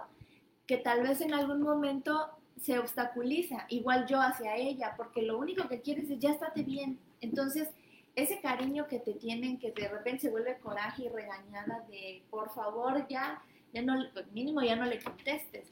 que 0.65 0.77
tal 0.77 1.03
vez 1.03 1.19
en 1.19 1.33
algún 1.33 1.61
momento 1.61 2.29
se 2.61 2.79
obstaculiza, 2.79 3.65
igual 3.69 4.07
yo 4.07 4.21
hacia 4.21 4.55
ella, 4.55 4.93
porque 4.95 5.21
lo 5.21 5.37
único 5.37 5.67
que 5.67 5.81
quieres 5.81 6.09
es 6.09 6.19
ya 6.19 6.31
estate 6.31 6.63
bien. 6.63 6.99
Entonces, 7.19 7.69
ese 8.15 8.39
cariño 8.39 8.87
que 8.87 8.99
te 8.99 9.13
tienen, 9.13 9.59
que 9.59 9.71
de 9.71 9.89
repente 9.89 10.21
se 10.21 10.29
vuelve 10.29 10.57
coraje 10.59 11.03
y 11.03 11.09
regañada 11.09 11.85
de, 11.89 12.23
por 12.29 12.49
favor, 12.53 13.05
ya, 13.09 13.41
ya 13.73 13.81
no, 13.81 14.05
pues, 14.13 14.31
mínimo 14.31 14.61
ya 14.61 14.77
no 14.77 14.85
le 14.85 15.03
contestes. 15.03 15.67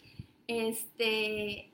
Este, 0.47 1.71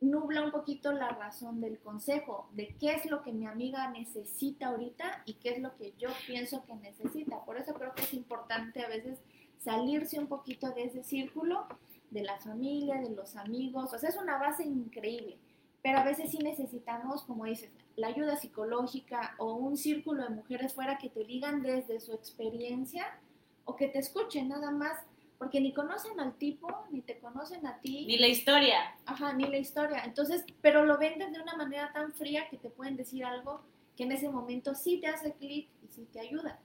nubla 0.00 0.44
un 0.44 0.52
poquito 0.52 0.92
la 0.92 1.08
razón 1.08 1.60
del 1.60 1.78
consejo, 1.78 2.48
de 2.52 2.76
qué 2.80 2.92
es 2.94 3.06
lo 3.06 3.22
que 3.22 3.32
mi 3.32 3.46
amiga 3.46 3.90
necesita 3.90 4.68
ahorita 4.68 5.22
y 5.26 5.34
qué 5.34 5.50
es 5.50 5.60
lo 5.60 5.76
que 5.76 5.94
yo 5.98 6.10
pienso 6.26 6.64
que 6.64 6.74
necesita. 6.74 7.44
Por 7.44 7.58
eso 7.58 7.74
creo 7.74 7.92
que 7.94 8.02
es 8.02 8.14
importante 8.14 8.84
a 8.84 8.88
veces 8.88 9.18
salirse 9.58 10.18
un 10.18 10.28
poquito 10.28 10.70
de 10.70 10.84
ese 10.84 11.02
círculo, 11.02 11.66
de 12.10 12.22
la 12.22 12.38
familia, 12.38 13.00
de 13.00 13.10
los 13.10 13.36
amigos. 13.36 13.92
O 13.92 13.98
sea, 13.98 14.08
es 14.08 14.16
una 14.16 14.38
base 14.38 14.64
increíble, 14.64 15.36
pero 15.82 15.98
a 15.98 16.04
veces 16.04 16.30
sí 16.30 16.38
necesitamos, 16.38 17.22
como 17.24 17.44
dices, 17.44 17.70
la 17.96 18.08
ayuda 18.08 18.36
psicológica 18.36 19.34
o 19.38 19.54
un 19.54 19.76
círculo 19.76 20.22
de 20.22 20.30
mujeres 20.30 20.74
fuera 20.74 20.98
que 20.98 21.10
te 21.10 21.24
digan 21.24 21.62
desde 21.62 21.98
su 22.00 22.12
experiencia 22.12 23.18
o 23.64 23.76
que 23.76 23.88
te 23.88 23.98
escuchen 23.98 24.48
nada 24.48 24.70
más, 24.70 24.98
porque 25.38 25.60
ni 25.60 25.72
conocen 25.72 26.18
al 26.20 26.36
tipo, 26.36 26.86
ni 26.90 27.00
te 27.00 27.18
conocen 27.18 27.66
a 27.66 27.80
ti. 27.80 28.04
Ni 28.06 28.18
la 28.18 28.26
historia. 28.26 28.96
Ajá, 29.06 29.32
ni 29.32 29.44
la 29.46 29.58
historia. 29.58 30.02
Entonces, 30.04 30.44
pero 30.60 30.84
lo 30.84 30.98
venden 30.98 31.32
de 31.32 31.40
una 31.40 31.54
manera 31.56 31.92
tan 31.92 32.12
fría 32.12 32.48
que 32.48 32.56
te 32.58 32.70
pueden 32.70 32.96
decir 32.96 33.24
algo 33.24 33.62
que 33.96 34.02
en 34.04 34.12
ese 34.12 34.28
momento 34.28 34.74
sí 34.74 34.98
te 35.00 35.06
hace 35.06 35.32
clic 35.34 35.68
y 35.84 35.88
sí 35.94 36.06
te 36.12 36.20
ayuda. 36.20 36.58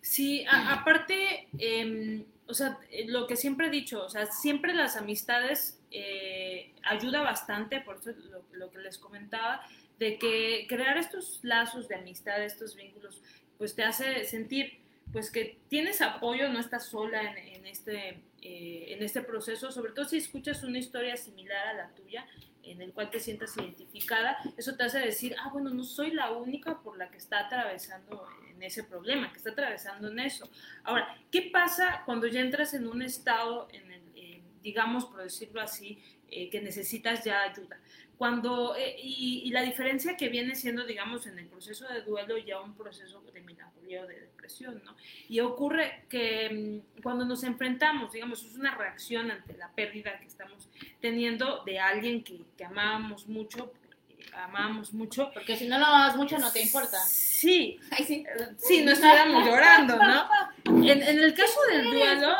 Sí, 0.00 0.44
a- 0.48 0.74
aparte, 0.80 1.48
em, 1.58 2.24
o 2.46 2.54
sea, 2.54 2.78
eh, 2.90 3.06
lo 3.08 3.26
que 3.26 3.36
siempre 3.36 3.68
he 3.68 3.70
dicho, 3.70 4.04
o 4.04 4.08
sea, 4.08 4.26
siempre 4.26 4.74
las 4.74 4.96
amistades 4.96 5.80
eh, 5.90 6.72
ayuda 6.82 7.22
bastante, 7.22 7.80
por 7.80 7.96
eso 7.98 8.10
lo, 8.30 8.42
lo 8.52 8.70
que 8.70 8.78
les 8.78 8.98
comentaba, 8.98 9.62
de 9.98 10.18
que 10.18 10.66
crear 10.68 10.98
estos 10.98 11.38
lazos 11.44 11.86
de 11.88 11.94
amistad, 11.94 12.42
estos 12.44 12.74
vínculos, 12.74 13.22
pues 13.58 13.74
te 13.76 13.84
hace 13.84 14.24
sentir 14.24 14.80
pues 15.14 15.30
que 15.30 15.60
tienes 15.68 16.02
apoyo, 16.02 16.48
no 16.48 16.58
estás 16.58 16.86
sola 16.86 17.22
en, 17.38 17.66
este, 17.66 18.20
eh, 18.42 18.86
en 18.88 19.00
este 19.00 19.22
proceso, 19.22 19.70
sobre 19.70 19.92
todo 19.92 20.06
si 20.06 20.16
escuchas 20.16 20.64
una 20.64 20.80
historia 20.80 21.16
similar 21.16 21.68
a 21.68 21.72
la 21.72 21.94
tuya, 21.94 22.26
en 22.64 22.82
el 22.82 22.92
cual 22.92 23.10
te 23.10 23.20
sientas 23.20 23.56
identificada, 23.56 24.36
eso 24.56 24.74
te 24.74 24.82
hace 24.82 24.98
decir, 24.98 25.36
ah, 25.38 25.50
bueno, 25.52 25.70
no 25.70 25.84
soy 25.84 26.10
la 26.10 26.32
única 26.32 26.80
por 26.82 26.98
la 26.98 27.12
que 27.12 27.18
está 27.18 27.46
atravesando 27.46 28.26
en 28.50 28.60
ese 28.60 28.82
problema, 28.82 29.30
que 29.30 29.38
está 29.38 29.50
atravesando 29.50 30.08
en 30.08 30.18
eso. 30.18 30.50
Ahora, 30.82 31.16
¿qué 31.30 31.42
pasa 31.42 32.02
cuando 32.04 32.26
ya 32.26 32.40
entras 32.40 32.74
en 32.74 32.88
un 32.88 33.00
estado, 33.00 33.68
en 33.70 33.92
el, 33.92 34.02
eh, 34.16 34.42
digamos, 34.64 35.04
por 35.04 35.22
decirlo 35.22 35.60
así, 35.60 36.02
eh, 36.28 36.50
que 36.50 36.60
necesitas 36.60 37.22
ya 37.22 37.40
ayuda? 37.42 37.78
Cuando, 38.18 38.76
eh, 38.76 38.96
y, 39.02 39.42
y 39.44 39.50
la 39.50 39.62
diferencia 39.62 40.16
que 40.16 40.28
viene 40.28 40.54
siendo, 40.54 40.84
digamos, 40.84 41.26
en 41.26 41.38
el 41.38 41.46
proceso 41.46 41.86
de 41.88 42.02
duelo 42.02 42.38
ya 42.38 42.60
un 42.60 42.74
proceso 42.74 43.20
de 43.32 43.40
melancolía 43.40 44.02
o 44.02 44.06
de 44.06 44.20
depresión, 44.20 44.82
¿no? 44.84 44.94
Y 45.28 45.40
ocurre 45.40 46.04
que 46.08 46.82
mm, 46.96 47.02
cuando 47.02 47.24
nos 47.24 47.42
enfrentamos, 47.42 48.12
digamos, 48.12 48.44
es 48.44 48.54
una 48.54 48.74
reacción 48.74 49.30
ante 49.30 49.56
la 49.56 49.70
pérdida 49.72 50.18
que 50.20 50.26
estamos 50.26 50.68
teniendo 51.00 51.62
de 51.64 51.78
alguien 51.80 52.22
que, 52.22 52.40
que 52.56 52.64
amábamos 52.64 53.26
mucho, 53.26 53.72
eh, 54.10 54.24
amábamos 54.34 54.92
mucho. 54.92 55.30
Porque 55.34 55.56
si 55.56 55.66
no 55.66 55.78
lo 55.78 55.86
amas 55.86 56.16
mucho, 56.16 56.38
no 56.38 56.52
te 56.52 56.62
importa. 56.62 56.98
Sí, 57.00 57.78
Ay, 57.90 58.04
sí. 58.04 58.24
sí, 58.58 58.84
no 58.84 58.92
estuviéramos 58.92 59.44
llorando, 59.44 59.96
¿no? 59.96 60.28
En, 60.66 61.02
en 61.02 61.22
el 61.22 61.34
caso 61.34 61.58
del 61.70 61.84
duelo, 61.84 62.36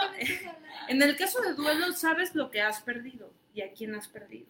en 0.89 1.03
el 1.03 1.17
caso 1.17 1.41
del 1.41 1.57
duelo, 1.57 1.93
sabes 1.93 2.35
lo 2.35 2.51
que 2.51 2.61
has 2.61 2.81
perdido 2.83 3.31
y 3.55 3.63
a 3.63 3.73
quién 3.73 3.95
has 3.95 4.09
perdido. 4.09 4.47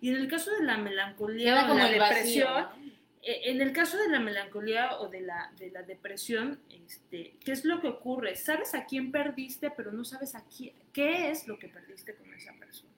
Y 0.00 0.10
en 0.10 0.16
el 0.16 0.28
caso 0.28 0.50
de 0.52 0.64
la 0.64 0.78
melancolía 0.78 1.52
Queda 1.54 1.64
o 1.64 1.68
como 1.68 1.78
la 1.80 1.98
vacío. 1.98 2.04
depresión, 2.08 2.62
¿no? 2.86 2.92
eh, 3.22 3.40
en 3.50 3.60
el 3.60 3.72
caso 3.72 3.98
de 3.98 4.08
la 4.08 4.18
melancolía 4.20 4.98
o 4.98 5.08
de 5.08 5.20
la, 5.20 5.52
de 5.58 5.70
la 5.70 5.82
depresión, 5.82 6.60
este, 6.70 7.36
¿qué 7.44 7.52
es 7.52 7.64
lo 7.64 7.80
que 7.80 7.88
ocurre? 7.88 8.34
Sabes 8.36 8.74
a 8.74 8.86
quién 8.86 9.12
perdiste, 9.12 9.70
pero 9.70 9.92
no 9.92 10.04
sabes 10.04 10.34
a 10.34 10.44
quién, 10.44 10.74
qué 10.92 11.30
es 11.30 11.46
lo 11.46 11.58
que 11.58 11.68
perdiste 11.68 12.14
con 12.14 12.32
esa 12.34 12.52
persona. 12.54 12.90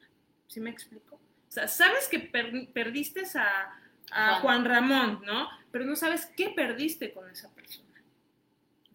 ¿Sí 0.46 0.60
me 0.60 0.70
explico? 0.70 1.16
O 1.16 1.50
sea, 1.52 1.66
sabes 1.68 2.08
que 2.08 2.18
per- 2.20 2.68
perdiste 2.72 3.22
a, 3.36 3.78
a 4.12 4.40
Juan. 4.40 4.40
Juan 4.42 4.64
Ramón, 4.64 5.22
¿no? 5.26 5.48
Pero 5.70 5.84
no 5.84 5.96
sabes 5.96 6.26
qué 6.36 6.50
perdiste 6.50 7.12
con 7.12 7.28
esa 7.30 7.50
persona. 7.52 7.88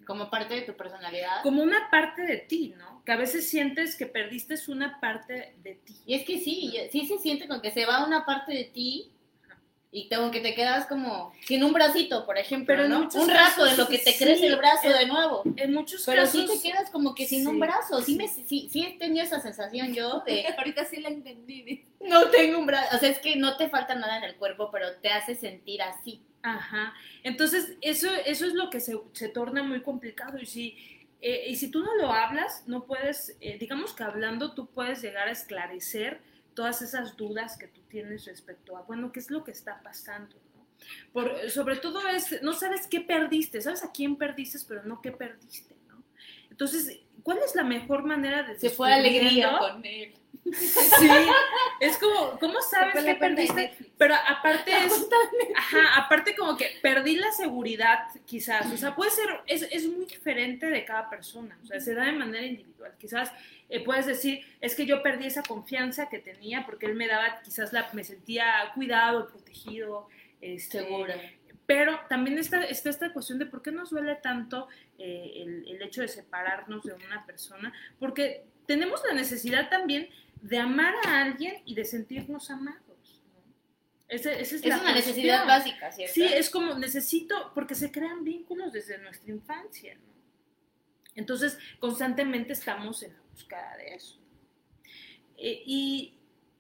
Como 0.06 0.30
parte 0.30 0.54
de 0.56 0.62
tu 0.62 0.76
personalidad. 0.78 1.44
Como 1.44 1.62
una 1.62 1.90
parte 1.92 2.22
de 2.22 2.38
ti, 2.38 2.74
¿no? 2.78 2.97
Que 3.08 3.14
a 3.14 3.16
veces 3.16 3.48
sientes 3.50 3.96
que 3.96 4.06
perdiste 4.06 4.56
una 4.68 5.00
parte 5.00 5.56
de 5.64 5.76
ti. 5.76 5.96
Y 6.06 6.14
es 6.14 6.26
que 6.26 6.40
sí, 6.42 6.76
sí 6.92 7.08
se 7.08 7.18
siente 7.20 7.48
con 7.48 7.62
que 7.62 7.72
se 7.72 7.86
va 7.86 8.06
una 8.06 8.26
parte 8.26 8.54
de 8.54 8.66
ti 8.66 9.14
y 9.94 10.10
como 10.10 10.30
que 10.30 10.42
te 10.42 10.54
quedas 10.54 10.88
como 10.88 11.32
sin 11.46 11.64
un 11.64 11.72
bracito, 11.72 12.26
por 12.26 12.38
ejemplo, 12.38 12.76
Pero 12.76 12.90
¿no? 12.90 13.08
Un 13.14 13.30
rato 13.30 13.64
de 13.64 13.78
lo 13.78 13.88
que 13.88 14.00
te 14.00 14.12
sí, 14.12 14.22
crece 14.22 14.48
el 14.48 14.58
brazo 14.58 14.90
de 14.90 15.06
nuevo. 15.06 15.44
En 15.56 15.74
muchos 15.74 16.04
Pero 16.06 16.24
casos... 16.24 16.42
sí 16.42 16.60
te 16.60 16.70
quedas 16.70 16.90
como 16.90 17.16
que 17.16 17.26
sin 17.26 17.44
sí. 17.44 17.48
un 17.48 17.62
brazo. 17.62 18.02
Sí, 18.02 18.18
me, 18.18 18.28
sí, 18.28 18.68
sí 18.70 18.86
he 18.86 18.98
tenido 18.98 19.24
esa 19.24 19.40
sensación 19.40 19.94
yo 19.94 20.22
de 20.26 20.46
Ahorita 20.58 20.84
sí 20.84 21.00
la 21.00 21.08
entendí. 21.08 21.62
dice. 21.62 21.86
no 22.02 22.30
tengo 22.30 22.60
un 22.60 22.66
brazo. 22.66 22.98
O 22.98 23.00
sea, 23.00 23.10
es 23.10 23.20
que 23.20 23.38
no 23.38 23.56
te 23.56 23.70
falta 23.70 23.96
nada 23.96 24.18
en 24.18 24.26
el 24.26 24.36
cuerpo, 24.36 24.70
pero 24.70 24.92
te 25.02 25.08
hace 25.08 25.34
sentir 25.34 25.82
así. 25.82 26.22
Ajá. 26.42 26.94
Entonces, 27.24 27.78
eso, 27.80 28.10
eso 28.26 28.46
es 28.46 28.54
lo 28.54 28.70
que 28.70 28.82
se, 28.82 29.00
se 29.14 29.30
torna 29.30 29.64
muy 29.64 29.82
complicado. 29.82 30.38
Y 30.38 30.46
si, 30.46 30.78
eh, 31.22 31.46
y 31.48 31.56
si 31.56 31.72
tú 31.72 31.82
no 31.82 31.96
lo 31.96 32.12
hablas, 32.12 32.64
no 32.68 32.86
puedes, 32.86 33.36
eh, 33.42 33.58
digamos 33.58 33.94
que 33.94 34.04
hablando, 34.04 34.54
tú 34.54 34.68
puedes 34.68 35.02
llegar 35.02 35.28
a 35.28 35.32
esclarecer 35.32 36.22
todas 36.54 36.82
esas 36.82 37.18
dudas 37.18 37.58
que 37.58 37.68
tú 37.68 37.82
tienes 37.90 38.26
respecto 38.26 38.78
a, 38.78 38.82
bueno, 38.82 39.12
¿qué 39.12 39.20
es 39.20 39.32
lo 39.32 39.44
que 39.44 39.52
está 39.52 39.82
pasando? 39.82 40.36
¿no? 40.56 40.66
Por, 41.14 41.50
sobre 41.50 41.78
todo 41.78 42.08
es, 42.08 42.42
no 42.44 42.54
sabes 42.54 42.88
qué 42.88 43.02
perdiste, 43.02 43.62
sabes 43.62 43.84
a 43.84 43.92
quién 43.92 44.16
perdiste, 44.16 44.60
pero 44.68 44.84
no 44.84 45.02
qué 45.02 45.12
perdiste, 45.12 45.76
¿no? 45.88 46.04
Entonces, 46.52 47.00
¿cuál 47.24 47.40
es 47.40 47.56
la 47.56 47.64
mejor 47.64 48.04
manera 48.04 48.44
de 48.44 48.60
Se 48.60 48.70
fue 48.70 48.94
alegría 48.94 49.58
con 49.58 49.86
él. 49.86 50.14
Sí, 50.54 51.10
es 51.80 51.98
como, 51.98 52.38
¿cómo 52.40 52.62
sabes 52.62 53.04
que 53.04 53.16
perdiste? 53.16 53.74
Pero 53.98 54.16
aparte 54.16 54.72
es, 54.72 55.08
ajá, 55.56 56.04
aparte 56.06 56.36
como 56.36 56.58
que 56.58 56.78
perdí 56.82 57.16
la 57.16 57.32
seguridad 57.32 58.08
quizás, 58.26 58.72
o 58.72 58.78
sea, 58.78 58.96
puede 58.96 59.12
ser, 59.12 59.42
es, 59.48 59.64
es 59.64 59.88
muy 59.88 60.06
diferente 60.06 60.68
de 60.68 60.86
cada 60.86 61.10
persona, 61.10 61.58
o 61.64 61.66
sea, 61.66 61.80
se 61.80 61.94
da 61.94 62.06
de 62.06 62.14
manera 62.14 62.46
individual, 62.46 62.94
quizás 62.98 63.32
eh, 63.70 63.84
puedes 63.84 64.06
decir, 64.06 64.46
es 64.62 64.76
que 64.76 64.86
yo 64.86 65.04
perdí 65.04 65.26
esa 65.26 65.44
confianza 65.44 66.10
que 66.10 66.20
tenía 66.20 66.66
porque 66.66 66.86
él 66.86 66.96
me 66.96 67.08
daba, 67.08 67.42
quizás 67.44 67.74
la, 67.74 67.90
me 67.94 68.04
sentía 68.04 68.72
cuidado, 68.74 69.28
protegido, 69.28 70.08
este, 70.42 70.80
Segura. 70.80 71.16
pero 71.66 72.00
también 72.10 72.38
está, 72.38 72.64
está 72.64 72.90
esta 72.90 73.12
cuestión 73.12 73.40
de 73.40 73.46
por 73.46 73.62
qué 73.62 73.72
nos 73.72 73.90
duele 73.90 74.16
tanto 74.16 74.68
eh, 74.98 75.34
el, 75.38 75.68
el 75.68 75.82
hecho 75.82 76.02
de 76.02 76.08
separarnos 76.08 76.84
de 76.84 76.94
una 76.94 77.26
persona, 77.26 77.74
porque 78.00 78.46
tenemos 78.68 79.02
la 79.08 79.16
necesidad 79.16 79.70
también 79.70 80.10
de 80.42 80.58
amar 80.58 80.94
a 81.06 81.22
alguien 81.22 81.62
y 81.66 81.76
de 81.76 81.86
sentirnos 81.86 82.50
amados. 82.50 83.22
esa 84.08 84.32
es, 84.34 84.54
Es 84.54 84.66
la 84.66 84.80
una 84.80 84.94
necesidad 84.94 85.46
básica, 85.46 85.92
¿cierto? 85.92 86.14
Sí, 86.14 86.24
es 86.24 86.50
como 86.50 86.76
necesito, 86.76 87.52
porque 87.54 87.76
se 87.76 87.92
crean 87.92 88.24
vínculos 88.24 88.74
desde 88.74 88.98
nuestra 89.00 89.32
infancia, 89.32 89.96
¿no? 89.96 90.08
Entonces, 91.16 91.58
constantemente 91.80 92.54
estamos 92.54 93.02
en 93.02 93.14
la 93.14 93.22
búsqueda 93.32 93.76
de 93.78 93.96
eso. 93.96 94.20
Eh, 95.38 95.64
y 95.66 96.18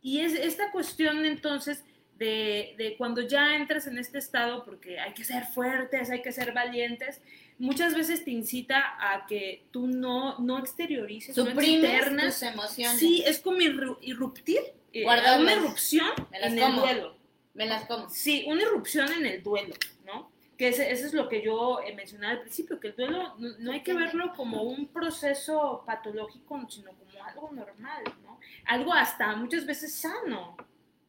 y 0.07 0.21
es 0.21 0.33
esta 0.35 0.71
cuestión 0.71 1.25
entonces 1.25 1.83
de, 2.17 2.75
de 2.77 2.95
cuando 2.97 3.21
ya 3.21 3.57
entras 3.57 3.87
en 3.87 3.97
este 3.97 4.19
estado, 4.19 4.63
porque 4.63 4.99
hay 5.01 5.13
que 5.13 5.25
ser 5.25 5.45
fuertes, 5.45 6.09
hay 6.09 6.21
que 6.21 6.31
ser 6.31 6.53
valientes, 6.53 7.21
muchas 7.59 7.95
veces 7.95 8.23
te 8.23 8.31
incita 8.31 8.95
a 8.99 9.25
que 9.25 9.65
tú 9.71 9.87
no, 9.87 10.37
no 10.39 10.59
exteriorices, 10.59 11.35
no 11.37 11.45
Suprimes 11.45 11.91
externas. 11.91 12.33
tus 12.33 12.43
emociones. 12.43 12.99
Sí, 12.99 13.23
es 13.25 13.39
como 13.39 13.57
irru- 13.57 13.97
irruptir, 14.01 14.59
eh, 14.93 15.05
una 15.05 15.53
irrupción 15.53 16.09
Me 16.31 16.39
las 16.39 16.53
en 16.53 16.59
como. 16.59 16.85
el 16.85 16.95
duelo. 16.95 17.17
Me 17.53 17.65
las 17.65 17.85
como. 17.85 18.09
Sí, 18.09 18.45
una 18.47 18.61
irrupción 18.61 19.11
en 19.11 19.25
el 19.25 19.43
duelo, 19.43 19.73
¿no? 20.05 20.31
Que 20.57 20.69
ese, 20.69 20.91
eso 20.91 21.05
es 21.05 21.13
lo 21.13 21.29
que 21.29 21.43
yo 21.43 21.79
eh, 21.85 21.93
mencionaba 21.95 22.33
al 22.33 22.41
principio, 22.41 22.79
que 22.79 22.87
el 22.89 22.95
duelo 22.95 23.35
no, 23.37 23.49
no 23.59 23.71
hay 23.71 23.81
que 23.83 23.93
verlo 23.93 24.33
como 24.35 24.63
un 24.63 24.87
proceso 24.87 25.83
patológico, 25.85 26.59
sino 26.69 26.91
como 26.93 27.23
algo 27.23 27.51
normal, 27.53 28.03
¿no? 28.23 28.39
Algo 28.65 28.93
hasta 28.93 29.35
muchas 29.35 29.65
veces 29.65 29.93
sano. 29.93 30.55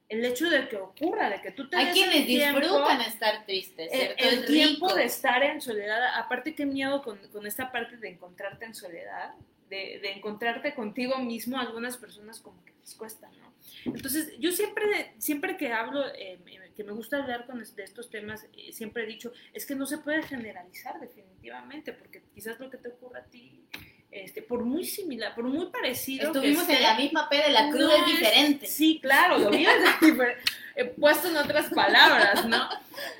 El 0.08 0.24
hecho 0.24 0.48
de 0.48 0.68
que 0.68 0.76
ocurra, 0.76 1.28
de 1.28 1.42
que 1.42 1.50
tú 1.52 1.68
te 1.68 1.76
Hay 1.76 1.86
des 1.86 1.94
quienes 1.94 2.16
el 2.16 2.26
tiempo, 2.26 2.60
disfrutan 2.60 3.00
estar 3.02 3.44
tristes, 3.44 3.92
el, 3.92 3.98
¿cierto? 3.98 4.24
el 4.24 4.38
Es 4.40 4.46
tiempo 4.46 4.86
rico. 4.86 4.94
de 4.98 5.04
estar 5.04 5.42
en 5.42 5.60
soledad, 5.60 6.00
aparte 6.16 6.54
qué 6.54 6.64
miedo 6.64 7.02
con, 7.02 7.18
con 7.28 7.46
esta 7.46 7.70
parte 7.70 7.96
de 7.98 8.08
encontrarte 8.08 8.64
en 8.64 8.74
soledad, 8.74 9.34
de, 9.68 9.98
de 10.00 10.12
encontrarte 10.12 10.74
contigo 10.74 11.18
mismo, 11.18 11.58
algunas 11.58 11.98
personas 11.98 12.40
como 12.40 12.64
que 12.64 12.72
les 12.80 12.94
cuesta, 12.94 13.28
¿no? 13.38 13.52
Entonces, 13.84 14.32
yo 14.38 14.50
siempre, 14.50 15.12
siempre 15.18 15.58
que 15.58 15.72
hablo, 15.74 16.02
eh, 16.14 16.38
me- 16.44 16.58
que 16.74 16.84
me 16.84 16.92
gusta 16.92 17.18
hablar 17.18 17.44
con 17.44 17.58
de 17.62 17.82
estos 17.84 18.08
temas, 18.08 18.46
eh, 18.56 18.72
siempre 18.72 19.02
he 19.02 19.06
dicho, 19.06 19.32
es 19.52 19.66
que 19.66 19.74
no 19.74 19.84
se 19.84 19.98
puede 19.98 20.22
generalizar 20.22 20.98
definitivamente, 21.00 21.92
porque 21.92 22.22
quizás 22.34 22.58
lo 22.60 22.70
que 22.70 22.78
te 22.78 22.88
ocurra 22.88 23.18
a 23.18 23.24
ti, 23.24 23.62
este, 24.10 24.40
por 24.42 24.64
muy 24.64 24.84
similar, 24.84 25.34
por 25.34 25.44
muy 25.44 25.66
parecido 25.66 26.32
que 26.32 26.38
Estuvimos 26.38 26.68
en 26.68 26.82
la 26.82 26.94
misma 26.94 27.28
peda, 27.28 27.48
la 27.50 27.68
cruz 27.70 27.80
no 27.82 27.94
es 27.96 28.06
diferente. 28.06 28.66
Sí, 28.66 28.98
claro, 29.02 29.38
lo 29.38 29.50
mío 29.50 29.68
es 29.70 29.84
difer- 30.00 30.36
eh, 30.76 30.84
puesto 30.84 31.28
en 31.28 31.36
otras 31.36 31.72
palabras, 31.72 32.46
¿no? 32.46 32.68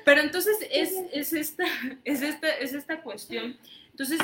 Pero 0.05 0.21
entonces 0.21 0.57
es, 0.71 0.93
es, 1.11 1.33
esta, 1.33 1.65
es, 2.03 2.21
esta, 2.21 2.49
es 2.57 2.73
esta 2.73 3.01
cuestión. 3.01 3.57
Entonces, 3.91 4.19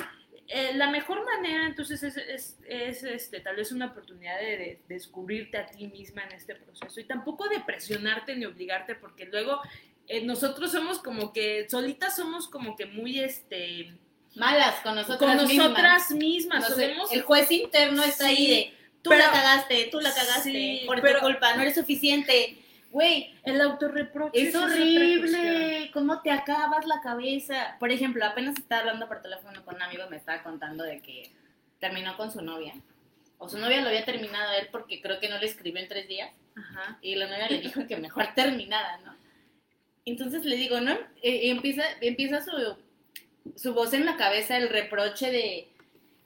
eh, 0.47 0.71
la 0.75 0.89
mejor 0.89 1.25
manera 1.25 1.65
entonces 1.65 2.01
es, 2.03 2.17
es, 2.17 2.57
es, 2.67 3.03
este, 3.03 3.39
tal 3.41 3.55
vez 3.55 3.71
una 3.71 3.87
oportunidad 3.87 4.39
de, 4.39 4.45
de 4.57 4.79
descubrirte 4.87 5.57
a 5.57 5.65
ti 5.65 5.87
misma 5.87 6.23
en 6.23 6.33
este 6.33 6.55
proceso 6.55 6.99
y 6.99 7.03
tampoco 7.03 7.49
de 7.49 7.59
presionarte 7.61 8.35
ni 8.35 8.45
obligarte 8.45 8.95
porque 8.95 9.25
luego 9.25 9.59
eh, 10.07 10.23
nosotros 10.23 10.71
somos 10.71 10.99
como 10.99 11.33
que, 11.33 11.67
solitas 11.69 12.15
somos 12.15 12.47
como 12.47 12.75
que 12.75 12.85
muy, 12.85 13.19
este, 13.19 13.91
Malas 14.35 14.75
con 14.81 14.95
nosotras 14.95 15.37
con 15.37 15.47
mismas. 15.47 15.67
nosotras 15.69 16.11
mismas, 16.11 16.67
somos 16.67 17.11
el 17.11 17.21
juez 17.21 17.49
interno 17.51 18.03
está 18.03 18.27
ahí 18.27 18.47
de, 18.47 18.73
tú 19.01 19.09
pero- 19.11 19.23
la 19.23 19.31
cagaste, 19.31 19.87
tú 19.91 19.99
la 20.01 20.13
cagaste, 20.13 20.51
Sí, 20.51 20.83
por 20.85 21.01
pero- 21.01 21.19
tu 21.19 21.25
culpa, 21.25 21.55
no 21.55 21.61
eres 21.61 21.75
suficiente. 21.75 22.57
Güey, 22.91 23.33
el 23.43 23.59
autorreproche. 23.59 24.39
es 24.41 24.55
horrible, 24.55 25.91
cómo 25.93 26.21
te 26.21 26.31
acabas 26.31 26.85
la 26.85 27.01
cabeza. 27.01 27.75
Por 27.79 27.91
ejemplo, 27.91 28.23
apenas 28.25 28.55
estaba 28.57 28.81
hablando 28.81 29.07
por 29.07 29.21
teléfono 29.21 29.63
con 29.65 29.75
un 29.75 29.81
amigo, 29.81 30.03
me 30.09 30.15
estaba 30.17 30.41
contando 30.43 30.83
de 30.83 31.01
que 31.01 31.31
terminó 31.79 32.15
con 32.15 32.31
su 32.31 32.41
novia. 32.41 32.73
O 33.37 33.49
su 33.49 33.57
novia 33.57 33.81
lo 33.81 33.89
había 33.89 34.05
terminado 34.05 34.49
a 34.51 34.57
él 34.57 34.69
porque 34.71 35.01
creo 35.01 35.19
que 35.19 35.27
no 35.27 35.37
le 35.39 35.45
escribió 35.45 35.81
en 35.81 35.89
tres 35.89 36.07
días. 36.07 36.31
Ajá. 36.55 36.97
Y 37.01 37.15
la 37.15 37.27
novia 37.27 37.49
le 37.49 37.59
dijo 37.59 37.85
que 37.85 37.97
mejor 37.97 38.27
terminara, 38.33 38.97
¿no? 38.99 39.13
Entonces 40.05 40.45
le 40.45 40.55
digo, 40.55 40.79
¿no? 40.79 40.97
Y 41.21 41.29
y 41.31 41.49
empieza, 41.49 41.83
empieza 41.99 42.41
su, 42.45 42.77
su 43.55 43.73
voz 43.73 43.93
en 43.93 44.05
la 44.05 44.17
cabeza, 44.17 44.57
el 44.57 44.69
reproche 44.69 45.31
de, 45.31 45.67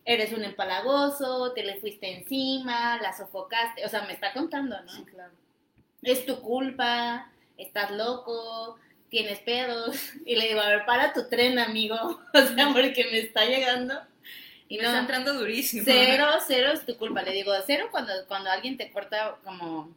eres 0.05 0.33
un 0.33 0.43
empalagoso, 0.43 1.53
te 1.53 1.63
le 1.63 1.79
fuiste 1.79 2.11
encima, 2.11 2.99
la 3.01 3.15
sofocaste, 3.15 3.85
o 3.85 3.89
sea, 3.89 4.03
me 4.03 4.13
está 4.13 4.33
contando, 4.33 4.81
¿no? 4.81 4.91
Sí, 4.91 5.03
claro. 5.05 5.33
Es 6.01 6.25
tu 6.25 6.39
culpa, 6.41 7.31
estás 7.57 7.91
loco, 7.91 8.79
tienes 9.09 9.39
pedos. 9.39 9.95
Y 10.25 10.35
le 10.35 10.47
digo, 10.47 10.61
a 10.61 10.69
ver, 10.69 10.85
para 10.85 11.13
tu 11.13 11.27
tren, 11.27 11.59
amigo, 11.59 11.95
o 12.33 12.41
sea, 12.41 12.69
porque 12.73 13.05
me 13.11 13.19
está 13.19 13.45
llegando. 13.45 13.99
Y 14.67 14.77
Me 14.77 14.83
no, 14.83 14.89
está 14.89 14.99
entrando 14.99 15.33
durísimo. 15.33 15.83
Cero, 15.83 16.27
cero 16.47 16.71
es 16.73 16.85
tu 16.85 16.95
culpa. 16.95 17.23
Le 17.23 17.31
digo, 17.31 17.51
cero 17.65 17.87
cuando, 17.91 18.13
cuando 18.27 18.51
alguien 18.51 18.77
te 18.77 18.91
corta 18.91 19.37
como 19.43 19.91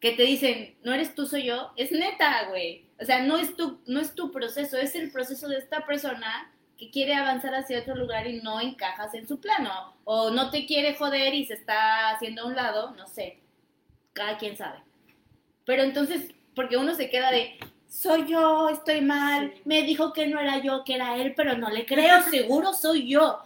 que 0.00 0.12
te 0.12 0.24
dicen, 0.24 0.74
no 0.82 0.92
eres 0.92 1.14
tú, 1.14 1.26
soy 1.26 1.44
yo. 1.44 1.72
Es 1.76 1.92
neta, 1.92 2.48
güey. 2.50 2.84
O 3.04 3.06
sea, 3.06 3.20
no 3.22 3.36
es 3.36 3.54
tu, 3.54 3.78
no 3.86 4.00
es 4.00 4.14
tu 4.14 4.32
proceso, 4.32 4.78
es 4.78 4.94
el 4.94 5.10
proceso 5.10 5.46
de 5.46 5.58
esta 5.58 5.84
persona 5.84 6.50
que 6.78 6.90
quiere 6.90 7.14
avanzar 7.14 7.54
hacia 7.54 7.80
otro 7.80 7.94
lugar 7.94 8.26
y 8.26 8.40
no 8.40 8.62
encajas 8.62 9.12
en 9.12 9.28
su 9.28 9.40
plano. 9.40 9.94
O 10.04 10.30
no 10.30 10.50
te 10.50 10.64
quiere 10.64 10.94
joder 10.94 11.34
y 11.34 11.44
se 11.44 11.52
está 11.52 12.08
haciendo 12.10 12.42
a 12.42 12.46
un 12.46 12.56
lado, 12.56 12.92
no 12.96 13.06
sé. 13.06 13.40
Cada 14.14 14.38
quien 14.38 14.56
sabe. 14.56 14.78
Pero 15.66 15.82
entonces, 15.82 16.32
porque 16.54 16.78
uno 16.78 16.94
se 16.94 17.10
queda 17.10 17.30
de, 17.30 17.58
soy 17.88 18.26
yo, 18.26 18.70
estoy 18.70 19.02
mal, 19.02 19.52
Sí. 19.54 19.60
me 19.66 19.82
dijo 19.82 20.14
que 20.14 20.26
no 20.26 20.40
era 20.40 20.58
yo, 20.62 20.82
que 20.84 20.94
era 20.94 21.16
él, 21.18 21.34
pero 21.36 21.58
no 21.58 21.68
le 21.68 21.84
creo, 21.84 22.22
seguro 22.30 22.72
soy 22.72 23.06
yo. 23.06 23.38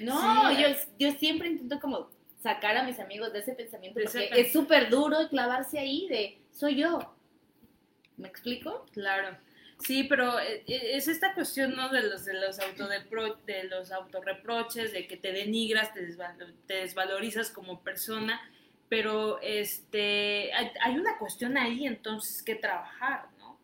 No, 0.00 0.48
Sí. 0.48 0.56
yo, 0.62 0.68
yo 0.98 1.12
siempre 1.18 1.48
intento 1.50 1.78
como 1.80 2.08
sacar 2.42 2.78
a 2.78 2.84
mis 2.84 2.98
amigos 2.98 3.30
de 3.34 3.40
ese 3.40 3.52
pensamiento 3.52 4.00
porque 4.02 4.30
es 4.40 4.52
súper 4.52 4.88
duro 4.88 5.28
clavarse 5.28 5.78
ahí 5.78 6.08
de 6.08 6.38
soy 6.50 6.76
yo. 6.76 6.98
¿Me 8.20 8.28
explico? 8.28 8.86
Claro. 8.92 9.36
Sí, 9.80 10.04
pero 10.04 10.38
eh, 10.38 10.62
eh, 10.66 10.90
es 10.94 11.08
esta 11.08 11.34
cuestión, 11.34 11.74
¿no? 11.74 11.88
De 11.88 12.02
los, 12.02 12.24
de 12.26 12.34
los, 12.34 12.58
de 12.58 13.64
los 13.64 13.90
autorreproches, 13.90 14.92
de 14.92 15.06
que 15.06 15.16
te 15.16 15.32
denigras, 15.32 15.94
te, 15.94 16.06
te 16.66 16.74
desvalorizas 16.74 17.50
como 17.50 17.80
persona, 17.80 18.40
pero 18.88 19.40
este, 19.40 20.52
hay, 20.52 20.70
hay 20.82 20.98
una 20.98 21.16
cuestión 21.18 21.56
ahí 21.56 21.86
entonces 21.86 22.42
que 22.42 22.56
trabajar, 22.56 23.28
¿no? 23.38 23.58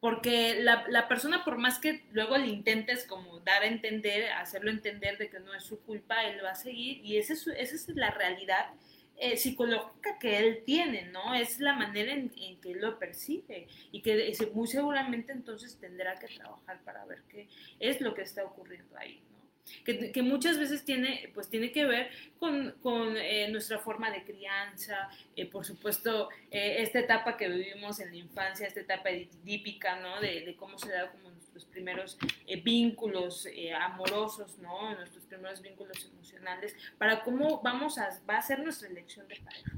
Porque 0.00 0.60
la, 0.62 0.86
la 0.88 1.06
persona, 1.06 1.44
por 1.44 1.58
más 1.58 1.78
que 1.78 2.04
luego 2.12 2.38
le 2.38 2.46
intentes 2.46 3.04
como 3.04 3.40
dar 3.40 3.62
a 3.62 3.66
entender, 3.66 4.32
hacerlo 4.32 4.70
entender 4.70 5.18
de 5.18 5.28
que 5.28 5.38
no 5.38 5.54
es 5.54 5.64
su 5.64 5.80
culpa, 5.82 6.24
él 6.24 6.42
va 6.42 6.52
a 6.52 6.54
seguir 6.54 7.04
y 7.04 7.18
esa 7.18 7.34
es, 7.34 7.46
esa 7.46 7.74
es 7.76 7.88
la 7.88 8.10
realidad 8.10 8.70
eh, 9.16 9.36
psicológica 9.36 10.18
que 10.18 10.38
él 10.38 10.62
tiene, 10.64 11.04
¿no? 11.06 11.34
Es 11.34 11.60
la 11.60 11.74
manera 11.74 12.12
en, 12.12 12.32
en 12.36 12.60
que 12.60 12.72
él 12.72 12.80
lo 12.80 12.98
percibe 12.98 13.68
y 13.92 14.02
que 14.02 14.28
ese- 14.28 14.46
muy 14.48 14.66
seguramente 14.66 15.32
entonces 15.32 15.76
tendrá 15.78 16.18
que 16.18 16.28
trabajar 16.28 16.80
para 16.84 17.04
ver 17.06 17.22
qué 17.28 17.48
es 17.80 18.00
lo 18.00 18.14
que 18.14 18.22
está 18.22 18.44
ocurriendo 18.44 18.96
ahí, 18.98 19.22
¿no? 19.30 19.42
Que, 19.84 20.10
que 20.10 20.22
muchas 20.22 20.58
veces 20.58 20.84
tiene, 20.84 21.30
pues 21.34 21.48
tiene 21.48 21.70
que 21.72 21.84
ver 21.84 22.10
con, 22.38 22.72
con, 22.82 23.16
eh, 23.16 23.48
nuestra 23.50 23.78
forma 23.78 24.10
de 24.10 24.24
crianza, 24.24 25.08
eh, 25.36 25.46
por 25.46 25.64
supuesto, 25.64 26.28
eh, 26.50 26.76
esta 26.82 26.98
etapa 26.98 27.36
que 27.36 27.48
vivimos 27.48 28.00
en 28.00 28.10
la 28.10 28.16
infancia, 28.16 28.66
esta 28.66 28.80
etapa 28.80 29.10
edípica, 29.10 30.00
¿no? 30.00 30.20
De, 30.20 30.40
de 30.44 30.56
cómo 30.56 30.78
se 30.78 30.90
da 30.90 31.10
como 31.12 31.30
nuestros 31.52 31.64
primeros 31.66 32.18
eh, 32.46 32.60
vínculos 32.60 33.46
eh, 33.46 33.72
amorosos, 33.74 34.58
¿no? 34.58 34.94
Nuestros 34.94 35.24
primeros 35.26 35.60
vínculos 35.60 36.10
emocionales, 36.12 36.74
para 36.98 37.22
cómo 37.22 37.60
vamos 37.62 37.98
a, 37.98 38.08
va 38.28 38.38
a 38.38 38.42
ser 38.42 38.60
nuestra 38.60 38.88
elección 38.88 39.28
de 39.28 39.36
pareja. 39.36 39.72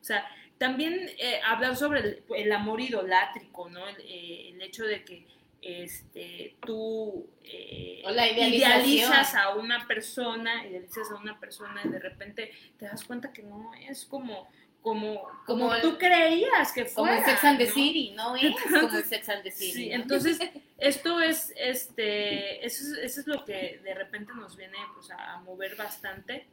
O 0.00 0.04
sea, 0.04 0.26
también 0.56 1.10
eh, 1.18 1.40
hablar 1.46 1.76
sobre 1.76 2.00
el, 2.00 2.24
el 2.34 2.52
amor 2.52 2.80
idolátrico, 2.80 3.68
¿no? 3.68 3.86
El, 3.86 3.96
eh, 4.00 4.48
el 4.50 4.62
hecho 4.62 4.84
de 4.84 5.04
que 5.04 5.26
este, 5.62 6.56
tú 6.64 7.28
eh, 7.44 8.02
idealizas 8.06 9.34
a 9.34 9.54
una 9.54 9.86
persona, 9.86 10.66
idealizas 10.66 11.10
a 11.10 11.16
una 11.16 11.38
persona 11.38 11.82
y 11.84 11.88
de 11.88 11.98
repente 11.98 12.50
te 12.78 12.86
das 12.86 13.04
cuenta 13.04 13.32
que 13.32 13.42
no 13.42 13.72
es 13.74 14.06
como, 14.06 14.48
como, 14.82 15.22
como, 15.22 15.36
Como 15.46 15.74
el- 15.74 15.82
tú 15.82 15.98
creías 15.98 16.72
que 16.72 16.84
Como 16.92 17.06
fuera. 17.08 17.18
el 17.18 17.24
Sex 17.24 17.44
and 17.44 17.58
the 17.58 17.66
¿no? 17.66 17.72
City, 17.74 18.10
¿no 18.16 18.36
es? 18.36 18.54
Como 18.62 18.96
el 18.96 19.04
Sex 19.04 19.28
and 19.28 19.42
the 19.42 19.50
City. 19.50 19.72
Sí, 19.72 19.92
entonces 19.92 20.38
esto 20.78 21.20
es, 21.20 21.52
este, 21.56 22.64
eso 22.64 22.82
es, 22.84 22.98
eso 22.98 23.20
es 23.20 23.26
lo 23.26 23.44
que 23.44 23.80
de 23.82 23.94
repente 23.94 24.32
nos 24.34 24.56
viene 24.56 24.78
pues, 24.94 25.10
a, 25.10 25.34
a 25.34 25.40
mover 25.42 25.76
bastante 25.76 26.46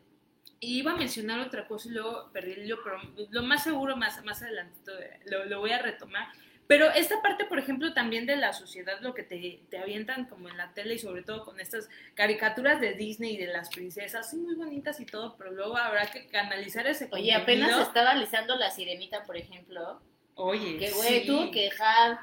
Y 0.59 0.79
iba 0.79 0.91
a 0.93 0.95
mencionar 0.97 1.39
otra 1.39 1.67
cosa 1.67 1.87
y 1.87 1.91
luego 1.91 2.29
perdí 2.33 2.53
el 2.53 2.65
hilo, 2.65 2.79
pero 2.83 2.99
lo 3.29 3.43
más 3.43 3.63
seguro 3.63 3.95
más, 3.95 4.23
más 4.25 4.41
adelantito 4.41 4.97
eh, 4.99 5.19
lo, 5.25 5.45
lo 5.45 5.59
voy 5.59 5.71
a 5.71 5.81
retomar. 5.81 6.27
Pero 6.67 6.89
esta 6.91 7.21
parte, 7.21 7.45
por 7.45 7.59
ejemplo, 7.59 7.93
también 7.93 8.25
de 8.25 8.35
la 8.35 8.51
sociedad, 8.51 8.99
lo 8.99 9.13
que 9.13 9.23
te, 9.23 9.61
te 9.69 9.77
avientan 9.77 10.25
como 10.25 10.49
en 10.49 10.57
la 10.57 10.73
tele 10.73 10.95
y 10.95 10.99
sobre 10.99 11.23
todo 11.23 11.45
con 11.45 11.59
estas 11.61 11.87
caricaturas 12.13 12.81
de 12.81 12.93
Disney 12.93 13.35
y 13.35 13.37
de 13.37 13.47
las 13.47 13.69
princesas, 13.69 14.29
sí, 14.29 14.35
muy 14.35 14.55
bonitas 14.55 14.99
y 14.99 15.05
todo, 15.05 15.35
pero 15.37 15.51
luego 15.51 15.77
habrá 15.77 16.07
que 16.07 16.27
canalizar 16.27 16.85
ese 16.85 17.07
Oye, 17.11 17.33
apenas 17.33 17.79
estaba 17.79 18.09
alisando 18.11 18.55
la 18.57 18.69
sirenita, 18.69 19.23
por 19.23 19.37
ejemplo. 19.37 20.01
Oye, 20.35 20.77
Que 20.77 20.91
güey, 20.91 21.21
sí. 21.21 21.27
tuvo 21.27 21.49
que 21.51 21.61
dejar 21.63 22.19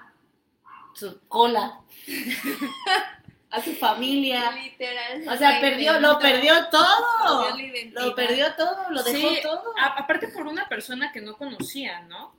su 0.94 1.18
cola 1.26 1.80
a 3.50 3.62
su 3.62 3.72
familia. 3.74 4.50
Literal. 4.52 5.26
O 5.28 5.36
sea, 5.36 5.60
perdió, 5.60 5.98
lo 6.00 6.18
perdió 6.18 6.68
todo. 6.68 7.46
Perdió. 7.56 7.90
Lo 8.00 8.14
perdió 8.14 8.54
todo, 8.56 8.90
lo 8.90 9.02
dejó 9.02 9.28
Sí, 9.30 9.38
todo. 9.42 9.72
a- 9.78 9.98
aparte 9.98 10.28
por 10.28 10.46
una 10.46 10.68
persona 10.68 11.12
que 11.12 11.20
no 11.20 11.36
conocía, 11.36 12.02
¿no? 12.02 12.34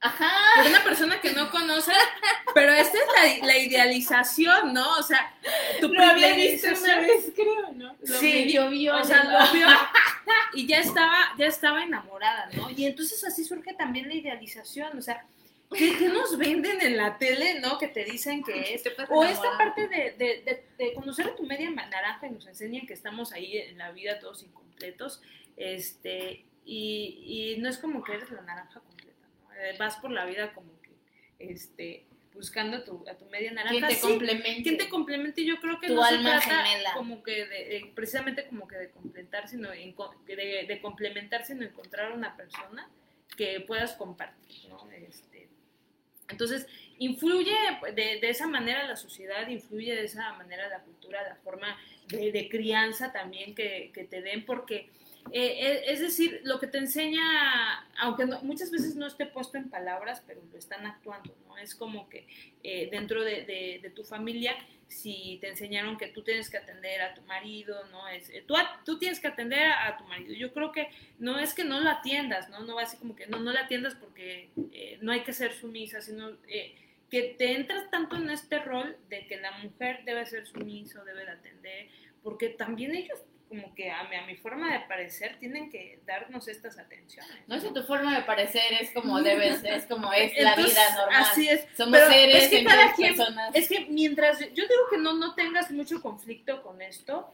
Ajá. 0.00 0.30
Por 0.56 0.66
una 0.66 0.84
persona 0.84 1.20
que 1.20 1.32
no 1.32 1.50
conoce, 1.50 1.92
pero 2.54 2.72
esta 2.72 2.98
es 2.98 3.40
la, 3.40 3.46
la 3.48 3.58
idealización, 3.58 4.72
¿no? 4.72 4.96
O 4.96 5.02
sea, 5.02 5.34
tu 5.80 5.88
Lo 5.88 6.02
había 6.02 6.34
visto 6.34 6.68
una 6.68 7.00
vez, 7.00 7.32
creo, 7.34 7.72
¿no? 7.74 7.96
Lo 8.00 8.18
Sí, 8.18 8.32
medio 8.32 8.70
vio 8.70 8.96
O 8.96 9.04
sea, 9.04 9.24
lo 9.24 9.52
vio 9.52 9.66
y 10.54 10.66
ya 10.68 10.78
estaba, 10.78 11.32
ya 11.36 11.46
estaba 11.46 11.82
enamorada, 11.82 12.48
¿no? 12.54 12.70
Y 12.70 12.86
entonces 12.86 13.24
así 13.24 13.44
surge 13.44 13.74
también 13.74 14.06
la 14.08 14.14
idealización, 14.14 14.96
o 14.96 15.02
sea, 15.02 15.24
¿qué, 15.76 15.96
qué 15.98 16.08
nos 16.08 16.38
venden 16.38 16.80
en 16.80 16.96
la 16.96 17.18
tele, 17.18 17.58
no? 17.60 17.76
Que 17.78 17.88
te 17.88 18.04
dicen 18.04 18.44
que 18.44 18.74
es. 18.74 18.84
O 19.08 19.24
esta 19.24 19.58
parte 19.58 19.88
de, 19.88 20.12
de, 20.12 20.42
de- 20.44 20.64
de 20.78 20.94
conocer 20.94 21.26
a 21.26 21.34
tu 21.34 21.42
media 21.42 21.70
naranja 21.70 22.28
y 22.28 22.30
nos 22.30 22.46
enseñan 22.46 22.86
que 22.86 22.94
estamos 22.94 23.32
ahí 23.32 23.58
en 23.58 23.78
la 23.78 23.90
vida 23.90 24.20
todos 24.20 24.44
incompletos, 24.44 25.20
este, 25.56 26.44
y, 26.64 27.54
y 27.56 27.60
no 27.60 27.68
es 27.68 27.78
como 27.78 28.04
que 28.04 28.12
eres 28.14 28.30
la 28.30 28.42
naranja 28.42 28.80
Vas 29.78 29.96
por 29.96 30.10
la 30.10 30.24
vida 30.26 30.52
como 30.52 30.80
que, 30.82 30.90
este, 31.38 32.04
buscando 32.34 32.76
a 32.78 32.84
tu, 32.84 33.04
a 33.08 33.14
tu 33.16 33.24
media 33.26 33.50
naranja. 33.52 33.70
¿Quién 33.78 33.88
te 33.88 33.94
Sí, 33.96 34.00
complemente? 34.00 34.62
¿Quién 34.62 34.78
te 34.78 34.88
complemente? 34.88 35.44
Yo 35.44 35.60
creo 35.60 35.80
que 35.80 35.88
Tu 35.88 35.94
no 35.94 36.04
se 36.04 36.14
alma 36.14 36.38
trata 36.40 36.64
gemela. 36.64 36.92
como 36.94 37.22
que 37.22 37.46
de, 37.46 37.64
de- 37.64 37.92
precisamente 37.94 38.46
como 38.46 38.68
que 38.68 38.76
de 38.76 38.90
completar, 38.90 39.48
sino 39.48 39.72
en 39.72 39.92
co- 39.92 40.14
de, 40.26 40.64
de 40.68 40.80
complementar, 40.80 41.44
sino 41.44 41.64
encontrar 41.64 42.12
una 42.12 42.36
persona 42.36 42.88
que 43.36 43.60
puedas 43.60 43.92
compartir, 43.94 44.68
¿no? 44.68 44.88
Este, 44.92 45.48
entonces, 46.28 46.66
influye 46.98 47.54
de, 47.94 48.18
de 48.20 48.28
esa 48.30 48.46
manera 48.46 48.86
la 48.86 48.96
sociedad, 48.96 49.48
influye 49.48 49.94
de 49.94 50.04
esa 50.04 50.32
manera 50.34 50.68
la 50.68 50.80
cultura, 50.80 51.22
la 51.26 51.36
forma 51.36 51.78
de, 52.08 52.30
de 52.32 52.48
crianza 52.48 53.12
también 53.12 53.54
que, 53.54 53.90
que 53.94 54.04
te 54.04 54.20
den, 54.20 54.44
porque 54.44 54.90
eh, 55.32 55.58
eh, 55.60 55.82
es 55.88 56.00
decir, 56.00 56.40
lo 56.44 56.58
que 56.58 56.66
te 56.66 56.78
enseña, 56.78 57.20
aunque 57.98 58.24
no- 58.26 58.40
muchas 58.42 58.70
veces 58.70 58.96
no 58.96 59.06
esté 59.06 59.26
puesto 59.26 59.58
en 59.58 59.68
palabras, 59.68 60.22
pero 60.26 60.40
lo 60.50 60.58
están 60.58 60.86
actuando, 60.86 61.34
¿no? 61.46 61.56
Es 61.58 61.74
como 61.74 62.08
que 62.08 62.26
eh, 62.62 62.88
dentro 62.90 63.22
de, 63.22 63.92
tu 63.94 64.04
familia, 64.04 64.54
si 64.86 65.38
te 65.40 65.48
enseñaron 65.48 65.98
que 65.98 66.08
tú 66.08 66.22
tienes 66.22 66.48
que 66.48 66.56
atender 66.56 67.02
a 67.02 67.14
tu 67.14 67.22
marido, 67.22 67.86
¿no? 67.88 68.08
Es, 68.08 68.30
eh, 68.30 68.42
tú, 68.46 68.54
tú 68.84 68.98
tienes 68.98 69.20
que 69.20 69.28
atender 69.28 69.70
a, 69.70 69.96
tu 69.98 70.04
marido. 70.04 70.32
Yo 70.34 70.52
creo 70.52 70.72
que 70.72 70.88
no 71.18 71.38
es 71.38 71.52
que 71.52 71.64
no 71.64 71.80
lo 71.80 71.90
atiendas, 71.90 72.48
¿no? 72.48 72.60
No 72.60 72.76
va 72.76 72.82
así 72.82 72.96
como 72.96 73.14
que 73.14 73.26
no, 73.26 73.38
no 73.38 73.52
lo 73.52 73.58
atiendas 73.58 73.94
porque 73.94 74.48
no 75.02 75.12
hay 75.12 75.20
que 75.20 75.32
ser 75.32 75.52
sumisa, 75.52 76.00
sino 76.00 76.30
que 77.10 77.34
te 77.38 77.54
entras 77.54 77.90
tanto 77.90 78.16
en 78.16 78.30
este 78.30 78.58
rol 78.60 78.96
de 79.08 79.26
que 79.26 79.38
la 79.38 79.52
mujer 79.58 80.04
debe 80.04 80.24
ser 80.26 80.46
sumisa, 80.46 81.02
debe 81.04 81.24
de 81.24 81.30
atender, 81.30 81.88
porque 82.22 82.50
también 82.50 82.94
ellos 82.94 83.18
como 83.48 83.74
que 83.74 83.90
a 83.90 84.04
mi, 84.04 84.16
a 84.16 84.26
mi 84.26 84.36
forma 84.36 84.72
de 84.72 84.80
parecer 84.80 85.36
tienen 85.38 85.70
que 85.70 86.00
darnos 86.06 86.46
estas 86.48 86.78
atenciones. 86.78 87.30
No 87.46 87.54
es 87.56 87.64
que 87.64 87.70
tu 87.70 87.82
forma 87.82 88.14
de 88.16 88.22
parecer 88.24 88.72
es 88.80 88.90
como 88.92 89.20
debes, 89.22 89.62
es 89.64 89.86
como 89.86 90.12
es 90.12 90.32
la 90.38 90.50
Entonces, 90.50 90.74
vida 90.74 90.94
normal. 90.96 91.22
Así 91.22 91.48
es. 91.48 91.66
Somos 91.76 91.98
Pero 91.98 92.10
seres, 92.12 92.42
es 92.44 92.48
que 92.50 92.58
entre 92.58 92.74
cada 92.76 92.92
quien- 92.94 93.16
personas. 93.16 93.50
Es 93.54 93.68
que 93.68 93.86
mientras, 93.90 94.38
yo 94.40 94.46
digo 94.66 94.88
que 94.90 94.98
no, 94.98 95.14
no 95.14 95.34
tengas 95.34 95.70
mucho 95.70 96.00
conflicto 96.02 96.62
con 96.62 96.80
esto, 96.82 97.32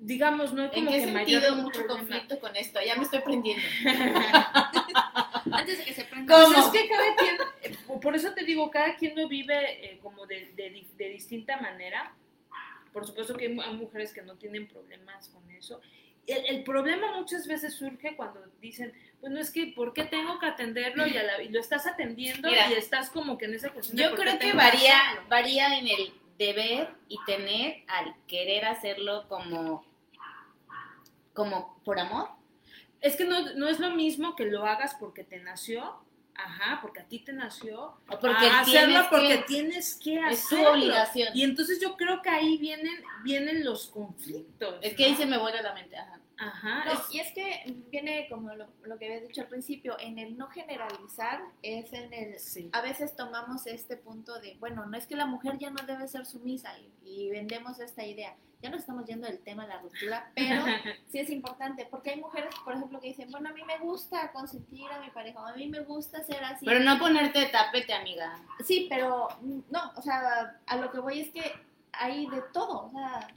digamos, 0.00 0.52
no 0.52 0.62
hay 0.62 0.68
¿En 0.72 0.74
como 0.84 0.90
qué 0.92 1.00
que 1.00 1.06
mayor 1.12 1.42
sentido 1.42 1.56
mucho 1.62 1.80
problema. 1.80 1.98
conflicto 1.98 2.40
con 2.40 2.56
esto? 2.56 2.80
Ya 2.84 2.94
me 2.96 3.02
estoy 3.04 3.20
prendiendo. 3.20 3.64
Antes 5.50 5.78
de 5.78 5.84
que 5.84 5.94
se 5.94 6.04
prenda. 6.04 6.34
¿Cómo? 6.34 6.54
Pues 6.54 6.66
es 6.66 6.72
que 6.82 6.88
cada 6.88 7.16
quien, 7.16 8.00
por 8.00 8.14
eso 8.14 8.32
te 8.32 8.44
digo, 8.44 8.70
cada 8.70 8.94
quien 8.96 9.16
lo 9.16 9.28
vive 9.28 9.84
eh, 9.92 9.98
como 10.02 10.26
de, 10.26 10.52
de 10.54 10.84
de 10.96 11.08
distinta 11.08 11.56
manera. 11.58 12.12
Por 12.98 13.06
supuesto 13.06 13.36
que 13.36 13.46
hay 13.46 13.54
mu- 13.54 13.62
hay 13.62 13.74
mujeres 13.76 14.12
que 14.12 14.22
no 14.22 14.34
tienen 14.36 14.66
problemas 14.66 15.28
con 15.28 15.48
eso. 15.52 15.80
El, 16.26 16.44
el 16.56 16.64
problema 16.64 17.16
muchas 17.16 17.46
veces 17.46 17.74
surge 17.74 18.16
cuando 18.16 18.44
dicen, 18.60 18.92
bueno, 19.20 19.38
es 19.38 19.50
que 19.50 19.68
¿por 19.68 19.92
qué 19.92 20.04
tengo 20.04 20.38
que 20.40 20.46
atenderlo? 20.46 21.06
Y, 21.06 21.16
a 21.16 21.22
la- 21.22 21.42
y 21.42 21.48
lo 21.48 21.60
estás 21.60 21.86
atendiendo 21.86 22.48
Mira, 22.48 22.68
y 22.70 22.74
estás 22.74 23.08
como 23.10 23.38
que 23.38 23.44
en 23.46 23.54
esa 23.54 23.70
cuestión. 23.70 23.96
Yo 23.98 24.14
creo 24.16 24.38
que 24.38 24.52
varía, 24.52 25.00
varía 25.28 25.78
en 25.78 25.86
el 25.88 26.12
deber 26.36 26.88
y 27.08 27.16
tener 27.24 27.84
al 27.86 28.14
querer 28.26 28.64
hacerlo 28.64 29.26
como, 29.28 29.84
como 31.32 31.80
por 31.84 31.98
amor. 31.98 32.28
Es 33.00 33.16
que 33.16 33.24
no, 33.24 33.54
no 33.54 33.68
es 33.68 33.78
lo 33.78 33.90
mismo 33.90 34.34
que 34.36 34.44
lo 34.46 34.66
hagas 34.66 34.96
porque 34.98 35.22
te 35.24 35.38
nació, 35.38 36.02
ajá, 36.38 36.78
porque 36.80 37.00
a 37.00 37.04
ti 37.04 37.18
te 37.18 37.32
nació, 37.32 37.80
O 38.08 38.18
porque 38.20 38.46
a 38.46 38.60
hacerlo 38.60 39.06
porque 39.10 39.28
que- 39.38 39.44
tienes 39.44 39.94
que 39.96 40.14
Es 40.14 40.48
tu 40.48 40.54
hacerlo. 40.56 40.72
obligación. 40.72 41.28
Y 41.36 41.42
entonces 41.42 41.80
yo 41.80 41.96
creo 41.96 42.22
que 42.22 42.30
ahí 42.30 42.56
vienen, 42.56 43.02
vienen 43.24 43.64
los 43.64 43.88
conflictos. 43.88 44.76
Es 44.80 44.94
que 44.94 45.04
ahí 45.04 45.14
se 45.14 45.26
me 45.26 45.36
vuela 45.36 45.60
la 45.62 45.74
mente. 45.74 45.96
Ajá. 45.96 46.18
Ajá. 46.38 46.84
No, 46.84 46.92
es- 46.92 47.12
y 47.14 47.20
es 47.20 47.32
que 47.32 47.64
viene 47.90 48.28
como 48.28 48.54
lo, 48.54 48.66
lo 48.84 48.98
que 48.98 49.06
habías 49.06 49.22
dicho 49.26 49.40
al 49.40 49.48
principio, 49.48 49.96
en 49.98 50.18
el 50.18 50.36
no 50.38 50.48
generalizar, 50.48 51.40
es 51.62 51.92
en 51.92 52.12
el... 52.12 52.38
sí. 52.38 52.70
A 52.72 52.80
veces 52.80 53.16
tomamos 53.16 53.66
este 53.66 53.96
punto 53.96 54.38
de, 54.40 54.56
bueno, 54.60 54.86
no 54.86 54.96
es 54.96 55.06
que 55.06 55.16
la 55.16 55.26
mujer 55.26 55.58
ya 55.58 55.70
no 55.70 55.82
debe 55.84 56.06
ser 56.08 56.26
sumisa 56.26 56.72
y, 56.78 56.92
y 57.04 57.30
vendemos 57.30 57.80
esta 57.80 58.04
idea. 58.04 58.34
Ya 58.60 58.70
nos 58.70 58.80
estamos 58.80 59.04
yendo 59.06 59.28
del 59.28 59.38
tema 59.38 59.62
de 59.62 59.68
la 59.68 59.80
ruptura, 59.80 60.32
pero 60.34 60.64
sí 61.08 61.20
es 61.20 61.30
importante, 61.30 61.86
porque 61.90 62.10
hay 62.10 62.20
mujeres, 62.20 62.52
por 62.64 62.74
ejemplo, 62.74 62.98
que 63.00 63.08
dicen, 63.08 63.30
bueno, 63.30 63.50
a 63.50 63.52
mí 63.52 63.62
me 63.64 63.78
gusta 63.78 64.32
consentir 64.32 64.90
a 64.90 65.00
mi 65.00 65.10
pareja, 65.10 65.40
o 65.40 65.46
a 65.46 65.52
mí 65.54 65.68
me 65.68 65.80
gusta 65.80 66.24
ser 66.24 66.42
así. 66.44 66.66
Pero 66.66 66.80
no 66.80 66.98
ponerte 66.98 67.38
de 67.38 67.46
tapete, 67.46 67.94
amiga. 67.94 68.36
Sí, 68.64 68.86
pero 68.90 69.28
no, 69.70 69.92
o 69.96 70.02
sea, 70.02 70.56
a 70.66 70.76
lo 70.76 70.90
que 70.90 70.98
voy 70.98 71.20
es 71.20 71.30
que 71.30 71.52
hay 71.92 72.26
de 72.28 72.42
todo, 72.52 72.86
o 72.86 72.90
sea, 72.90 73.28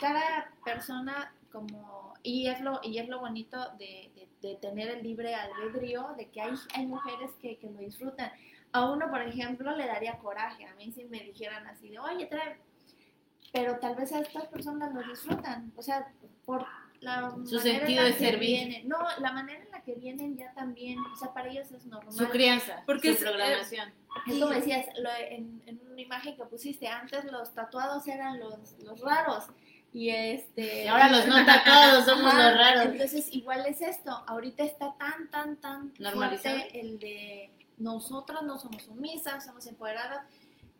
cada 0.00 0.50
persona 0.64 1.32
como, 1.52 2.07
y 2.22 2.48
es 2.48 2.60
lo, 2.60 2.80
y 2.82 2.98
es 2.98 3.08
lo 3.08 3.20
bonito 3.20 3.56
de, 3.78 4.10
de- 4.14 4.28
de 4.48 4.54
tener 4.56 4.88
el 4.88 5.02
libre 5.02 5.34
albedrío, 5.34 6.14
de 6.16 6.28
que 6.30 6.40
hay, 6.40 6.52
hay 6.74 6.86
mujeres 6.86 7.30
que, 7.40 7.56
que 7.58 7.68
lo 7.70 7.78
disfrutan. 7.80 8.30
A 8.72 8.90
uno, 8.90 9.10
por 9.10 9.20
ejemplo, 9.22 9.74
le 9.76 9.86
daría 9.86 10.16
coraje, 10.18 10.64
a 10.66 10.74
mí 10.76 10.92
si 10.92 11.04
me 11.06 11.20
dijeran 11.24 11.66
así 11.66 11.88
de, 11.88 11.98
oye, 11.98 12.26
trae, 12.26 12.56
pero 13.52 13.78
tal 13.78 13.96
vez 13.96 14.12
a 14.12 14.20
estas 14.20 14.46
personas 14.46 14.92
lo 14.94 15.02
disfrutan, 15.02 15.72
o 15.76 15.82
sea, 15.82 16.12
por 16.44 16.66
la 17.00 17.30
Su 17.44 17.56
manera 17.56 17.60
sentido 17.62 17.80
en 17.80 18.04
de 18.04 18.10
la 18.10 18.16
que 18.16 18.24
servir. 18.24 18.40
vienen, 18.48 18.88
no, 18.88 18.98
la 19.20 19.32
manera 19.32 19.62
en 19.64 19.70
la 19.70 19.80
que 19.82 19.94
vienen 19.94 20.36
ya 20.36 20.52
también, 20.52 20.98
o 21.00 21.16
sea, 21.16 21.32
para 21.32 21.48
ellos 21.48 21.70
es 21.72 21.86
normal. 21.86 22.12
Su 22.12 22.28
crianza, 22.28 22.82
Porque 22.86 23.08
su 23.08 23.14
es- 23.24 23.30
programación. 23.30 23.92
Es 24.26 24.32
como 24.38 24.50
decías, 24.52 24.86
lo- 24.98 25.10
en, 25.30 25.62
en 25.66 25.80
una 25.90 26.00
imagen 26.00 26.36
que 26.36 26.44
pusiste, 26.44 26.86
antes 26.88 27.24
los 27.24 27.54
tatuados 27.54 28.06
eran 28.08 28.38
los, 28.40 28.76
los 28.84 29.00
raros. 29.00 29.46
Y 29.92 30.10
este. 30.10 30.84
Y 30.84 30.86
ahora 30.86 31.08
los 31.08 31.26
no 31.28 31.44
tatuados 31.46 32.04
somos 32.04 32.32
Ajá, 32.32 32.50
los 32.50 32.58
raros. 32.58 32.84
Entonces, 32.92 33.28
igual 33.32 33.64
es 33.66 33.80
esto. 33.80 34.10
Ahorita 34.26 34.62
está 34.64 34.94
tan, 34.98 35.28
tan, 35.30 35.56
tan 35.56 35.92
Normalizado. 35.98 36.58
fuerte 36.58 36.80
el 36.80 36.98
de 36.98 37.50
nosotras 37.78 38.42
no 38.42 38.58
somos 38.58 38.82
sumisas, 38.82 39.44
somos 39.44 39.66
empoderadas, 39.66 40.26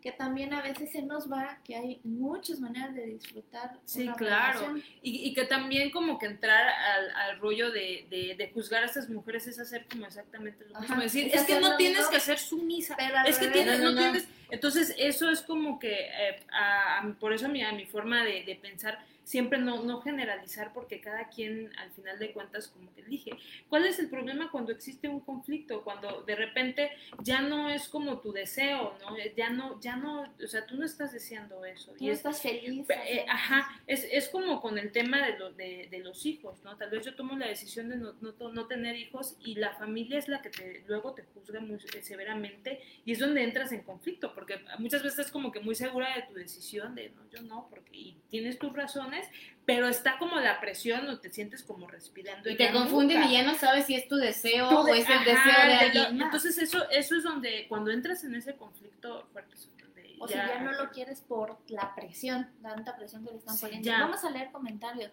que 0.01 0.11
también 0.13 0.53
a 0.53 0.61
veces 0.61 0.91
se 0.91 1.01
nos 1.01 1.29
va 1.29 1.59
que 1.65 1.75
hay 1.75 1.99
muchas 2.05 2.59
maneras 2.61 2.95
de 2.95 3.05
disfrutar. 3.05 3.77
Sí, 3.83 4.03
una 4.03 4.15
claro. 4.15 4.75
Y, 5.01 5.27
y 5.27 5.33
que 5.33 5.43
también 5.45 5.91
como 5.91 6.17
que 6.17 6.25
entrar 6.27 6.67
al, 6.69 7.09
al 7.11 7.39
rollo 7.39 7.69
de, 7.71 8.07
de, 8.09 8.35
de 8.37 8.51
juzgar 8.53 8.83
a 8.83 8.85
estas 8.85 9.09
mujeres 9.09 9.45
es 9.47 9.59
hacer 9.59 9.85
como 9.91 10.05
exactamente 10.05 10.65
lo 10.69 10.79
mismo. 10.79 10.95
Decir, 11.01 11.27
es 11.27 11.41
es, 11.41 11.43
que 11.47 11.59
no 11.59 11.75
tienes 11.75 12.07
que 12.07 12.19
ser 12.21 12.39
sumisa. 12.39 12.95
Es 13.25 13.37
que 13.39 13.47
tienes, 13.49 13.79
No, 13.79 13.85
no, 13.89 13.91
no, 13.91 13.95
no. 13.95 14.01
tienes. 14.11 14.27
Entonces, 14.49 14.95
eso 14.97 15.29
es 15.29 15.41
como 15.41 15.77
que, 15.79 15.91
eh, 15.93 16.43
a- 16.51 16.99
a- 16.99 17.13
por 17.19 17.33
eso 17.33 17.47
a 17.47 17.49
mi, 17.49 17.61
a 17.61 17.71
mi 17.73 17.85
forma 17.85 18.23
de, 18.23 18.43
de 18.45 18.55
pensar, 18.55 18.97
siempre 19.29 19.59
no, 19.59 19.83
no 19.83 20.01
generalizar, 20.01 20.73
porque 20.73 20.99
cada 21.01 21.29
quien 21.29 21.71
al 21.77 21.91
final 21.91 22.17
de 22.17 22.31
cuentas 22.31 22.67
como 22.69 22.91
que 22.95 23.01
elige. 23.01 23.31
¿Cuál 23.69 23.85
es 23.85 23.99
el 23.99 24.09
problema 24.09 24.49
cuando 24.49 24.71
existe 24.71 25.07
un 25.07 25.19
conflicto? 25.19 25.83
Cuando 25.83 26.23
de 26.23 26.35
repente 26.35 26.89
ya 27.21 27.39
no 27.41 27.69
es 27.69 27.87
como 27.89 28.17
tu 28.21 28.31
deseo, 28.31 28.97
¿no? 29.01 29.15
Ya 29.37 29.51
no, 29.51 29.79
ya 29.81 29.97
no, 29.97 30.23
o 30.43 30.47
sea, 30.47 30.65
tú 30.65 30.77
no 30.77 30.85
estás 30.85 31.11
deseando 31.11 31.63
eso. 31.63 31.91
Tú 31.91 32.03
Y 32.03 32.07
no 32.07 32.11
es, 32.13 32.17
estás 32.17 32.41
feliz. 32.41 32.87
eh, 32.89 33.25
ajá, 33.29 33.79
es, 33.85 34.07
es 34.11 34.29
como 34.29 34.59
con 34.61 34.79
el 34.79 34.91
tema 34.91 35.23
de, 35.23 35.37
lo- 35.37 35.51
de, 35.53 35.87
de 35.91 35.99
los 35.99 36.25
hijos, 36.25 36.57
¿no? 36.63 36.75
Tal 36.77 36.89
vez 36.89 37.05
yo 37.05 37.13
tomo 37.15 37.37
la 37.37 37.47
decisión 37.47 37.89
de 37.89 37.97
no, 37.97 38.13
no, 38.21 38.33
no 38.51 38.65
tener 38.65 38.95
hijos 38.95 39.37
y 39.45 39.55
la 39.55 39.73
familia 39.75 40.17
es 40.17 40.27
la 40.27 40.41
que 40.41 40.49
te, 40.49 40.83
luego 40.87 41.13
te 41.13 41.23
juzga 41.35 41.59
muy 41.59 41.77
eh, 41.93 42.01
severamente 42.01 42.81
y 43.05 43.11
es 43.11 43.19
donde 43.19 43.43
entras 43.43 43.71
en 43.73 43.83
conflicto, 43.83 44.33
porque 44.33 44.59
muchas 44.79 45.03
veces 45.03 45.27
es 45.27 45.31
como 45.31 45.51
que 45.51 45.59
muy 45.59 45.75
segura 45.75 46.15
de 46.15 46.23
tu 46.23 46.33
decisión, 46.33 46.95
de 46.95 47.09
no, 47.11 47.29
yo 47.29 47.41
no, 47.43 47.67
porque 47.69 47.89
y 47.99 48.15
tienes 48.29 48.57
tus 48.57 48.71
razones, 48.73 49.18
pero 49.65 49.87
está 49.87 50.17
como 50.17 50.37
la 50.39 50.59
presión 50.59 51.07
o 51.09 51.19
te 51.19 51.29
sientes 51.29 51.61
como 51.63 51.87
respirando. 51.87 52.49
Y 52.49 52.57
te 52.57 52.63
ya 52.65 52.71
confunden 52.73 53.19
nunca. 53.19 53.31
y 53.31 53.33
ya 53.37 53.43
no 53.43 53.55
sabes 53.55 53.85
si 53.85 53.93
es 53.95 54.07
tu 54.07 54.15
deseo 54.15 54.67
o 54.67 54.87
es 54.87 55.05
el 55.07 55.13
ajá, 55.13 55.23
deseo 55.25 55.61
de 55.61 55.67
de- 55.67 55.73
alguien 55.75 56.17
más. 56.17 56.25
Entonces 56.25 56.57
eso, 56.57 56.89
eso 56.89 57.15
es 57.15 57.23
donde, 57.23 57.67
cuando 57.69 57.91
entras 57.91 58.23
en 58.23 58.33
ese 58.35 58.55
conflicto 58.55 59.27
fuerte, 59.31 59.55
donde 59.79 60.15
O 60.19 60.27
si 60.27 60.33
ya 60.33 60.59
no 60.59 60.71
lo 60.71 60.89
quieres 60.89 61.21
por 61.21 61.57
la 61.67 61.93
presión, 61.95 62.49
tanta 62.63 62.95
presión 62.97 63.23
que 63.23 63.31
le 63.31 63.37
están 63.37 63.55
Sí, 63.55 63.61
poniendo. 63.65 63.85
ya. 63.85 63.99
Vamos 64.01 64.23
a 64.23 64.31
leer 64.31 64.51
comentarios 64.51 65.11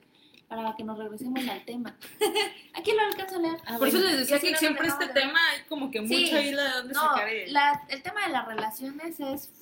para 0.48 0.74
que 0.76 0.84
nos 0.84 0.96
regresemos 0.96 1.46
al 1.48 1.64
tema. 1.64 1.96
Aquí 2.74 2.92
lo 2.92 3.00
alcanzo 3.00 3.36
a 3.36 3.40
leer. 3.40 3.56
Ah, 3.66 3.76
Por 3.78 3.88
eso 3.88 3.98
les 3.98 4.16
decía 4.16 4.38
que 4.38 4.56
siempre 4.56 4.86
este 4.86 5.08
tema 5.08 5.38
hay 5.50 5.62
como 5.68 5.90
que 5.90 5.98
Sí. 6.06 6.22
mucho 6.24 6.38
hilo 6.40 6.62
de 6.62 6.70
dónde 6.70 6.94
No, 6.94 7.00
sacar 7.02 7.28
el... 7.28 7.52
la- 7.52 7.82
el 7.88 8.02
tema 8.02 8.26
de 8.26 8.32
las 8.32 8.46
relaciones 8.46 9.20
es... 9.20 9.52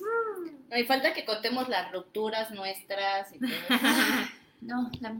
No, 0.69 0.77
y 0.77 0.83
falta 0.85 1.11
que 1.13 1.25
contemos 1.25 1.67
las 1.69 1.91
rupturas 1.91 2.51
nuestras 2.51 3.33
y 3.33 3.39
todo. 3.39 3.49
No, 4.61 4.89
la, 4.99 5.15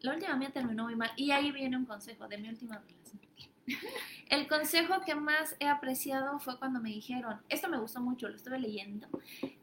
la 0.00 0.14
última 0.14 0.36
mía 0.36 0.50
terminó 0.50 0.84
muy 0.84 0.96
mal. 0.96 1.10
Y 1.16 1.30
ahí 1.30 1.50
viene 1.52 1.76
un 1.76 1.84
consejo 1.84 2.28
de 2.28 2.38
mi 2.38 2.48
última 2.48 2.78
relación. 2.78 3.20
El 4.28 4.48
consejo 4.48 5.00
que 5.04 5.14
más 5.14 5.56
he 5.60 5.68
apreciado 5.68 6.38
fue 6.38 6.58
cuando 6.58 6.80
me 6.80 6.90
dijeron, 6.90 7.40
esto 7.48 7.68
me 7.68 7.78
gustó 7.78 8.00
mucho, 8.00 8.28
lo 8.28 8.36
estuve 8.36 8.58
leyendo. 8.58 9.06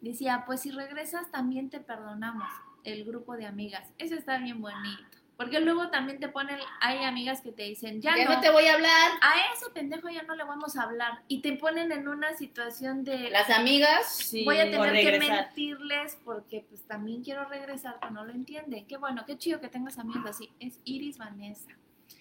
Decía, 0.01 0.43
pues 0.45 0.61
si 0.61 0.71
regresas 0.71 1.29
también 1.31 1.69
te 1.69 1.79
perdonamos, 1.79 2.47
el 2.83 3.05
grupo 3.05 3.35
de 3.37 3.45
amigas. 3.45 3.89
Eso 3.97 4.15
está 4.15 4.37
bien 4.37 4.61
bonito. 4.61 5.17
Porque 5.38 5.59
luego 5.59 5.89
también 5.89 6.19
te 6.19 6.29
ponen, 6.29 6.59
hay 6.79 7.03
amigas 7.03 7.41
que 7.41 7.51
te 7.51 7.63
dicen, 7.63 8.01
ya, 8.01 8.15
ya 8.15 8.25
no, 8.25 8.36
no 8.36 8.39
te 8.41 8.51
voy 8.51 8.65
a 8.65 8.75
hablar. 8.75 9.11
a 9.21 9.34
ese 9.55 9.69
pendejo 9.71 10.07
ya 10.09 10.21
no 10.23 10.36
le 10.36 10.43
vamos 10.43 10.77
a 10.77 10.84
hablar. 10.84 11.21
Y 11.27 11.41
te 11.41 11.53
ponen 11.53 11.91
en 11.91 12.07
una 12.07 12.36
situación 12.38 13.03
de, 13.03 13.31
Las 13.31 13.49
amigas, 13.49 14.15
Sí, 14.15 14.45
voy 14.45 14.59
a 14.59 14.69
tener 14.69 14.93
que 14.93 15.19
mentirles 15.19 16.17
porque 16.23 16.65
pues 16.69 16.84
también 16.84 17.23
quiero 17.23 17.45
regresar, 17.45 17.97
pero 17.99 18.11
no 18.11 18.25
lo 18.25 18.31
entienden. 18.31 18.86
Qué 18.86 18.97
bueno, 18.97 19.23
qué 19.25 19.38
chido 19.38 19.59
que 19.59 19.69
tengas 19.69 19.97
amigos 19.97 20.29
así. 20.29 20.51
Es 20.59 20.79
Iris 20.86 21.17
Vanessa. 21.17 21.71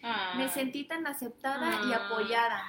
Ah. 0.02 0.34
Me 0.38 0.48
sentí 0.48 0.84
tan 0.84 1.06
aceptada 1.06 1.80
y 1.86 1.92
Ah. 1.92 2.06
apoyada. 2.06 2.62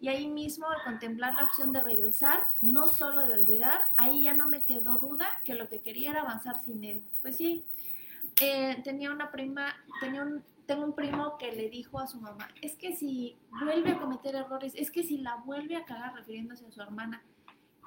Y 0.00 0.08
ahí 0.08 0.28
mismo, 0.28 0.68
al 0.70 0.82
contemplar 0.84 1.34
la 1.34 1.44
opción 1.44 1.72
de 1.72 1.80
regresar, 1.80 2.44
no 2.60 2.88
solo 2.88 3.26
de 3.26 3.34
olvidar, 3.34 3.88
ahí 3.96 4.22
ya 4.22 4.34
no 4.34 4.48
me 4.48 4.62
quedó 4.62 4.98
duda 4.98 5.40
que 5.44 5.54
lo 5.54 5.68
que 5.68 5.80
quería 5.80 6.10
era 6.10 6.20
avanzar 6.20 6.60
sin 6.62 6.84
él. 6.84 7.02
Pues 7.20 7.36
sí, 7.36 7.64
eh, 8.40 8.80
tenía 8.84 9.10
una 9.10 9.30
prima, 9.30 9.74
tenía 10.00 10.22
un, 10.22 10.42
tengo 10.66 10.84
un 10.84 10.94
primo 10.94 11.38
que 11.38 11.52
le 11.52 11.68
dijo 11.68 11.98
a 11.98 12.06
su 12.06 12.20
mamá, 12.20 12.48
es 12.60 12.76
que 12.76 12.94
si 12.94 13.36
vuelve 13.50 13.92
a 13.92 13.98
cometer 13.98 14.34
errores, 14.34 14.74
es 14.76 14.90
que 14.90 15.02
si 15.02 15.18
la 15.18 15.36
vuelve 15.36 15.76
a 15.76 15.84
cagar 15.84 16.14
refiriéndose 16.14 16.66
a 16.66 16.70
su 16.70 16.82
hermana. 16.82 17.22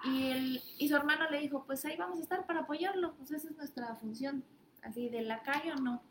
Y, 0.04 0.32
él, 0.32 0.64
y 0.80 0.90
su 0.90 0.96
hermano 0.96 1.30
le 1.30 1.40
dijo, 1.40 1.64
pues 1.66 1.86
ahí 1.86 1.96
vamos 1.96 2.20
a 2.20 2.24
estar 2.24 2.46
para 2.48 2.62
apoyarlo, 2.62 3.14
pues 3.14 3.32
esa 3.32 3.50
es 3.50 3.56
nuestra 3.56 3.96
función, 3.96 4.44
así 4.82 5.10
de 5.10 5.22
la 5.22 5.44
calle 5.44 5.74
o 5.74 5.76
no. 5.76 6.02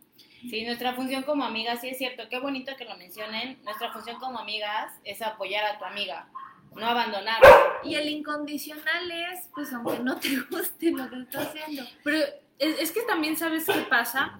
Sí, 0.49 0.64
nuestra 0.64 0.95
función 0.95 1.24
como 1.24 1.45
amigas, 1.45 1.80
sí 1.80 1.88
es 1.88 1.99
cierto, 1.99 2.22
qué 2.30 2.38
bonito 2.38 2.72
que 2.76 2.84
lo 2.84 2.97
mencionen. 2.97 3.59
Nuestra 3.64 3.93
función 3.93 4.18
como 4.20 4.38
amigas 4.38 4.93
es 5.05 5.22
apoyar 5.22 5.64
a 5.64 5.78
tu 5.78 5.84
amiga, 5.84 6.28
no 6.74 6.86
abandonarla. 6.86 7.51
Y 7.82 7.95
el 7.97 8.09
incondicional 8.09 9.11
es, 9.11 9.49
pues 9.55 9.72
aunque 9.72 9.99
no 9.99 10.16
te 10.16 10.36
guste 10.51 10.93
lo 10.93 11.11
que 11.11 11.22
está 11.22 11.43
haciendo. 11.43 11.82
Pero 12.05 12.26
es, 12.61 12.92
que 12.92 13.02
también 13.02 13.36
sabes 13.36 13.64
qué 13.64 13.80
pasa, 13.88 14.38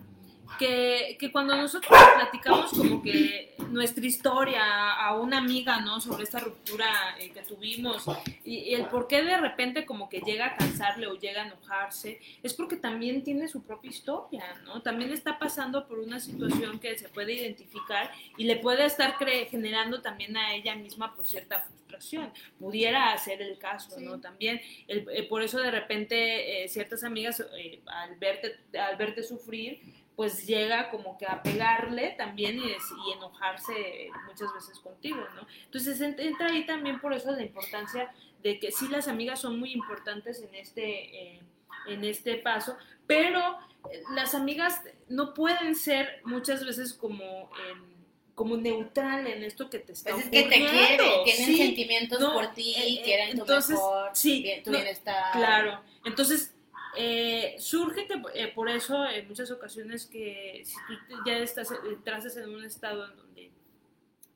que, 0.59 1.17
que 1.19 1.33
cuando 1.33 1.57
nosotros 1.57 1.91
platicamos 2.17 2.71
como 2.71 3.03
que 3.03 3.55
nuestra 3.71 4.05
historia 4.05 4.93
a 4.95 5.15
una 5.17 5.39
amiga, 5.39 5.81
¿no? 5.81 6.01
Sobre 6.01 6.25
esta 6.25 6.39
ruptura 6.41 7.17
eh, 7.19 7.31
que 7.31 7.41
tuvimos 7.43 8.05
y, 8.45 8.57
y 8.59 8.75
el 8.75 8.87
por 8.87 9.07
qué 9.09 9.23
de 9.23 9.37
repente 9.39 9.87
como 9.87 10.09
que 10.09 10.21
llega 10.21 10.47
a 10.47 10.57
cansarle 10.57 11.07
o 11.07 11.15
llega 11.15 11.43
a 11.43 11.47
enojarse, 11.47 12.21
es 12.43 12.53
porque 12.55 12.77
también 12.77 13.23
tiene 13.25 13.49
su 13.49 13.63
propia 13.63 13.91
historia, 13.91 14.45
¿no? 14.65 14.83
También 14.83 15.13
está 15.13 15.39
pasando 15.39 15.87
por 15.87 15.99
una 15.99 16.21
situación 16.21 16.79
que 16.79 16.99
se 16.99 17.09
puede 17.09 17.33
identificar 17.35 18.11
y 18.37 18.45
le 18.45 18.57
puede 18.57 18.85
estar 18.85 19.15
cre- 19.17 19.49
generando 19.49 20.03
también 20.03 20.37
a 20.37 20.55
ella 20.55 20.75
misma 20.75 21.15
por 21.15 21.27
cierta 21.27 21.61
frustración. 21.61 22.33
Pudiera 22.59 23.17
ser 23.19 23.41
el 23.43 23.57
caso, 23.59 23.99
¿no? 24.01 24.21
También, 24.21 24.61
el- 24.89 25.07
eh, 25.13 25.23
por 25.25 25.43
eso 25.43 25.59
de 25.59 25.71
repente 25.71 26.65
eh, 26.65 26.69
ciertas 26.69 27.03
amigas 27.05 27.43
al, 27.87 28.17
verte, 28.17 28.57
al 28.79 28.97
verte 28.97 29.23
sufrir, 29.23 29.81
pues 30.21 30.47
llega 30.47 30.91
como 30.91 31.17
que 31.17 31.25
a 31.25 31.43
pegarle 31.43 32.11
también 32.11 32.59
y, 32.59 32.73
es- 32.73 32.93
y 33.09 33.13
enojarse 33.13 33.73
eh, 33.73 34.11
muchas 34.27 34.53
veces 34.53 34.79
contigo, 34.81 35.17
¿no? 35.35 35.47
Entonces 35.65 35.99
ent- 36.03 36.21
entra 36.21 36.49
ahí 36.49 36.67
también 36.67 37.01
por 37.01 37.15
eso 37.15 37.31
la 37.33 37.41
importancia 37.41 38.13
de 38.43 38.59
que 38.59 38.71
sí 38.71 38.87
las 38.89 39.09
amigas 39.09 39.41
son 39.41 39.59
muy 39.59 39.73
importantes 39.73 40.43
en 40.43 40.55
este, 40.55 41.37
eh, 41.37 41.41
en 41.87 42.05
este 42.05 42.35
paso, 42.37 42.77
pero 43.07 43.41
eh, 43.91 44.03
las 44.15 44.35
amigas 44.35 44.83
no 45.09 45.33
pueden 45.33 45.75
ser 45.75 46.21
muchas 46.27 46.67
veces 46.67 46.93
como, 46.93 47.25
em, 47.71 47.83
como 48.35 48.59
neutral 48.59 49.27
en 49.27 49.43
esto 49.43 49.71
que 49.71 49.79
te 49.79 49.93
está 49.95 50.11
Pues 50.11 50.25
es 50.27 50.31
que 50.31 50.43
te 50.43 50.49
quieren, 50.69 50.99
tienen 51.25 51.47
Sí, 51.47 51.57
sentimientos 51.57 52.21
no, 52.21 52.35
por 52.35 52.53
ti, 52.53 52.75
eh, 52.77 52.83
eh, 52.99 53.03
quieren 53.03 53.31
tu 53.37 53.41
entonces, 53.41 53.71
mejor, 53.71 54.11
sí, 54.13 54.43
bien- 54.43 54.63
tu 54.63 54.71
no, 54.71 54.77
bienestar. 54.77 55.33
Claro, 55.33 55.81
entonces 56.05 56.55
eh, 56.97 57.55
surge 57.59 58.07
que 58.07 58.21
eh, 58.35 58.53
por 58.55 58.69
eso 58.69 59.05
en 59.07 59.29
muchas 59.29 59.51
ocasiones 59.51 60.07
que 60.07 60.63
si 60.65 60.75
tú 61.09 61.17
ya 61.25 61.39
estás, 61.39 61.73
entras 61.89 62.37
en 62.37 62.49
un 62.49 62.65
estado 62.65 63.07
en 63.07 63.17
donde 63.17 63.51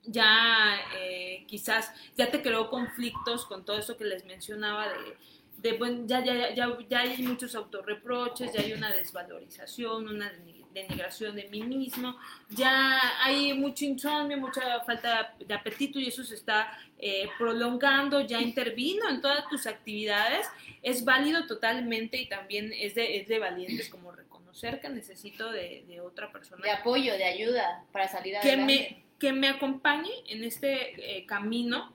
ya 0.03 0.77
eh, 0.97 1.43
quizás 1.47 1.91
ya 2.15 2.29
te 2.31 2.41
creó 2.41 2.69
conflictos 2.69 3.45
con 3.45 3.65
todo 3.65 3.77
eso 3.77 3.97
que 3.97 4.05
les 4.05 4.25
mencionaba 4.25 4.87
de, 4.89 5.17
de 5.57 6.03
ya, 6.05 6.23
ya, 6.23 6.53
ya, 6.53 6.77
ya 6.87 6.99
hay 6.99 7.21
muchos 7.23 7.55
autorreproches, 7.55 8.53
ya 8.53 8.61
hay 8.61 8.73
una 8.73 8.91
desvalorización, 8.93 10.07
una 10.07 10.31
denigración 10.75 11.35
de 11.35 11.47
mí 11.49 11.63
mismo, 11.63 12.15
ya 12.49 12.99
hay 13.23 13.53
mucho 13.53 13.85
insomnio, 13.85 14.37
mucha 14.37 14.81
falta 14.81 15.33
de 15.39 15.53
apetito 15.53 15.99
y 15.99 16.07
eso 16.07 16.23
se 16.23 16.35
está 16.35 16.77
eh, 16.99 17.27
prolongando, 17.39 18.21
ya 18.21 18.39
intervino 18.39 19.09
en 19.09 19.21
todas 19.21 19.47
tus 19.49 19.65
actividades, 19.65 20.47
es 20.83 21.03
válido 21.03 21.47
totalmente 21.47 22.17
y 22.17 22.27
también 22.27 22.71
es 22.73 22.93
de, 22.93 23.17
es 23.17 23.27
de 23.27 23.39
valientes 23.39 23.89
como 23.89 24.11
reconocer 24.11 24.79
que 24.79 24.89
necesito 24.89 25.51
de, 25.51 25.83
de 25.87 26.01
otra 26.01 26.31
persona 26.31 26.61
De 26.63 26.71
apoyo, 26.71 27.13
de 27.13 27.25
ayuda 27.25 27.83
para 27.91 28.07
salir 28.07 28.35
que 28.41 28.51
adelante. 28.51 28.65
me, 28.65 29.03
que 29.19 29.33
me 29.33 29.49
acompañe 29.49 30.11
en 30.27 30.43
este 30.43 31.17
eh, 31.17 31.25
camino, 31.25 31.93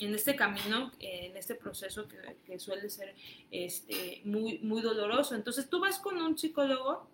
en 0.00 0.14
este 0.14 0.36
camino, 0.36 0.92
eh, 1.00 1.26
en 1.30 1.36
este 1.36 1.54
proceso 1.54 2.06
que, 2.06 2.36
que 2.46 2.58
suele 2.58 2.88
ser 2.88 3.14
este, 3.50 4.20
muy, 4.24 4.58
muy 4.60 4.80
doloroso. 4.82 5.34
Entonces 5.34 5.68
tú 5.68 5.80
vas 5.80 5.98
con 5.98 6.20
un 6.20 6.38
psicólogo 6.38 7.08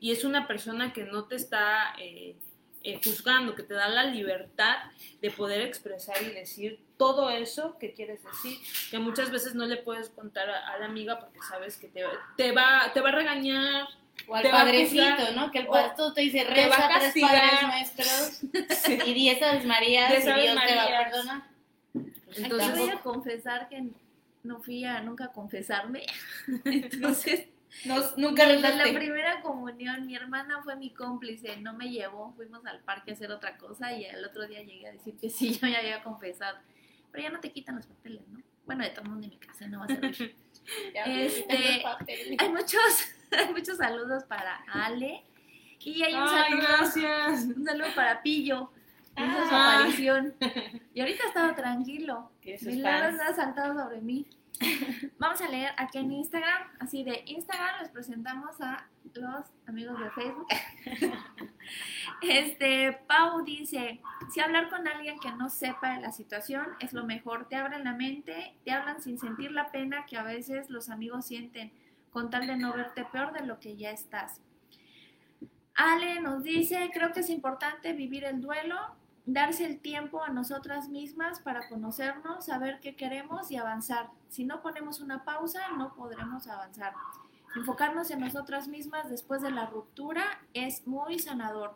y 0.00 0.12
es 0.12 0.24
una 0.24 0.46
persona 0.46 0.92
que 0.92 1.04
no 1.04 1.24
te 1.24 1.36
está 1.36 1.94
eh, 1.98 2.36
eh, 2.82 3.00
juzgando, 3.04 3.54
que 3.54 3.62
te 3.62 3.74
da 3.74 3.88
la 3.88 4.04
libertad 4.04 4.76
de 5.20 5.30
poder 5.30 5.62
expresar 5.62 6.22
y 6.22 6.26
decir 6.26 6.80
todo 6.96 7.30
eso 7.30 7.76
que 7.78 7.92
quieres 7.92 8.22
decir, 8.24 8.58
que 8.90 8.98
muchas 8.98 9.30
veces 9.30 9.54
no 9.54 9.66
le 9.66 9.76
puedes 9.76 10.08
contar 10.10 10.48
a, 10.48 10.68
a 10.68 10.78
la 10.78 10.86
amiga 10.86 11.18
porque 11.18 11.38
sabes 11.48 11.76
que 11.76 11.88
te, 11.88 12.04
te, 12.36 12.52
va, 12.52 12.90
te 12.94 13.00
va 13.00 13.08
a 13.10 13.12
regañar. 13.12 13.88
O 14.28 14.34
al 14.34 14.42
te 14.42 14.50
va 14.50 14.62
a 14.62 14.64
padrecito, 14.64 15.04
juzgar, 15.04 15.34
¿no? 15.34 15.50
Que 15.50 15.58
el 15.58 15.66
pastor 15.66 16.14
te 16.14 16.22
dice, 16.22 16.38
te 16.44 16.54
reza 16.54 16.68
va 16.78 16.86
a 16.86 16.88
tres 16.88 17.02
castigar". 17.04 17.50
padres 17.50 18.42
nuestros 18.42 18.98
y 19.06 19.12
diez 19.14 19.42
Aves 19.42 19.66
Marías 19.66 20.10
Diez 20.10 20.24
y 20.24 20.40
Dios 20.40 20.40
te 20.66 20.74
va 20.74 20.82
a 20.82 20.84
Marías. 20.84 21.10
perdonar. 21.12 21.42
Aquí 22.30 22.42
Entonces, 22.42 22.78
voy 22.78 22.88
a 22.90 23.00
confesar 23.00 23.68
que 23.68 23.84
no 24.42 24.62
fui 24.62 24.84
a 24.84 25.00
nunca 25.02 25.26
a 25.26 25.32
confesarme. 25.32 26.06
Entonces, 26.64 27.46
No, 27.84 27.96
nunca 28.16 28.44
en 28.50 28.62
la 28.62 28.84
primera 28.94 29.40
comunión, 29.42 30.06
mi 30.06 30.14
hermana 30.16 30.62
fue 30.62 30.76
mi 30.76 30.90
cómplice, 30.94 31.56
no 31.58 31.74
me 31.74 31.90
llevó, 31.90 32.32
fuimos 32.34 32.64
al 32.66 32.80
parque 32.80 33.10
a 33.10 33.14
hacer 33.14 33.30
otra 33.30 33.56
cosa 33.58 33.92
y 33.92 34.04
el 34.04 34.24
otro 34.24 34.46
día 34.46 34.62
llegué 34.62 34.88
a 34.88 34.92
decir 34.92 35.16
que 35.18 35.28
sí, 35.30 35.52
yo 35.60 35.66
ya 35.68 35.78
había 35.78 36.02
confesado. 36.02 36.58
Pero 37.12 37.24
ya 37.24 37.30
no 37.30 37.40
te 37.40 37.50
quitan 37.52 37.76
los 37.76 37.86
papeles, 37.86 38.26
¿no? 38.28 38.40
Bueno, 38.66 38.82
de 38.84 38.90
todos 38.90 39.06
modos 39.08 39.20
ni 39.20 39.28
mi 39.28 39.36
casa 39.38 39.66
no 39.68 39.80
va 39.80 39.84
a 39.84 39.88
servir. 39.88 40.36
Ya, 40.94 41.04
Este, 41.04 41.42
quítate 41.42 41.72
los 41.74 41.82
papeles. 41.82 42.36
hay 42.40 42.48
muchos, 42.48 43.14
hay 43.30 43.52
muchos 43.52 43.76
saludos 43.76 44.24
para 44.24 44.56
Ale 44.72 45.22
y 45.78 46.02
hay 46.02 46.12
un 46.14 46.22
Ay, 46.22 46.28
saludo, 46.50 46.66
gracias. 46.66 47.42
un 47.56 47.64
saludo 47.64 47.86
para 47.94 48.20
Pillo. 48.22 48.70
Su 49.16 49.22
Ah. 49.22 49.76
aparición. 49.78 50.34
Y 50.92 51.00
ahorita 51.00 51.24
ha 51.24 51.28
estado 51.28 51.54
tranquilo. 51.54 52.30
Milagros 52.62 53.20
ha 53.20 53.32
saltado 53.34 53.74
sobre 53.80 54.00
mí. 54.02 54.26
Vamos 55.18 55.40
a 55.40 55.48
leer 55.48 55.72
aquí 55.76 55.98
en 55.98 56.12
Instagram. 56.12 56.68
Así 56.78 57.04
de 57.04 57.22
Instagram 57.26 57.80
les 57.80 57.90
presentamos 57.90 58.60
a 58.60 58.86
los 59.14 59.46
amigos 59.66 59.98
de 59.98 60.10
Facebook. 60.10 60.46
Este, 62.22 62.92
Pau 63.08 63.44
dice, 63.44 64.00
si 64.32 64.40
hablar 64.40 64.70
con 64.70 64.86
alguien 64.86 65.18
que 65.18 65.32
no 65.32 65.50
sepa 65.50 65.94
de 65.94 66.00
la 66.00 66.12
situación 66.12 66.64
es 66.80 66.92
lo 66.92 67.04
mejor, 67.04 67.48
te 67.48 67.56
abren 67.56 67.84
la 67.84 67.92
mente, 67.92 68.54
te 68.64 68.70
hablan 68.70 69.02
sin 69.02 69.18
sentir 69.18 69.50
la 69.50 69.70
pena 69.70 70.06
que 70.06 70.16
a 70.16 70.22
veces 70.22 70.70
los 70.70 70.88
amigos 70.88 71.26
sienten, 71.26 71.72
con 72.10 72.30
tal 72.30 72.46
de 72.46 72.56
no 72.56 72.72
verte 72.72 73.04
peor 73.04 73.32
de 73.32 73.44
lo 73.44 73.58
que 73.58 73.76
ya 73.76 73.90
estás. 73.90 74.40
Ale 75.74 76.20
nos 76.20 76.44
dice, 76.44 76.90
creo 76.94 77.12
que 77.12 77.20
es 77.20 77.28
importante 77.28 77.92
vivir 77.92 78.24
el 78.24 78.40
duelo, 78.40 78.78
darse 79.26 79.66
el 79.66 79.80
tiempo 79.80 80.22
a 80.22 80.30
nosotras 80.30 80.88
mismas 80.88 81.40
para 81.40 81.68
conocernos, 81.68 82.46
saber 82.46 82.78
qué 82.80 82.94
queremos 82.94 83.50
y 83.50 83.56
avanzar. 83.56 84.08
Si 84.28 84.44
no 84.44 84.62
ponemos 84.62 85.00
una 85.00 85.24
pausa, 85.24 85.60
no 85.76 85.94
podremos 85.94 86.46
avanzar. 86.46 86.94
enfocarnos 87.56 88.10
en 88.10 88.20
nosotras 88.20 88.68
mismas 88.68 89.10
después 89.10 89.42
de 89.42 89.50
la 89.50 89.66
ruptura 89.66 90.40
es 90.54 90.86
muy 90.86 91.18
sanador. 91.18 91.74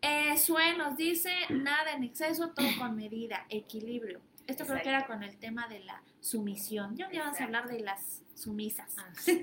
Eh, 0.00 0.36
Sue 0.38 0.76
nos 0.76 0.96
dice, 0.96 1.32
nada 1.50 1.92
en 1.92 2.02
exceso, 2.02 2.50
todo 2.50 2.66
con 2.78 2.96
medida, 2.96 3.44
equilibrio. 3.48 4.20
Esto 4.46 4.66
creo 4.66 4.82
que 4.82 4.88
era 4.88 5.06
con 5.06 5.22
el 5.22 5.36
tema 5.36 5.68
de 5.68 5.80
la 5.80 6.02
sumisión. 6.20 6.96
Ya 6.96 7.08
vamos 7.08 7.40
a 7.40 7.44
hablar 7.44 7.68
de 7.68 7.80
las 7.80 8.22
sumisas. 8.34 8.96
Ah, 8.98 9.12
sí. 9.18 9.40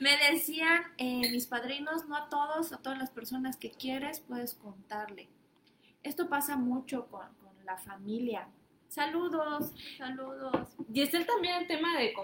Me 0.00 0.16
decían 0.30 0.82
eh, 0.98 1.30
mis 1.30 1.46
padrinos, 1.46 2.06
no 2.08 2.16
a 2.16 2.28
todos, 2.28 2.72
a 2.72 2.78
todas 2.78 2.98
las 2.98 3.10
personas 3.10 3.56
que 3.56 3.70
quieres 3.70 4.20
puedes 4.20 4.54
contarle. 4.54 5.28
Esto 6.06 6.28
pasa 6.28 6.56
mucho 6.56 7.08
con, 7.08 7.26
la 7.64 7.76
familia. 7.78 8.48
Saludos, 8.86 9.72
saludos. 9.98 10.68
Y 10.94 11.02
está 11.02 11.26
también 11.26 11.56
el 11.62 11.66
tema 11.66 11.98
de, 11.98 12.14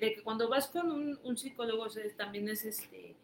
que 0.00 0.22
cuando 0.22 0.48
vas 0.48 0.68
con 0.68 1.18
un, 1.24 1.36
psicólogo 1.36 1.88
también 2.16 2.48
es 2.48 2.64
este 2.64 3.16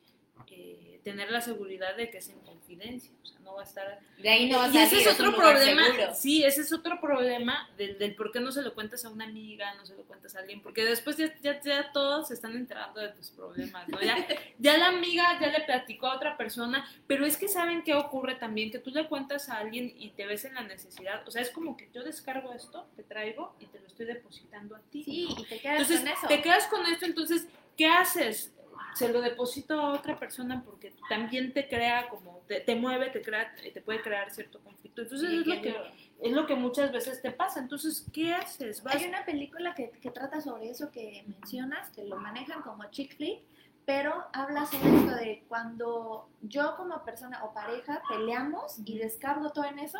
eh, 0.49 0.90
tener 1.03 1.31
la 1.31 1.41
seguridad 1.41 1.97
de 1.97 2.11
que 2.11 2.19
es 2.19 2.29
en 2.29 2.39
confidencia, 2.41 3.11
o 3.23 3.27
sea, 3.27 3.39
no 3.41 3.55
va 3.55 3.63
a 3.63 3.65
estar... 3.65 4.01
De 4.19 4.29
ahí 4.29 4.51
no 4.51 4.59
va 4.59 4.65
a 4.65 4.69
y 4.69 4.73
salir, 4.73 4.87
ese 4.87 5.01
es 5.01 5.07
otro 5.09 5.35
problema, 5.35 5.87
seguro. 5.87 6.15
sí, 6.15 6.45
ese 6.45 6.61
es 6.61 6.73
otro 6.73 7.01
problema 7.01 7.69
del, 7.77 7.99
del 7.99 8.15
por 8.15 8.33
qué 8.33 8.41
no 8.41 8.53
se 8.53 8.63
lo 8.63 8.75
cuentas 8.75 9.05
a 9.05 9.11
una 9.11 9.25
amiga, 9.25 9.75
no 9.75 9.87
se 9.87 9.95
lo 9.95 10.03
cuentas 10.05 10.37
a 10.37 10.41
alguien, 10.41 10.61
porque 10.63 10.85
después 10.85 11.17
ya, 11.17 11.35
ya, 11.41 11.61
ya 11.61 11.93
todos 11.93 12.29
se 12.29 12.35
están 12.35 12.55
enterando 12.55 13.01
de 13.01 13.09
tus 13.09 13.31
problemas, 13.31 13.89
¿no? 13.89 14.01
Ya, 14.01 14.27
ya 14.59 14.79
la 14.79 14.89
amiga 14.89 15.39
ya 15.41 15.49
le 15.49 15.65
platicó 15.65 16.07
a 16.07 16.17
otra 16.17 16.37
persona, 16.37 16.89
pero 17.07 17.25
es 17.25 17.37
que 17.37 17.49
saben 17.49 17.83
qué 17.83 17.95
ocurre 17.95 18.35
también, 18.35 18.71
que 18.71 18.79
tú 18.79 18.91
le 18.91 19.09
cuentas 19.09 19.49
a 19.49 19.59
alguien 19.59 19.93
y 19.97 20.11
te 20.11 20.27
ves 20.27 20.45
en 20.45 20.55
la 20.55 20.63
necesidad, 20.63 21.27
o 21.27 21.31
sea, 21.31 21.43
es 21.43 21.51
como 21.51 21.77
que 21.77 21.89
yo 21.93 22.03
descargo 22.05 22.53
esto, 22.53 22.87
te 22.97 23.03
traigo 23.03 23.55
y 23.59 23.67
te 23.67 23.81
lo 23.81 23.87
estoy 23.87 24.07
depositando 24.07 24.77
a 24.77 24.81
ti. 24.91 25.05
Sí, 25.05 25.29
¿no? 25.29 25.41
y 25.41 25.45
te 25.47 25.59
quedas 25.59 25.81
Entonces, 25.81 26.01
con 26.01 26.09
eso. 26.09 26.29
te 26.29 26.43
quedas 26.43 26.67
con 26.67 26.87
esto, 26.87 27.07
entonces, 27.07 27.47
¿qué 27.77 27.87
haces? 27.87 28.53
Se 28.95 29.09
lo 29.13 29.21
deposito 29.21 29.75
a 29.81 29.93
otra 29.93 30.19
persona 30.19 30.63
porque 30.65 30.93
también 31.09 31.53
te 31.53 31.69
crea 31.69 32.09
como, 32.09 32.43
te, 32.49 32.61
te 32.61 32.75
mueve, 32.75 33.11
te 33.11 33.23
crea, 33.23 33.53
te 33.73 33.81
puede 33.81 34.03
crear 34.03 34.31
cierto 34.31 34.61
conflicto. 34.61 35.03
Entonces, 35.03 35.31
es, 35.31 35.47
lo 35.47 35.63
que 35.63 35.77
es 36.23 36.33
lo 36.33 36.47
que 36.47 36.55
muchas 36.55 36.93
veces 36.93 37.23
te 37.23 37.31
pasa. 37.31 37.61
Entonces, 37.61 38.07
¿qué 38.13 38.35
haces? 38.35 38.83
Vas- 38.83 38.97
Hay 38.97 39.07
una 39.07 39.25
película 39.25 39.75
que, 39.75 39.91
que 39.91 40.11
trata 40.11 40.41
sobre 40.41 40.69
eso 40.71 40.91
que 40.91 41.25
mencionas, 41.27 41.91
que 41.91 42.05
lo 42.05 42.17
manejan 42.17 42.63
como 42.63 42.85
chick 42.91 43.17
flick, 43.17 43.41
pero 43.87 44.27
habla 44.33 44.67
sobre 44.67 44.97
esto 44.97 45.15
de 45.17 45.45
cuando 45.49 46.29
yo 46.43 46.77
como 46.77 47.03
persona 47.05 47.43
o 47.45 47.55
pareja 47.55 48.03
peleamos 48.09 48.77
y 48.85 48.99
descargo 48.99 49.51
todo 49.51 49.65
en 49.65 49.79
eso, 49.79 49.99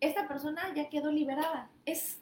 esta 0.00 0.26
persona 0.26 0.72
ya 0.74 0.88
quedó 0.88 1.12
liberada. 1.12 1.68
Es, 1.84 2.18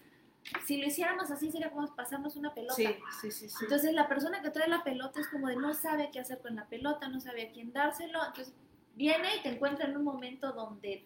si 0.66 0.78
lo 0.78 0.86
hiciéramos 0.86 1.30
así 1.30 1.51
sería 1.51 1.70
como 1.70 1.95
pasarnos 1.95 2.36
una 2.36 2.55
pelota. 2.55 2.74
Sí, 2.74 2.86
sí, 3.20 3.30
sí, 3.30 3.49
sí. 3.49 3.57
Entonces 3.62 3.93
la 3.93 4.09
persona 4.09 4.41
que 4.43 4.51
trae 4.51 4.68
la 4.68 4.82
pelota 4.82 5.20
es 5.20 5.28
como 5.28 5.49
de 5.49 5.57
no 5.57 5.74
sabe 5.74 6.11
qué 6.11 6.20
hacer 6.20 6.39
con 6.41 6.57
la 6.57 6.66
pelota, 6.66 7.09
no 7.09 7.20
sabe 7.20 7.49
a 7.49 7.53
quién 7.53 7.72
dárselo, 7.72 8.24
entonces 8.24 8.55
viene 8.95 9.36
y 9.36 9.43
te 9.43 9.51
encuentra 9.51 9.86
en 9.86 9.97
un 9.97 10.05
momento 10.05 10.53
donde 10.53 11.05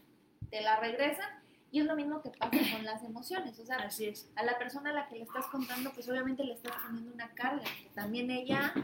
te 0.51 0.61
la 0.63 0.77
regresan 0.77 1.43
y 1.73 1.81
es 1.81 1.87
lo 1.87 1.97
mismo 1.97 2.23
que 2.23 2.31
pasa 2.31 2.53
con 2.73 2.85
las 2.85 3.03
emociones, 3.03 3.59
o 3.59 3.67
sea, 3.67 3.77
Así 3.77 4.07
es. 4.07 4.31
a 4.37 4.45
la 4.45 4.59
persona 4.59 4.91
a 4.91 4.93
la 4.93 5.09
que 5.09 5.17
le 5.17 5.25
estás 5.25 5.47
contando, 5.47 5.93
pues 5.93 6.09
obviamente 6.09 6.45
le 6.45 6.55
estás 6.55 6.75
poniendo 6.87 7.13
una 7.13 7.29
carga, 7.31 7.65
que 7.65 7.89
también 7.95 8.31
ella, 8.31 8.75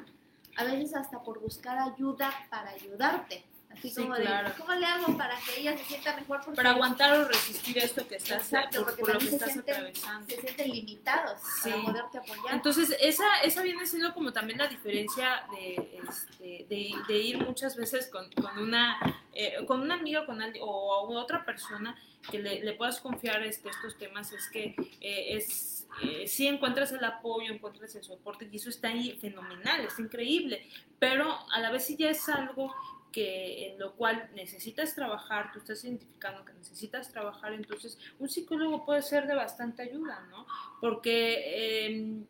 a 0.57 0.65
veces 0.65 0.95
hasta 0.97 1.23
por 1.23 1.41
buscar 1.41 1.79
ayuda 1.79 2.31
para 2.51 2.71
ayudarte, 2.71 3.45
así 3.71 3.91
Sí, 3.91 3.95
como 4.03 4.15
claro. 4.15 4.49
de, 4.49 4.55
¿cómo 4.55 4.75
le 4.75 4.87
hago 4.87 5.17
para 5.17 5.39
que 5.41 5.61
ella 5.61 5.77
se 5.77 5.85
sienta 5.85 6.17
mejor? 6.17 6.41
Porque 6.45 6.57
Para 6.57 6.71
aguantar 6.71 7.13
o 7.19 7.25
resistir 7.25 7.79
esto 7.79 8.07
que 8.09 8.17
estás, 8.17 8.43
Exacto, 8.43 8.85
por, 8.85 8.97
por 8.99 9.13
lo 9.15 9.19
que 9.19 9.27
se 9.27 9.37
estás 9.37 9.53
sienten, 9.53 9.75
atravesando. 9.75 10.27
se 10.29 10.41
sienten 10.41 10.71
limitados 10.71 11.41
Sí. 11.63 11.71
para 11.71 11.83
poderte 11.83 12.19
apoyar. 12.19 12.55
Entonces, 12.55 12.97
esa, 13.01 13.41
esa 13.43 13.63
viene 13.63 13.87
siendo 13.87 14.15
como 14.15 14.33
también 14.33 14.59
la 14.59 14.69
diferencia 14.69 15.47
de, 15.51 16.01
este, 16.09 16.67
de, 16.69 16.91
de 17.07 17.19
ir 17.19 17.39
muchas 17.45 17.77
veces 17.77 18.09
con, 18.09 18.31
con 18.33 18.59
una 18.59 18.99
eh, 19.35 19.65
con 19.67 19.81
una 19.81 19.95
amiga 19.95 20.27
con 20.27 20.43
alguien, 20.43 20.65
o 20.67 20.95
a 20.95 21.21
otra 21.21 21.45
persona 21.45 21.97
que 22.31 22.41
le, 22.41 22.65
le 22.65 22.73
puedas 22.73 22.99
confiar 23.01 23.43
este, 23.45 23.69
estos 23.69 23.97
temas, 23.97 24.33
es 24.33 24.49
que 24.49 24.75
eh, 25.01 25.37
es 25.37 25.87
eh, 26.03 26.27
sí 26.27 26.47
encuentras 26.49 26.91
el 26.93 27.05
apoyo, 27.05 27.53
encuentras 27.53 27.95
el 27.95 28.03
soporte, 28.03 28.49
y 28.51 28.57
eso 28.57 28.69
está 28.69 28.89
ahí 28.89 29.17
fenomenal, 29.21 29.81
es 29.83 29.97
increíble, 30.01 30.69
pero 30.99 31.39
a 31.53 31.61
la 31.61 31.71
vez 31.71 31.85
sí 31.87 31.97
ya 31.97 32.11
es 32.11 32.29
algo 32.29 32.75
que 33.13 33.69
en 33.69 33.79
lo 33.79 33.95
cual 33.95 34.29
necesitas 34.35 34.95
trabajar, 34.95 35.51
tú 35.53 35.59
estás 35.59 35.85
identificando 35.85 36.45
que 36.45 36.53
necesitas 36.53 37.11
trabajar, 37.11 37.53
entonces 37.53 37.99
un 38.19 38.29
psicólogo 38.29 38.85
puede 38.85 39.03
ser 39.03 39.27
de 39.27 39.35
bastante 39.35 39.83
ayuda, 39.83 40.27
¿no? 40.31 40.47
Porque 40.81 41.87
eh, 41.91 42.25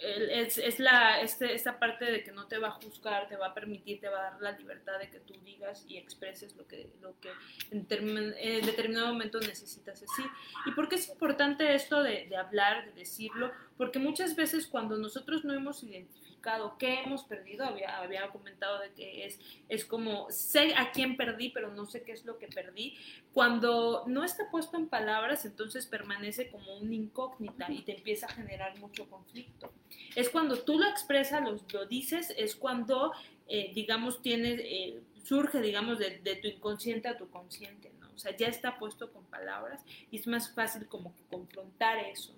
es, 0.00 0.58
es 0.58 0.78
la, 0.78 1.20
este, 1.20 1.54
esta 1.54 1.78
parte 1.80 2.04
de 2.04 2.22
que 2.22 2.30
no 2.30 2.46
te 2.46 2.58
va 2.58 2.68
a 2.68 2.70
juzgar, 2.70 3.28
te 3.28 3.36
va 3.36 3.48
a 3.48 3.54
permitir, 3.54 4.00
te 4.00 4.08
va 4.08 4.20
a 4.20 4.30
dar 4.30 4.40
la 4.40 4.52
libertad 4.52 4.96
de 5.00 5.10
que 5.10 5.18
tú 5.18 5.34
digas 5.44 5.84
y 5.88 5.96
expreses 5.96 6.54
lo 6.56 6.66
que, 6.68 6.88
lo 7.00 7.18
que 7.18 7.30
en, 7.72 7.88
termin- 7.88 8.34
en 8.38 8.64
determinado 8.64 9.08
momento 9.08 9.40
necesitas 9.40 10.00
decir. 10.00 10.24
¿Y 10.66 10.70
por 10.70 10.88
qué 10.88 10.94
es 10.94 11.08
importante 11.08 11.74
esto 11.74 12.02
de, 12.04 12.26
de 12.28 12.36
hablar, 12.36 12.84
de 12.86 12.92
decirlo? 12.92 13.50
Porque 13.76 13.98
muchas 13.98 14.36
veces 14.36 14.68
cuando 14.68 14.96
nosotros 14.98 15.44
no 15.44 15.52
hemos 15.52 15.82
identificado 15.82 16.37
qué 16.78 17.00
hemos 17.00 17.24
perdido, 17.24 17.64
había, 17.64 17.98
había 17.98 18.28
comentado 18.28 18.78
de 18.80 18.92
que 18.92 19.26
es, 19.26 19.40
es 19.68 19.84
como, 19.84 20.30
sé 20.30 20.74
a 20.76 20.92
quién 20.92 21.16
perdí, 21.16 21.50
pero 21.50 21.72
no 21.72 21.86
sé 21.86 22.02
qué 22.02 22.12
es 22.12 22.24
lo 22.24 22.38
que 22.38 22.48
perdí. 22.48 22.96
Cuando 23.32 24.04
no 24.06 24.24
está 24.24 24.50
puesto 24.50 24.76
en 24.76 24.88
palabras, 24.88 25.44
entonces 25.44 25.86
permanece 25.86 26.50
como 26.50 26.76
una 26.78 26.94
incógnita 26.94 27.70
y 27.70 27.82
te 27.82 27.96
empieza 27.96 28.26
a 28.26 28.30
generar 28.32 28.78
mucho 28.78 29.08
conflicto. 29.08 29.72
Es 30.14 30.28
cuando 30.30 30.58
tú 30.60 30.78
lo 30.78 30.88
expresas, 30.88 31.42
lo, 31.42 31.56
lo 31.72 31.86
dices, 31.86 32.32
es 32.36 32.56
cuando, 32.56 33.12
eh, 33.48 33.72
digamos, 33.74 34.22
tienes, 34.22 34.60
eh, 34.60 35.00
surge, 35.24 35.60
digamos, 35.60 35.98
de, 35.98 36.18
de 36.18 36.36
tu 36.36 36.48
inconsciente 36.48 37.08
a 37.08 37.16
tu 37.16 37.28
consciente, 37.28 37.92
¿no? 38.00 38.08
O 38.14 38.18
sea, 38.18 38.36
ya 38.36 38.48
está 38.48 38.78
puesto 38.78 39.12
con 39.12 39.24
palabras 39.26 39.84
y 40.10 40.18
es 40.18 40.26
más 40.26 40.52
fácil 40.54 40.86
como 40.86 41.14
que 41.14 41.22
confrontar 41.24 41.98
eso. 41.98 42.34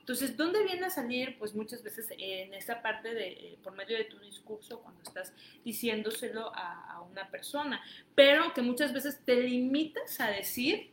Entonces, 0.00 0.36
¿dónde 0.36 0.62
viene 0.64 0.86
a 0.86 0.90
salir? 0.90 1.38
Pues 1.38 1.54
muchas 1.54 1.82
veces 1.82 2.08
en 2.18 2.52
esta 2.52 2.82
parte 2.82 3.14
de, 3.14 3.28
eh, 3.28 3.58
por 3.62 3.72
medio 3.74 3.96
de 3.96 4.04
tu 4.04 4.18
discurso, 4.18 4.80
cuando 4.80 5.02
estás 5.02 5.32
diciéndoselo 5.64 6.52
a, 6.54 7.00
una 7.10 7.28
persona, 7.30 7.80
pero 8.14 8.52
que 8.54 8.60
muchas 8.62 8.92
veces 8.92 9.20
te 9.24 9.36
limitas 9.36 10.20
a 10.20 10.28
decir 10.30 10.90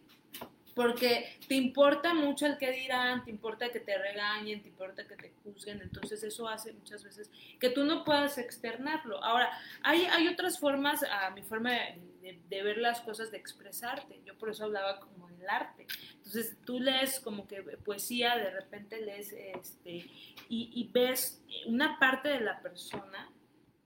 porque 0.76 1.38
te 1.48 1.56
importa 1.56 2.14
mucho 2.14 2.46
el 2.46 2.58
que 2.58 2.72
dirán, 2.72 3.24
te 3.26 3.32
importa 3.32 3.70
que 3.72 3.80
te 3.82 3.98
regañen, 3.98 4.62
te 4.62 4.70
importa 4.70 5.06
que 5.06 5.16
te 5.16 5.34
juzguen, 5.44 5.82
entonces 5.82 6.24
eso 6.24 6.48
hace 6.48 6.72
muchas 6.74 7.04
veces 7.04 7.30
que 7.60 7.70
tú 7.70 7.84
no 7.84 8.04
puedas 8.06 8.38
externarlo. 8.38 9.22
Ahora, 9.24 9.52
hay, 9.84 10.06
hay 10.06 10.28
otras 10.28 10.60
formas, 10.60 11.04
a 11.04 11.30
mi 11.32 11.42
forma 11.42 11.72
de, 11.72 12.00
de- 12.22 12.40
de 12.50 12.64
ver 12.64 12.78
las 12.78 13.02
cosas, 13.02 13.32
de 13.32 13.38
expresarte, 13.38 14.22
yo 14.26 14.38
por 14.38 14.50
eso 14.50 14.64
hablaba 14.64 15.00
como 15.02 15.28
del 15.42 15.50
arte. 15.50 15.88
Entonces 16.18 16.56
tú 16.66 16.80
lees 16.80 17.20
como 17.20 17.48
que 17.48 17.62
poesía, 17.62 18.38
de 18.38 18.52
repente 18.52 19.02
lees 19.02 19.34
este, 19.34 20.06
y, 20.48 20.90
ves 20.94 21.44
una 21.66 22.00
parte 22.00 22.30
de 22.30 22.42
la 22.42 22.62
persona, 22.62 23.30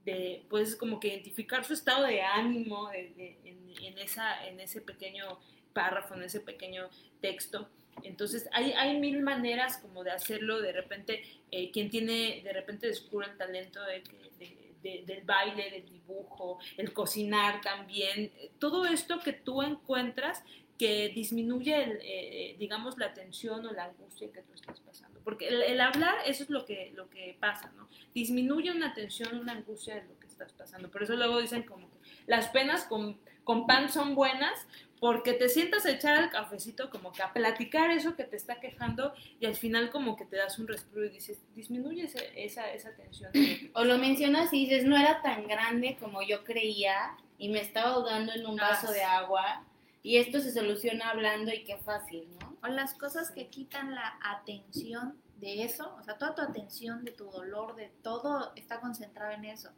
de, 0.03 0.45
puedes 0.49 0.75
como 0.75 0.99
que 0.99 1.07
identificar 1.07 1.63
su 1.63 1.73
estado 1.73 2.05
de 2.05 2.21
ánimo 2.21 2.91
en, 2.93 3.97
esa, 3.97 4.45
en 4.47 4.59
ese 4.59 4.81
pequeño 4.81 5.39
párrafo, 5.73 6.13
en 6.15 6.23
ese 6.23 6.39
pequeño 6.39 6.89
texto. 7.21 7.69
Entonces, 8.03 8.49
hay, 8.51 8.73
hay 8.73 8.99
mil 8.99 9.21
maneras 9.21 9.77
como 9.77 10.03
de 10.03 10.11
hacerlo. 10.11 10.61
De 10.61 10.71
repente, 10.71 11.23
eh, 11.51 11.71
quien 11.71 11.89
tiene, 11.89 12.41
de 12.43 12.53
repente 12.53 12.87
descubre 12.87 13.27
el 13.27 13.37
talento 13.37 13.79
del 13.83 15.21
baile, 15.23 15.71
del 15.71 15.89
dibujo, 15.89 16.59
el 16.77 16.93
cocinar 16.93 17.61
también. 17.61 18.31
Todo 18.59 18.85
esto 18.85 19.19
que 19.19 19.33
tú 19.33 19.61
encuentras 19.61 20.43
que 20.77 21.09
disminuye, 21.09 21.83
el, 21.83 21.99
eh, 22.01 22.55
digamos, 22.59 22.97
la 22.97 23.13
tensión 23.13 23.65
o 23.65 23.71
la 23.71 23.85
angustia 23.85 24.31
que 24.31 24.41
tú 24.41 24.53
estás 24.53 24.79
pasando. 24.81 25.19
Porque 25.23 25.47
el, 25.47 25.61
el 25.61 25.79
hablar, 25.81 26.15
eso 26.25 26.43
es 26.43 26.49
lo 26.49 26.65
que, 26.65 26.91
lo 26.95 27.09
que 27.09 27.37
pasa, 27.39 27.71
¿no? 27.77 27.87
Disminuye 28.13 28.71
una 28.71 28.93
tensión, 28.93 29.39
una 29.39 29.53
angustia 29.53 29.95
de 29.95 30.03
lo 30.03 30.19
que 30.19 30.27
estás 30.27 30.51
pasando. 30.53 30.89
Por 30.91 31.03
eso 31.03 31.15
luego 31.15 31.39
dicen 31.39 31.63
como 31.63 31.89
que 31.89 31.97
las 32.27 32.49
penas 32.49 32.83
con, 32.83 33.17
con 33.43 33.67
pan 33.67 33.89
son 33.89 34.15
buenas, 34.15 34.67
porque 34.99 35.33
te 35.33 35.49
sientas 35.49 35.85
a 35.85 35.91
echar 35.91 36.21
el 36.23 36.29
cafecito 36.29 36.89
como 36.89 37.11
que 37.11 37.21
a 37.21 37.31
platicar 37.31 37.91
eso 37.91 38.15
que 38.15 38.23
te 38.23 38.35
está 38.37 38.59
quejando 38.59 39.13
y 39.39 39.45
al 39.45 39.55
final 39.55 39.91
como 39.91 40.15
que 40.15 40.25
te 40.25 40.37
das 40.37 40.57
un 40.57 40.67
respiro 40.67 41.05
y 41.05 41.09
dices, 41.09 41.41
disminuye 41.53 42.09
esa, 42.35 42.71
esa 42.71 42.95
tensión. 42.95 43.31
O 43.73 43.83
lo 43.83 43.97
mencionas 43.97 44.51
y 44.53 44.65
dices, 44.65 44.83
no 44.85 44.97
era 44.97 45.21
tan 45.21 45.47
grande 45.47 45.97
como 45.99 46.21
yo 46.21 46.43
creía 46.43 47.15
y 47.37 47.49
me 47.49 47.59
estaba 47.61 47.91
ahogando 47.91 48.33
en 48.33 48.45
un 48.45 48.59
Ah, 48.59 48.69
vaso 48.69 48.91
de 48.91 49.03
agua 49.03 49.63
y 50.05 50.17
esto 50.17 50.39
se 50.39 50.51
soluciona 50.51 51.09
hablando 51.09 51.51
y 51.51 51.63
qué 51.63 51.77
fácil, 51.77 52.29
¿no? 52.39 52.55
O 52.61 52.67
las 52.67 52.93
cosas 52.93 53.31
que 53.31 53.47
quitan 53.47 53.95
la 53.95 54.19
atención 54.21 55.19
de 55.37 55.63
eso, 55.63 55.95
o 55.99 56.03
sea, 56.03 56.15
toda 56.19 56.35
tu 56.35 56.43
atención 56.43 57.03
de 57.03 57.11
tu 57.11 57.25
dolor, 57.31 57.75
de 57.75 57.87
todo 58.03 58.53
está 58.55 58.79
concentrado 58.79 59.31
en 59.31 59.45
eso. 59.45 59.71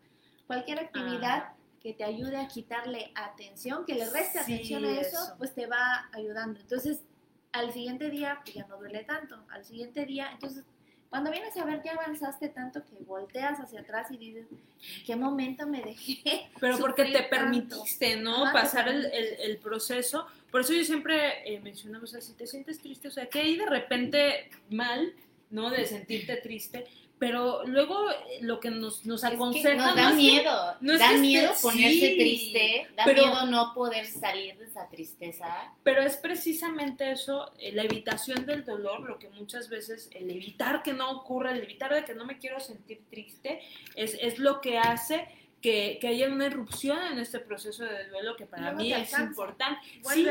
Cualquier 0.45 0.80
actividad 0.80 1.53
que 1.80 1.93
te 1.93 2.03
ayude 2.03 2.36
a 2.36 2.49
quitarle 2.49 3.13
atención, 3.15 3.86
que 3.86 3.95
le 3.95 4.09
reste 4.09 4.43
Sí, 4.43 4.53
atención 4.55 4.84
a 4.84 4.99
eso, 4.99 5.17
eso. 5.23 5.36
pues 5.38 5.55
te 5.55 5.65
va 5.65 6.09
ayudando. 6.11 6.59
Entonces, 6.59 7.05
al 7.53 7.71
siguiente 7.71 8.09
día 8.09 8.41
pues 8.43 8.53
ya 8.53 8.67
no 8.67 8.75
duele 8.75 9.05
tanto, 9.05 9.45
al 9.49 9.63
siguiente 9.63 10.05
día, 10.05 10.30
entonces 10.34 10.65
Cuando 11.10 11.32
vienes 11.32 11.55
a 11.58 11.64
ver, 11.66 11.82
ya 11.84 11.93
avanzaste 11.93 12.49
tanto 12.49 12.84
que 12.86 13.01
volteas 13.05 13.60
hacia 13.60 13.80
atrás 13.82 14.12
y 14.12 14.18
dices, 14.18 14.45
¿en 14.51 15.05
qué 15.05 15.16
momento 15.16 15.66
me 15.66 15.82
dejé? 15.82 16.49
Pero 16.60 16.78
porque 16.80 17.03
te 17.03 17.12
sufrir 17.12 17.30
tanto?". 17.30 17.45
permitiste, 17.45 18.16
¿no? 18.18 18.43
Pasar 18.51 18.89
el, 18.89 19.05
el- 19.05 19.12
permitiste. 19.12 19.43
el 19.45 19.58
proceso. 19.58 20.28
Por 20.51 20.62
eso 20.62 20.74
yo 20.74 20.84
siempre 20.84 21.49
eh, 21.53 21.60
menciono, 21.62 21.99
o 22.03 22.08
sea, 22.08 22.20
si 22.22 22.34
te 22.34 22.45
sientes 22.47 22.80
triste, 22.80 23.08
o 23.08 23.12
sea, 23.12 23.28
que 23.28 23.39
hay 23.39 23.58
de 23.58 23.66
repente 23.66 24.49
mal, 24.70 25.14
¿no? 25.49 25.70
De 25.70 25.86
sentirte 25.86 26.38
triste, 26.38 26.86
pero 27.20 27.63
luego 27.65 28.11
eh, 28.11 28.39
lo 28.41 28.59
que 28.59 28.70
nos, 28.70 29.05
nos 29.05 29.24
Es 29.24 29.30
que 29.30 29.36
aconsejan... 29.36 29.78
nos 29.78 29.88
no 29.88 29.95
da 29.95 30.01
es 30.03 30.09
que- 30.09 30.15
miedo, 30.15 30.76
no 30.82 30.93
es 30.93 30.99
da 30.99 31.09
que 31.09 31.18
miedo 31.18 31.51
ponerse 31.61 32.07
sí, 32.09 32.15
triste, 32.18 32.88
da 32.95 33.05
pero- 33.05 33.26
miedo 33.26 33.45
no 33.47 33.74
poder 33.74 34.05
salir 34.05 34.57
de 34.57 34.65
esa 34.65 34.88
tristeza. 34.89 35.74
Pero 35.84 36.01
es 36.03 36.18
precisamente 36.18 37.11
eso, 37.11 37.51
eh, 37.59 37.72
la 37.74 37.84
evitación 37.84 38.45
del 38.45 38.63
dolor, 38.65 39.01
lo 39.01 39.18
que 39.18 39.30
muchas 39.30 39.70
veces, 39.70 40.09
el 40.13 40.30
evitar 40.30 40.84
que 40.84 40.93
no 40.93 41.09
ocurra, 41.11 41.51
el 41.51 41.63
evitar 41.63 41.93
de 41.93 42.03
que 42.05 42.13
no 42.13 42.26
me 42.26 42.38
quiero 42.38 42.59
sentir 42.59 43.01
triste, 43.09 43.61
es, 43.95 44.15
es 44.22 44.38
lo 44.39 44.61
que 44.61 44.78
hace 44.78 45.28
que, 45.61 45.97
que 45.99 46.07
haya 46.09 46.28
una 46.28 46.45
irrupción 46.45 46.99
en 47.11 47.18
este 47.18 47.39
proceso 47.39 47.84
de 47.84 48.07
duelo 48.09 48.36
que 48.36 48.45
para 48.45 48.72
Luego 48.74 48.78
mí 48.78 48.93
es 48.93 49.18
importante. 49.18 49.80
Sí, 50.13 50.28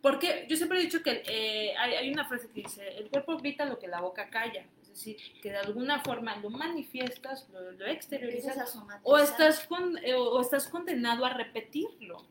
porque 0.00 0.46
yo 0.48 0.56
siempre 0.56 0.78
he 0.78 0.82
dicho 0.82 1.02
que 1.02 1.22
eh, 1.26 1.74
hay, 1.76 1.94
hay 1.94 2.10
una 2.12 2.24
frase 2.26 2.48
que 2.54 2.62
dice, 2.62 2.88
el 2.96 3.08
cuerpo 3.08 3.36
grita 3.38 3.64
lo 3.64 3.78
que 3.78 3.88
la 3.88 4.00
boca 4.00 4.28
calla. 4.30 4.64
Decir, 4.92 5.16
que 5.42 5.50
de 5.50 5.56
alguna 5.56 6.00
forma 6.00 6.36
lo 6.36 6.50
manifiestas, 6.50 7.48
lo, 7.50 7.86
exteriorizas, 7.86 8.78
o 9.02 9.18
estás, 9.18 9.66
con, 9.66 9.96
eh, 9.98 10.14
o 10.14 10.40
estás 10.40 10.68
condenado 10.68 11.24
a 11.24 11.32
repetirlo. 11.32 12.26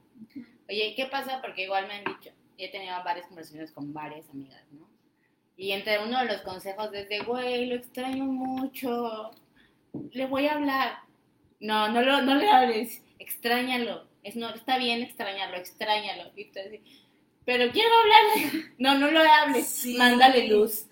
Oye, 0.70 0.94
¿qué 0.96 1.08
pasa? 1.08 1.42
Porque 1.42 1.64
igual 1.64 1.88
me 1.88 1.96
han 1.96 2.04
dicho, 2.04 2.32
he 2.58 2.72
tenido 2.72 2.96
varias 3.04 3.26
conversaciones 3.28 3.72
con 3.72 3.92
varias 3.94 4.30
amigas, 4.30 4.64
¿no? 4.72 4.88
Y 5.58 5.72
entre 5.72 6.04
uno 6.04 6.20
de 6.20 6.26
los 6.26 6.42
consejos 6.42 6.90
es 6.94 7.10
de, 7.10 7.20
güey, 7.22 7.66
lo 7.66 7.76
extraño 7.76 8.26
mucho, 8.26 9.32
le 10.12 10.26
voy 10.28 10.48
a 10.48 10.54
hablar. 10.54 11.00
No, 11.60 11.90
no, 11.90 12.02
lo, 12.02 12.22
no 12.22 12.36
le 12.36 12.50
hables, 12.50 13.04
extrañalo. 13.20 14.08
Es, 14.24 14.36
no, 14.36 14.50
está 14.50 14.78
bien 14.78 15.02
extrañarlo, 15.02 15.58
extrañalo. 15.58 16.32
Y 16.36 16.46
tú 16.46 16.60
así, 16.60 16.82
pero 17.46 17.72
quiero 17.72 17.90
hablarle. 18.00 18.72
No, 18.78 18.98
no 18.98 19.12
lo 19.12 19.20
hables, 19.20 19.68
Sí. 19.68 19.98
mándale 19.98 20.48
luz. 20.48 20.88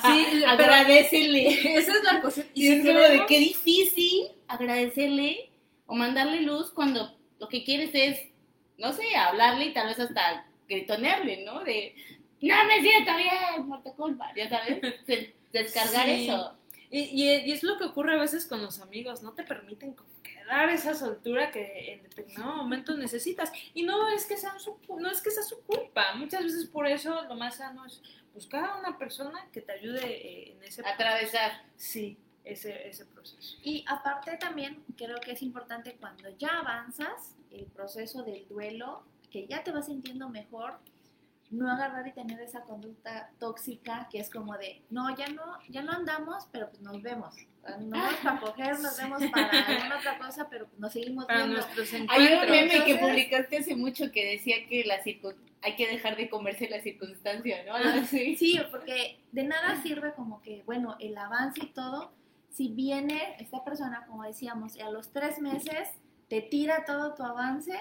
Sí, 0.00 0.42
agradecele. 0.46 1.48
Esa 1.78 1.92
es 1.92 2.04
la 2.04 2.20
cosa. 2.20 2.42
Y 2.54 2.68
es 2.68 2.84
como 2.86 2.98
de 2.98 3.26
qué 3.26 3.38
difícil 3.38 4.28
agradecerle 4.48 5.50
o 5.86 5.94
mandarle 5.94 6.42
luz 6.42 6.70
cuando 6.70 7.14
lo 7.38 7.48
que 7.48 7.64
quieres 7.64 7.90
es, 7.92 8.18
no 8.78 8.92
sé, 8.92 9.14
hablarle 9.16 9.66
y 9.66 9.72
tal 9.72 9.88
vez 9.88 9.98
hasta 10.00 10.46
gritonearle, 10.68 11.44
¿no? 11.44 11.62
De, 11.64 11.94
no 12.40 12.54
me 12.66 12.80
siento 12.80 13.12
bien, 13.16 13.82
tu 13.84 13.94
culpa, 13.94 14.32
ya 14.34 14.48
sabes, 14.48 14.80
descargar 15.52 16.06
Sí. 16.06 16.28
eso. 16.28 16.56
Y, 16.92 17.00
y- 17.00 17.40
y 17.48 17.52
es 17.52 17.62
lo 17.64 17.76
que 17.78 17.84
ocurre 17.84 18.14
a 18.14 18.20
veces 18.20 18.46
con 18.46 18.62
los 18.62 18.78
amigos, 18.80 19.22
no 19.22 19.32
te 19.32 19.42
permiten 19.42 19.94
como 19.94 20.10
que 20.22 20.44
dar 20.44 20.68
esa 20.68 20.94
soltura 20.94 21.50
que 21.50 21.94
en 21.94 22.02
determinado 22.02 22.54
momento 22.56 22.94
necesitas. 22.96 23.50
Y 23.74 23.82
no 23.82 24.08
es 24.10 24.26
que 24.26 24.36
sea 24.36 24.58
su, 24.58 24.78
no 25.00 25.10
es 25.10 25.20
que 25.22 25.30
sea 25.30 25.42
su 25.42 25.60
culpa, 25.62 26.14
muchas 26.14 26.44
veces 26.44 26.66
por 26.66 26.86
eso 26.86 27.22
lo 27.24 27.34
más 27.34 27.56
sano 27.56 27.84
es 27.86 28.00
buscar 28.34 28.64
a 28.64 28.76
una 28.78 28.98
persona 28.98 29.48
que 29.52 29.60
te 29.62 29.72
ayude 29.72 30.04
eh, 30.04 30.52
en 30.52 30.62
ese 30.64 30.82
Atravesar. 30.86 31.64
Sí, 31.76 32.18
ese, 32.44 32.88
ese 32.88 33.06
proceso. 33.06 33.56
Y 33.62 33.84
aparte 33.88 34.36
también 34.36 34.84
creo 34.96 35.18
que 35.18 35.32
es 35.32 35.42
importante 35.42 35.96
cuando 35.98 36.28
ya 36.38 36.58
avanzas 36.60 37.34
el 37.50 37.64
proceso 37.66 38.22
del 38.22 38.46
duelo, 38.48 39.02
que 39.30 39.46
ya 39.46 39.62
te 39.64 39.70
vas 39.70 39.86
sintiendo 39.86 40.28
mejor, 40.28 40.78
no 41.52 41.70
agarrar 41.70 42.06
y 42.06 42.12
tener 42.12 42.40
esa 42.40 42.62
conducta 42.62 43.30
tóxica 43.38 44.08
que 44.10 44.18
es 44.18 44.30
como 44.30 44.56
de, 44.56 44.82
no, 44.90 45.14
ya 45.16 45.28
no, 45.28 45.42
ya 45.68 45.82
no 45.82 45.92
andamos, 45.92 46.48
pero 46.50 46.70
pues 46.70 46.80
nos 46.80 47.00
vemos. 47.02 47.34
No 47.78 47.96
vamos 47.96 48.14
para 48.24 48.40
coger, 48.40 48.80
nos 48.80 48.96
vemos 48.96 49.22
para 49.32 49.50
alguna 49.50 49.98
otra 49.98 50.18
cosa, 50.18 50.48
pero 50.48 50.66
pues 50.66 50.80
nos 50.80 50.92
seguimos 50.92 51.26
Para 51.26 51.44
viendo. 51.44 51.60
nuestros 51.60 51.92
Hay 52.08 52.32
un 52.32 52.50
meme 52.50 52.84
que 52.84 52.96
publicaste 52.96 53.58
hace 53.58 53.76
mucho 53.76 54.10
que 54.10 54.32
decía 54.32 54.66
que 54.68 54.84
la 54.84 55.00
hay 55.64 55.76
que 55.76 55.86
dejar 55.86 56.16
de 56.16 56.28
comerse 56.28 56.68
la 56.68 56.80
circunstancia, 56.80 57.64
¿no? 57.64 57.74
Así. 57.74 58.34
Sí, 58.42 58.60
porque 58.70 59.20
de 59.30 59.44
nada 59.44 59.80
sirve 59.82 60.12
como 60.14 60.42
que, 60.42 60.62
bueno, 60.64 60.96
el 60.98 61.16
avance 61.16 61.60
y 61.62 61.66
todo, 61.68 62.10
si 62.50 62.68
viene 62.68 63.36
esta 63.38 63.62
persona, 63.62 64.04
como 64.06 64.24
decíamos, 64.24 64.74
y 64.74 64.80
a 64.80 64.90
los 64.90 65.12
tres 65.12 65.38
meses 65.38 65.88
te 66.28 66.40
tira 66.40 66.84
todo 66.84 67.14
tu 67.14 67.22
avance 67.22 67.78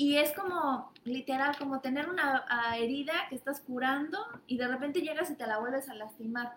y 0.00 0.16
es 0.16 0.30
como, 0.30 0.92
literal, 1.02 1.58
como 1.58 1.80
tener 1.80 2.08
una 2.08 2.44
ah, 2.48 2.78
herida 2.78 3.26
que 3.28 3.34
estás 3.34 3.60
curando 3.60 4.24
y 4.46 4.56
de 4.56 4.68
repente 4.68 5.00
llegas 5.00 5.28
y 5.28 5.34
te 5.34 5.44
la 5.44 5.58
vuelves 5.58 5.88
a 5.88 5.94
lastimar. 5.94 6.54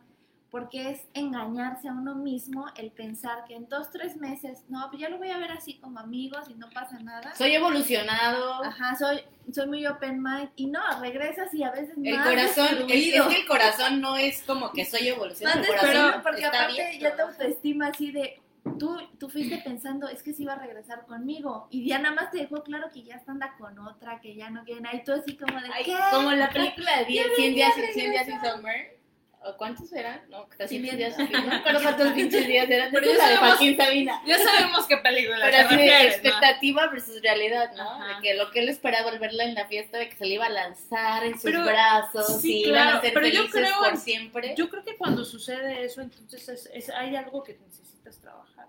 Porque 0.52 0.92
es 0.92 1.00
engañarse 1.14 1.88
a 1.88 1.94
uno 1.94 2.14
mismo 2.14 2.66
el 2.76 2.92
pensar 2.92 3.46
que 3.46 3.56
en 3.56 3.68
dos, 3.68 3.89
tres 3.89 4.18
meses, 4.18 4.66
no, 4.68 4.86
pues 4.89 5.02
ya 5.02 5.10
lo 5.10 5.18
voy 5.18 5.32
a 5.32 5.38
ver 5.38 5.50
así 5.52 5.80
como 5.80 5.98
amigos 6.00 6.50
y 6.50 6.54
no 6.56 6.70
pasa 6.70 7.00
nada. 7.00 7.34
Soy 7.34 7.56
evolucionado. 7.56 8.64
Ajá, 8.64 8.96
soy, 8.96 9.22
soy 9.52 9.68
muy 9.68 9.88
open 9.88 10.22
mind 10.22 10.50
y 10.56 10.68
no, 10.68 10.82
regresas 11.00 11.52
y 11.54 11.64
a 11.64 11.72
veces 11.72 11.96
El 11.98 12.18
más 12.18 12.28
corazón, 12.28 12.68
el, 12.89 12.92
es 12.92 13.26
que 13.28 13.36
el 13.38 13.48
corazón 13.48 14.02
no 14.02 14.18
es 14.18 14.44
como 14.44 14.72
que 14.72 14.86
soy 14.86 15.08
evolucionado. 15.08 15.62
Más 15.62 15.68
El 15.68 15.74
corazón 15.74 15.94
destruido, 15.94 16.24
porque 16.24 16.42
está 16.42 16.50
aparte 16.50 16.82
abierto. 16.82 17.00
ya 17.02 17.16
te 17.16 17.22
autoestima 17.22 17.88
así 17.88 18.12
de, 18.12 18.41
tú, 18.80 18.97
tú 19.20 19.30
fuiste 19.30 19.57
pensando, 19.64 20.07
es 20.07 20.24
que 20.24 20.34
sí 20.34 20.43
iba 20.43 20.53
a 20.53 20.59
regresar 20.59 21.05
conmigo, 21.05 21.68
y 21.72 21.88
ya 21.88 21.99
nada 21.99 22.16
más 22.16 22.32
te 22.32 22.38
dejó 22.39 22.64
claro 22.64 22.89
que 22.93 23.03
ya 23.03 23.16
está 23.16 23.32
anda 23.32 23.55
con 23.57 23.78
otra, 23.80 24.20
que 24.22 24.36
ya 24.36 24.49
no 24.49 24.64
quieren, 24.64 24.86
ahí 24.88 25.03
tú 25.03 25.14
así 25.14 25.36
como 25.36 25.59
de, 25.62 25.70
Ay, 25.74 25.84
¿qué? 25.86 25.95
como 26.12 26.32
la 26.32 26.49
película 26.49 26.99
de 26.99 27.05
10, 27.05 27.26
Ya 27.30 27.36
100 27.36 27.55
días, 27.55 27.76
venía 27.76 27.93
100 27.93 28.12
días 28.12 28.26
sin. 28.26 28.41
Summer. 28.41 29.01
¿O 29.43 29.57
cuántos 29.57 29.91
eran? 29.91 30.22
No, 30.30 30.43
hasta 30.51 30.68
100 30.68 30.84
500. 30.84 31.18
días 31.18 31.32
No 31.32 31.47
me 31.47 31.55
acuerdo 31.55 31.82
cuántos 31.82 32.14
pinches 32.14 32.45
días 32.45 32.70
eran. 32.70 32.91
Pero 32.91 33.07
ya 33.07 33.18
la 33.18 33.28
de 33.28 33.36
sabemos- 33.38 33.49
Joaquín 33.49 33.76
Sabina. 33.78 34.22
Ya 34.28 34.38
sabemos 34.38 34.86
qué 34.86 34.97
película 34.97 35.39
Pero 35.41 35.57
así 35.57 35.76
de 35.78 35.82
refieres, 35.82 36.01
¿no? 36.01 36.07
expectativa 36.30 36.88
versus 36.89 37.22
realidad, 37.24 37.72
¿no? 37.76 37.89
Ajá. 37.89 38.07
De 38.18 38.22
que 38.22 38.34
lo 38.36 38.51
que 38.51 38.59
él 38.59 38.70
esperaba 38.70 39.09
al 39.09 39.18
verla 39.18 39.45
en 39.45 39.55
la 39.55 39.66
fiesta, 39.66 39.97
de 39.97 40.09
que 40.09 40.16
se 40.16 40.26
le 40.28 40.36
iba 40.36 40.45
a 40.45 40.49
lanzar 40.49 41.24
en 41.26 41.34
sus 41.34 41.41
Pero- 41.45 41.64
brazos 41.64 42.39
sí, 42.39 42.57
y 42.57 42.68
iban 42.68 42.84
claro, 42.84 42.97
a 42.99 43.01
ser 43.01 43.14
pero 43.16 43.26
yo 43.30 43.41
felices 43.47 43.62
creo 43.64 43.80
por 43.80 43.97
siempre. 43.97 44.53
Yo 44.55 44.70
creo 44.70 44.84
que 44.84 44.95
cuando 44.95 45.26
sucede 45.26 45.86
eso, 45.86 46.01
entonces 46.01 46.47
es, 46.47 46.70
es- 46.72 46.89
hay 46.91 47.16
algo 47.16 47.41
que 47.41 47.55
necesitas 48.04 48.22
trabajar. 48.22 48.68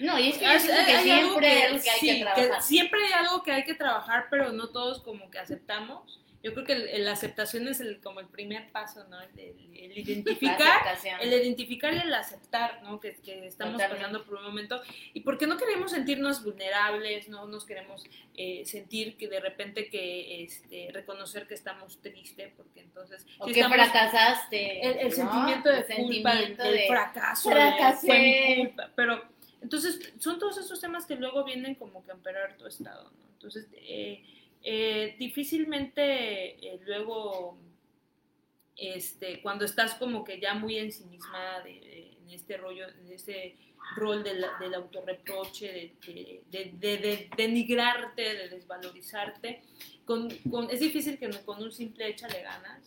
no, 0.00 0.18
y 0.18 0.28
es 0.30 0.38
que 0.38 0.46
Hay- 0.46 0.60
siento 0.60 0.84
que 0.84 0.92
hay 0.92 1.02
siempre 1.04 1.48
hay 1.48 1.62
algo 1.62 1.80
que 1.80 1.90
hay 1.90 1.98
sí, 2.00 2.06
que 2.06 2.20
trabajar. 2.24 2.62
siempre 2.62 3.04
hay 3.04 3.12
algo 3.12 3.42
que 3.42 3.52
hay 3.52 3.64
que 3.64 3.74
trabajar, 3.74 4.26
pero 4.30 4.52
no 4.52 4.68
todos 4.70 5.00
como 5.02 5.30
que 5.30 5.38
aceptamos. 5.38 6.20
Yo 6.40 6.54
creo 6.54 6.64
que 6.64 6.98
la 6.98 7.12
aceptación 7.12 7.66
es 7.66 7.80
el, 7.80 8.00
como 8.00 8.20
el 8.20 8.28
primer 8.28 8.70
paso, 8.70 9.04
¿no? 9.08 9.20
El, 9.20 9.30
el- 9.40 9.76
el 9.76 9.98
identificar, 9.98 10.82
el 11.20 11.32
identificar 11.32 11.92
y 11.94 11.98
el 11.98 12.14
aceptar, 12.14 12.80
¿no? 12.84 13.00
Que, 13.00 13.16
que 13.16 13.46
estamos 13.46 13.72
Totalmente. 13.74 14.04
pasando 14.04 14.24
por 14.24 14.38
un 14.38 14.44
momento. 14.44 14.80
Y 15.14 15.20
porque 15.20 15.48
no 15.48 15.56
queremos 15.56 15.90
sentirnos 15.90 16.44
vulnerables, 16.44 17.28
no 17.28 17.46
nos 17.48 17.64
queremos 17.64 18.04
eh, 18.36 18.62
sentir 18.66 19.16
que 19.16 19.26
de 19.28 19.40
repente 19.40 19.88
que 19.90 20.44
este, 20.44 20.90
reconocer 20.92 21.48
que 21.48 21.54
estamos 21.54 22.00
tristes, 22.00 22.52
porque 22.56 22.80
entonces... 22.80 23.26
O 23.38 23.48
si 23.48 23.54
que 23.54 23.60
estamos- 23.60 23.76
fracasaste. 23.76 24.86
el, 24.86 24.98
el 24.98 25.08
¿no? 25.08 25.14
sentimiento 25.14 25.68
de 25.70 25.84
culpa, 25.84 26.32
sentimiento 26.32 26.62
del 26.62 26.72
de- 26.74 26.86
fracaso, 26.88 27.50
fracasé. 27.50 28.06
de, 28.12 28.54
culpa. 28.58 28.90
Pero 28.94 29.22
entonces 29.60 30.12
son 30.20 30.38
todos 30.38 30.56
esos 30.58 30.80
temas 30.80 31.04
que 31.04 31.16
luego 31.16 31.42
vienen 31.44 31.74
como 31.74 32.04
que 32.04 32.12
a 32.12 32.14
empeorar 32.14 32.56
tu 32.56 32.66
estado, 32.66 33.10
¿no? 33.10 33.26
Entonces 33.32 33.66
eh, 33.72 34.22
eh, 34.62 35.16
difícilmente 35.18 36.02
eh, 36.66 36.80
luego 36.84 37.58
este, 38.76 39.40
cuando 39.42 39.64
estás 39.64 39.94
como 39.94 40.24
que 40.24 40.40
ya 40.40 40.54
muy 40.54 40.78
ensimismada 40.78 41.62
de, 41.62 41.72
de- 41.80 42.16
en 42.22 42.30
este 42.30 42.56
rollo, 42.58 42.86
en 42.88 43.10
este 43.12 43.56
rol 43.96 44.22
del, 44.22 44.44
del 44.60 44.74
autorreproche, 44.74 45.72
de, 45.72 45.94
de, 46.06 46.42
de- 46.50 46.72
de- 46.78 46.96
de 46.98 47.30
denigrarte, 47.36 48.22
de 48.34 48.48
desvalorizarte, 48.50 49.62
con, 50.04 50.28
con- 50.50 50.70
es 50.70 50.80
difícil 50.80 51.18
que 51.18 51.28
con 51.44 51.62
un 51.62 51.72
simple 51.72 52.08
échale 52.08 52.42
ganas 52.42 52.84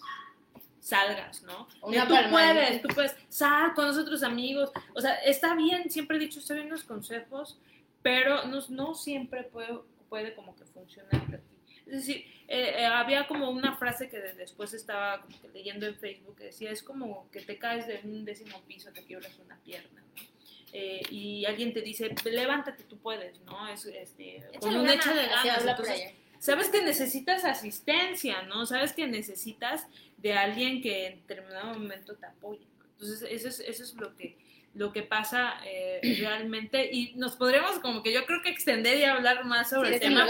salgas, 0.80 1.44
¿no? 1.44 1.68
Una 1.82 2.06
De 2.06 2.08
tú 2.08 2.30
puedes, 2.32 2.82
tú 2.82 2.88
puedes, 2.90 3.16
sal 3.30 3.74
con 3.76 3.86
nosotros 3.86 4.24
amigos, 4.24 4.72
o 4.96 5.02
sea, 5.02 5.16
está 5.16 5.56
bien, 5.56 5.90
siempre 5.92 6.18
he 6.18 6.20
dicho, 6.20 6.40
está 6.40 6.54
bien 6.56 6.70
los 6.70 6.84
consejos, 6.84 7.60
pero 8.02 8.46
no, 8.46 8.60
no 8.70 8.96
siempre 8.96 9.44
puede, 9.44 9.78
puede 10.10 10.34
como 10.36 10.56
que 10.56 10.66
funcionar. 10.66 11.42
Es 11.88 11.94
decir, 11.94 12.26
eh, 12.48 12.76
eh, 12.80 12.86
había 12.86 13.28
como 13.28 13.50
una 13.50 13.76
frase 13.78 14.10
que 14.10 14.20
de- 14.20 14.34
después 14.34 14.74
estaba 14.74 15.22
como 15.22 15.40
que 15.42 15.48
leyendo 15.50 15.86
en 15.88 15.96
Facebook 15.96 16.36
que 16.38 16.46
decía, 16.46 16.72
es 16.72 16.84
como 16.84 17.30
que 17.32 17.42
te 17.42 17.58
caes 17.58 17.88
de 17.88 18.00
un 18.04 18.26
décimo 18.26 18.62
piso, 18.68 18.92
te 18.92 19.04
quiebras 19.04 19.38
una 19.40 19.58
pierna, 19.58 20.02
¿no? 20.16 20.22
Eh, 20.74 21.02
y 21.10 21.46
alguien 21.46 21.74
te 21.74 21.82
dice, 21.82 22.14
levántate, 22.26 22.84
tú 22.84 22.98
puedes, 22.98 23.40
¿no? 23.42 23.68
Es, 23.68 23.86
este, 23.86 24.42
con 24.60 24.76
un 24.78 24.90
hecho 24.90 25.10
de 25.14 25.26
ganas. 25.28 25.44
Entonces, 25.72 26.00
sabes 26.40 26.70
que 26.70 26.82
necesitas 26.82 27.44
asistencia, 27.46 28.42
¿no? 28.44 28.66
Sabes 28.66 28.94
que 28.94 29.06
necesitas 29.08 29.86
de 30.18 30.34
alguien 30.34 30.82
que 30.82 31.08
en 31.08 31.16
determinado 31.28 31.74
momento 31.74 32.16
te 32.16 32.26
apoye. 32.26 32.62
¿no? 32.80 32.86
Entonces, 32.94 33.28
eso 33.30 33.48
es, 33.50 33.60
eso 33.60 33.84
es 33.84 33.94
lo 33.96 34.16
que 34.16 34.38
lo 34.74 34.92
que 34.92 35.04
pasa 35.04 35.56
eh, 35.66 36.00
realmente 36.20 36.90
y 36.92 37.14
nos 37.16 37.36
podríamos 37.36 37.80
como 37.80 38.04
que 38.04 38.14
yo 38.14 38.26
creo 38.26 38.42
que 38.42 38.50
extender 38.50 38.98
y 38.98 39.04
hablar 39.04 39.46
más 39.46 39.70
sobre 39.70 39.90
Sí, 39.90 39.96
el 39.96 40.02
tema. 40.02 40.26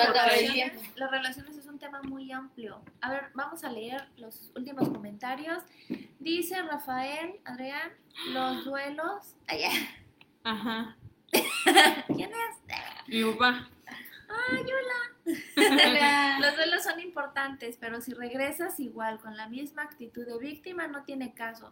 Las 0.96 1.12
relaciones 1.12 1.58
es 1.58 1.66
un 1.66 1.80
tema 1.80 2.02
muy 2.02 2.32
amplio. 2.32 2.82
A 3.02 3.12
ver, 3.12 3.26
vamos 3.34 3.64
a 3.64 3.72
leer 3.72 4.08
los 4.18 4.52
últimos 4.56 4.90
comentarios. 4.90 5.64
Dice 6.20 6.62
Rafael, 6.62 7.40
Adrián, 7.46 7.92
los 8.34 8.66
duelos. 8.66 9.36
Ay, 9.48 9.62
ya. 9.62 9.72
Ajá. 10.44 10.98
¿Quién 12.08 12.32
es? 12.32 13.08
Mi 13.08 13.24
papá. 13.32 13.70
Ay, 14.50 14.64
hola. 14.64 15.12
Los 16.40 16.56
duelos 16.56 16.84
son 16.84 17.00
importantes, 17.00 17.78
pero 17.80 18.02
si 18.02 18.14
regresas 18.14 18.80
igual, 18.80 19.20
con 19.20 19.38
la 19.38 19.48
misma 19.48 19.84
actitud 19.84 20.26
de 20.26 20.38
víctima, 20.40 20.88
no 20.88 21.04
tiene 21.04 21.34
caso. 21.34 21.72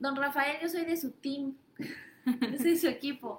Don 0.00 0.16
Rafael, 0.16 0.58
yo 0.60 0.68
soy 0.68 0.84
de 0.84 0.96
su 0.96 1.12
team. 1.12 1.54
Yo 1.78 2.58
soy 2.58 2.70
de 2.72 2.78
su 2.78 2.88
equipo. 2.88 3.38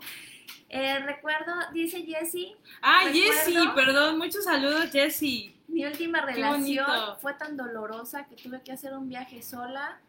Eh, 0.70 1.00
recuerdo, 1.00 1.54
dice 1.74 2.02
Jessie, 2.04 2.56
Ah, 2.82 3.02
Jessie, 3.12 3.58
perdón, 3.76 4.18
muchos 4.18 4.46
saludos, 4.46 4.90
Jessie. 4.92 5.54
mi 5.68 5.86
última 5.86 6.22
relación 6.22 6.86
fue 7.20 7.34
tan 7.34 7.58
dolorosa 7.58 8.26
que 8.26 8.36
tuve 8.36 8.62
que 8.62 8.72
hacer 8.72 8.94
un 8.94 9.10
viaje 9.10 9.42
sola. 9.42 10.00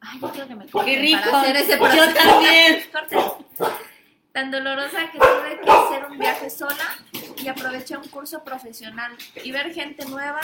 Ay, 0.00 0.18
yo 0.20 0.30
quiero 0.32 0.48
que 0.48 0.54
me 0.56 0.66
corten 0.66 0.94
Qué 0.94 1.00
rico. 1.00 1.20
para 1.30 1.40
hacer 1.42 1.56
ese 1.56 1.72
Yo 1.72 1.78
proceso. 1.78 2.12
también. 2.14 2.82
Tan 4.32 4.50
dolorosa 4.50 5.10
que 5.12 5.18
tuve 5.18 5.60
que 5.64 5.70
hacer 5.70 6.06
un 6.10 6.18
viaje 6.18 6.50
sola 6.50 6.96
y 7.36 7.46
aproveché 7.46 7.96
un 7.96 8.08
curso 8.08 8.42
profesional 8.42 9.16
y 9.44 9.52
ver 9.52 9.72
gente 9.72 10.04
nueva 10.06 10.40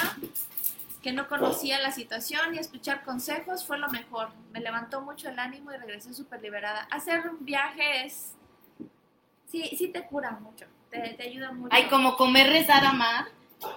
que 1.03 1.13
no 1.13 1.29
conocía 1.29 1.81
la 1.81 1.91
situación 1.91 2.55
y 2.55 2.59
escuchar 2.59 3.03
consejos 3.05 3.65
fue 3.65 3.79
lo 3.79 3.89
mejor. 3.89 4.31
Me 4.53 4.61
levantó 4.61 5.01
mucho 5.01 5.29
el 5.29 5.39
ánimo 5.39 5.73
y 5.73 5.77
regresé 5.77 6.13
súper 6.13 6.43
liberada. 6.43 6.87
Hacer 6.91 7.29
un 7.29 7.45
viaje 7.45 8.05
es... 8.05 8.35
Sí, 9.47 9.69
sí 9.77 9.89
te 9.89 10.07
cura 10.07 10.33
mucho, 10.33 10.67
te, 10.91 11.01
te 11.15 11.23
ayuda 11.25 11.51
mucho. 11.53 11.75
Ay, 11.75 11.89
como 11.89 12.17
comer, 12.17 12.49
rezar, 12.51 12.85
amar. 12.85 13.27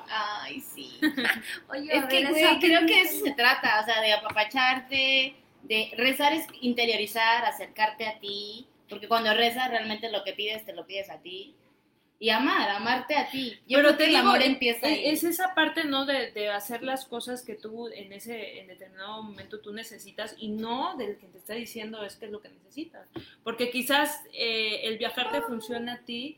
Ay, 0.07 0.61
sí. 0.61 0.99
Oye, 1.69 1.97
Es 1.97 2.03
a 2.03 2.07
que, 2.07 2.25
güey, 2.25 2.59
creo 2.59 2.85
que 2.85 3.01
eso 3.01 3.25
se 3.25 3.31
trata, 3.31 3.81
o 3.81 3.85
sea, 3.85 4.01
de 4.01 4.13
apapacharte, 4.13 5.35
de 5.63 5.93
rezar 5.97 6.33
es 6.33 6.45
interiorizar, 6.61 7.45
acercarte 7.45 8.07
a 8.07 8.19
ti, 8.19 8.67
porque 8.87 9.07
cuando 9.07 9.33
rezas 9.33 9.69
realmente 9.69 10.11
lo 10.11 10.23
que 10.23 10.33
pides 10.33 10.65
te 10.65 10.73
lo 10.73 10.85
pides 10.85 11.09
a 11.09 11.17
ti. 11.19 11.55
Y 12.19 12.29
amar, 12.29 12.69
amarte 12.69 13.15
a 13.17 13.29
ti. 13.29 13.59
Yo 13.67 13.79
creo 13.79 13.97
que 13.97 14.03
el 14.05 14.09
digo, 14.11 14.21
amor 14.21 14.39
es- 14.41 14.45
empieza 14.47 14.87
ahí. 14.87 15.05
es, 15.07 15.23
es 15.25 15.31
esa 15.39 15.53
parte, 15.55 15.83
¿no? 15.83 16.05
De, 16.05 16.31
de 16.31 16.49
hacer 16.49 16.81
las 16.83 17.05
cosas 17.05 17.41
que 17.41 17.55
tú 17.55 17.89
en 17.89 18.13
ese 18.13 18.61
en 18.61 18.67
determinado 18.67 19.23
momento 19.23 19.59
tú 19.59 19.73
necesitas 19.73 20.33
y 20.37 20.49
no 20.49 20.95
del 20.95 21.17
que 21.17 21.27
te 21.27 21.37
está 21.39 21.53
diciendo 21.53 22.03
es 22.05 22.15
que 22.15 22.25
es 22.27 22.31
lo 22.31 22.41
que 22.41 22.47
necesitas. 22.49 23.07
Porque 23.43 23.69
quizás 23.71 24.21
eh, 24.31 24.81
el 24.83 24.97
viajar 24.97 25.31
te 25.31 25.41
funciona 25.41 25.93
a 25.95 25.97
ti 25.99 26.37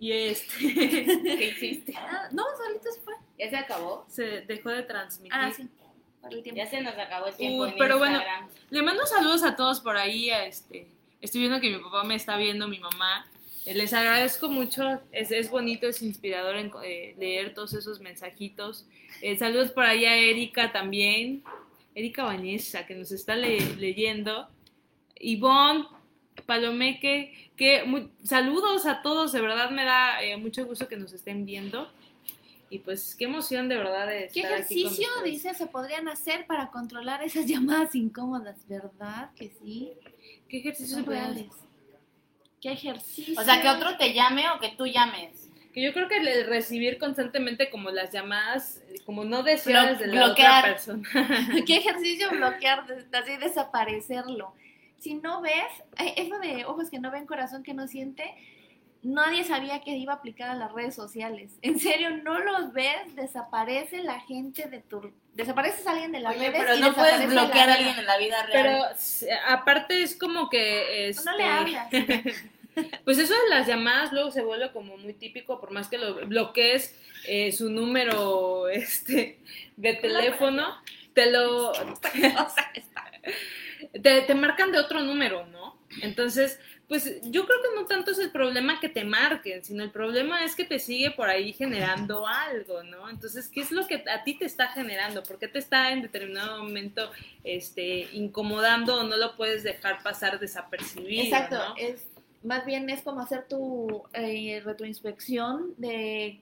y 0.00 0.10
este 0.12 0.54
¿Qué 0.58 1.54
hiciste? 1.56 1.94
Ah, 1.96 2.28
no, 2.32 2.42
solito 2.56 2.90
se 2.90 3.00
fue. 3.02 3.14
¿Ya 3.38 3.48
se 3.50 3.56
acabó? 3.56 4.04
se 4.08 4.40
dejó 4.42 4.70
de 4.70 4.82
transmitir. 4.82 5.32
Ah, 5.32 5.52
sí, 5.54 5.68
por 6.20 6.32
el 6.32 6.42
tiempo. 6.42 6.56
Ya 6.60 6.66
se 6.68 6.80
nos 6.80 6.96
acabó 6.96 7.26
el 7.26 7.36
tiempo 7.36 7.62
Uy, 7.62 7.68
en 7.70 7.78
pero 7.78 7.98
bueno, 7.98 8.16
Instagram. 8.16 8.48
Le 8.70 8.82
mando 8.82 9.06
saludos 9.06 9.44
a 9.44 9.54
todos 9.54 9.80
por 9.80 9.96
ahí. 9.96 10.30
a 10.30 10.46
este, 10.46 10.88
estoy 11.20 11.42
viendo 11.42 11.60
que 11.60 11.70
mi 11.70 11.80
papá 11.80 12.02
me 12.02 12.16
está 12.16 12.36
viendo, 12.36 12.66
mi 12.66 12.80
mamá. 12.80 13.26
Les 13.66 13.92
agradezco 13.92 14.48
mucho. 14.48 15.00
Es, 15.12 15.30
es 15.30 15.50
bonito, 15.50 15.86
es 15.86 16.02
inspirador 16.02 16.56
en- 16.56 16.72
eh, 16.84 17.14
leer 17.18 17.54
todos 17.54 17.72
esos 17.74 18.00
mensajitos. 18.00 18.86
Eh, 19.20 19.36
saludos 19.38 19.70
por 19.70 19.84
ahí 19.84 20.04
a 20.04 20.16
Erika 20.16 20.72
también. 20.72 21.42
Erika 21.94 22.24
Vanessa, 22.24 22.86
que 22.86 22.94
nos 22.94 23.12
está 23.12 23.36
le- 23.36 23.76
leyendo. 23.76 24.48
Ivonne, 25.20 25.84
Palomeque, 26.46 27.50
que 27.56 27.84
saludos 28.24 28.86
a 28.86 29.02
todos. 29.02 29.32
De 29.32 29.40
verdad 29.40 29.70
me 29.70 29.84
da 29.84 30.22
eh, 30.22 30.36
mucho 30.36 30.66
gusto 30.66 30.88
que 30.88 30.96
nos 30.96 31.12
estén 31.12 31.46
viendo. 31.46 31.88
Y 32.68 32.78
pues 32.78 33.14
qué 33.14 33.26
emoción 33.26 33.68
de 33.68 33.76
verdad 33.76 34.08
de 34.08 34.28
¿Qué 34.32 34.40
estar 34.40 34.54
aquí 34.62 34.82
con 34.82 34.92
ejercicio, 34.92 35.08
dice, 35.24 35.54
se 35.54 35.66
podrían 35.66 36.08
hacer 36.08 36.46
para 36.46 36.70
controlar 36.70 37.22
esas 37.22 37.46
llamadas 37.46 37.94
incómodas? 37.94 38.66
¿Verdad 38.66 39.30
que 39.36 39.50
sí? 39.62 39.90
¿Qué 40.48 40.58
ejercicio 40.58 40.96
se 40.96 41.02
puede 41.04 41.20
hacer? 41.20 41.46
¿Qué 42.62 42.70
ejercicio? 42.70 43.40
O 43.40 43.42
sea, 43.42 43.60
que 43.60 43.68
otro 43.68 43.96
te 43.96 44.14
llame 44.14 44.44
o 44.50 44.60
que 44.60 44.68
tú 44.68 44.86
llames. 44.86 45.50
Que 45.74 45.82
yo 45.82 45.92
creo 45.92 46.06
que 46.06 46.18
el 46.18 46.46
recibir 46.46 46.96
constantemente 46.96 47.70
como 47.70 47.90
las 47.90 48.12
llamadas, 48.12 48.80
eh, 48.88 49.00
como 49.04 49.24
no 49.24 49.42
deseadas 49.42 49.98
de 49.98 50.06
la 50.06 50.26
bloquear. 50.26 50.60
otra 50.60 50.72
persona. 50.72 51.02
¿Qué 51.66 51.76
ejercicio 51.78 52.30
bloquear, 52.30 52.84
así 53.12 53.36
desaparecerlo? 53.38 54.54
Si 54.98 55.14
no 55.14 55.40
ves, 55.40 55.64
eh, 55.98 56.14
eso 56.18 56.38
de 56.38 56.64
ojos 56.64 56.88
que 56.88 57.00
no 57.00 57.10
ven, 57.10 57.26
corazón 57.26 57.64
que 57.64 57.74
no 57.74 57.88
siente, 57.88 58.32
nadie 59.02 59.42
sabía 59.42 59.80
que 59.80 59.96
iba 59.96 60.12
a 60.12 60.16
aplicar 60.16 60.48
a 60.48 60.54
las 60.54 60.70
redes 60.70 60.94
sociales. 60.94 61.58
En 61.62 61.80
serio, 61.80 62.10
no 62.18 62.38
los 62.38 62.72
ves, 62.72 63.16
desaparece 63.16 64.04
la 64.04 64.20
gente 64.20 64.68
de 64.68 64.78
tu... 64.78 65.12
Desapareces 65.34 65.84
a 65.86 65.92
alguien 65.92 66.12
de 66.12 66.20
las 66.20 66.36
Oye, 66.36 66.50
redes 66.50 66.62
pero 66.62 66.76
y 66.76 66.80
no 66.80 66.94
puedes 66.94 67.26
bloquear 67.26 67.70
a 67.70 67.74
alguien 67.74 67.98
en 67.98 68.06
la 68.06 68.18
vida 68.18 68.42
real. 68.44 68.52
Pero 68.52 69.38
aparte 69.48 70.02
es 70.02 70.14
como 70.14 70.48
que... 70.48 71.08
Este, 71.08 71.24
No 71.24 71.36
le 71.36 71.44
hablas. 71.44 71.88
Pues 73.04 73.18
eso 73.18 73.34
de 73.34 73.50
las 73.50 73.66
llamadas 73.66 74.12
luego 74.12 74.30
se 74.30 74.42
vuelve 74.42 74.72
como 74.72 74.96
muy 74.96 75.12
típico, 75.12 75.60
por 75.60 75.72
más 75.72 75.88
que 75.88 75.98
lo 75.98 76.26
bloquees 76.26 76.94
eh, 77.26 77.52
su 77.52 77.70
número 77.70 78.68
este, 78.68 79.38
de 79.76 79.94
teléfono, 79.94 80.76
te 81.14 81.30
lo... 81.30 81.72
Te, 84.00 84.22
te 84.22 84.34
marcan 84.34 84.72
de 84.72 84.78
otro 84.78 85.00
número, 85.00 85.44
¿no? 85.46 85.76
Entonces, 86.00 86.58
pues 86.92 87.20
yo 87.22 87.46
creo 87.46 87.58
que 87.62 87.80
no 87.80 87.86
tanto 87.86 88.10
es 88.10 88.18
el 88.18 88.30
problema 88.30 88.78
que 88.78 88.90
te 88.90 89.02
marquen, 89.02 89.64
sino 89.64 89.82
el 89.82 89.90
problema 89.90 90.44
es 90.44 90.54
que 90.54 90.66
te 90.66 90.78
sigue 90.78 91.10
por 91.10 91.28
ahí 91.28 91.54
generando 91.54 92.26
algo, 92.26 92.82
¿no? 92.82 93.08
Entonces, 93.08 93.48
¿qué 93.48 93.60
es 93.60 93.70
lo 93.70 93.86
que 93.86 94.04
a 94.10 94.24
ti 94.24 94.34
te 94.34 94.44
está 94.44 94.68
generando? 94.68 95.22
¿Por 95.22 95.38
qué 95.38 95.48
te 95.48 95.58
está 95.58 95.90
en 95.92 96.02
determinado 96.02 96.62
momento 96.62 97.10
este, 97.44 98.08
incomodando 98.12 98.96
o 98.96 99.04
no 99.04 99.16
lo 99.16 99.36
puedes 99.36 99.62
dejar 99.62 100.02
pasar 100.02 100.38
desapercibido? 100.38 101.24
Exacto, 101.24 101.56
¿no? 101.56 101.74
es 101.78 102.11
más 102.42 102.64
bien 102.66 102.88
es 102.90 103.02
como 103.02 103.20
hacer 103.20 103.46
tu 103.48 104.02
eh, 104.14 104.60
retroinspección 104.64 105.74
de 105.78 106.40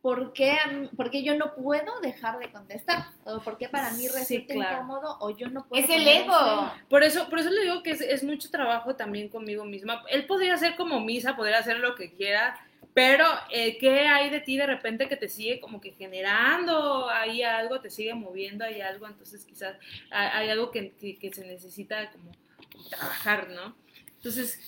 por 0.00 0.32
qué, 0.32 0.56
por 0.96 1.10
qué 1.10 1.22
yo 1.24 1.34
no 1.36 1.54
puedo 1.54 2.00
dejar 2.00 2.38
de 2.38 2.50
contestar 2.52 3.06
o 3.24 3.40
por 3.40 3.58
qué 3.58 3.68
para 3.68 3.90
mí 3.90 4.06
Sí, 4.06 4.08
resulta 4.08 4.54
claro. 4.54 4.76
incómodo 4.76 5.16
o 5.20 5.30
yo 5.36 5.48
no 5.48 5.66
puedo 5.66 5.82
es 5.82 5.90
el 5.90 6.06
ego. 6.06 6.70
Por 6.88 7.02
eso, 7.02 7.28
por 7.28 7.40
eso 7.40 7.50
le 7.50 7.62
digo 7.62 7.82
que 7.82 7.90
es, 7.90 8.00
es 8.00 8.22
mucho 8.22 8.48
trabajo 8.50 8.94
también 8.94 9.28
conmigo 9.28 9.64
misma. 9.64 10.04
Él 10.08 10.26
podría 10.26 10.56
ser 10.56 10.76
como 10.76 11.00
misa, 11.00 11.34
podría 11.36 11.58
hacer 11.58 11.80
lo 11.80 11.94
que 11.96 12.12
quiera, 12.12 12.58
pero 12.94 13.24
eh, 13.50 13.76
¿qué 13.78 14.06
hay 14.06 14.30
de 14.30 14.40
ti 14.40 14.56
de 14.56 14.66
repente 14.66 15.08
que 15.08 15.16
te 15.16 15.28
sigue 15.28 15.60
como 15.60 15.80
que 15.80 15.92
generando 15.92 17.08
ahí 17.10 17.42
algo, 17.42 17.80
te 17.80 17.90
sigue 17.90 18.14
moviendo 18.14 18.64
ahí 18.64 18.80
algo? 18.80 19.06
Entonces 19.06 19.44
quizás 19.44 19.76
hay, 20.10 20.28
hay 20.32 20.50
algo 20.50 20.70
que, 20.70 20.92
que- 20.92 21.18
que 21.18 21.32
se 21.32 21.44
necesita 21.44 22.10
como 22.12 22.30
trabajar, 22.88 23.48
¿no? 23.50 23.74
Entonces, 24.18 24.58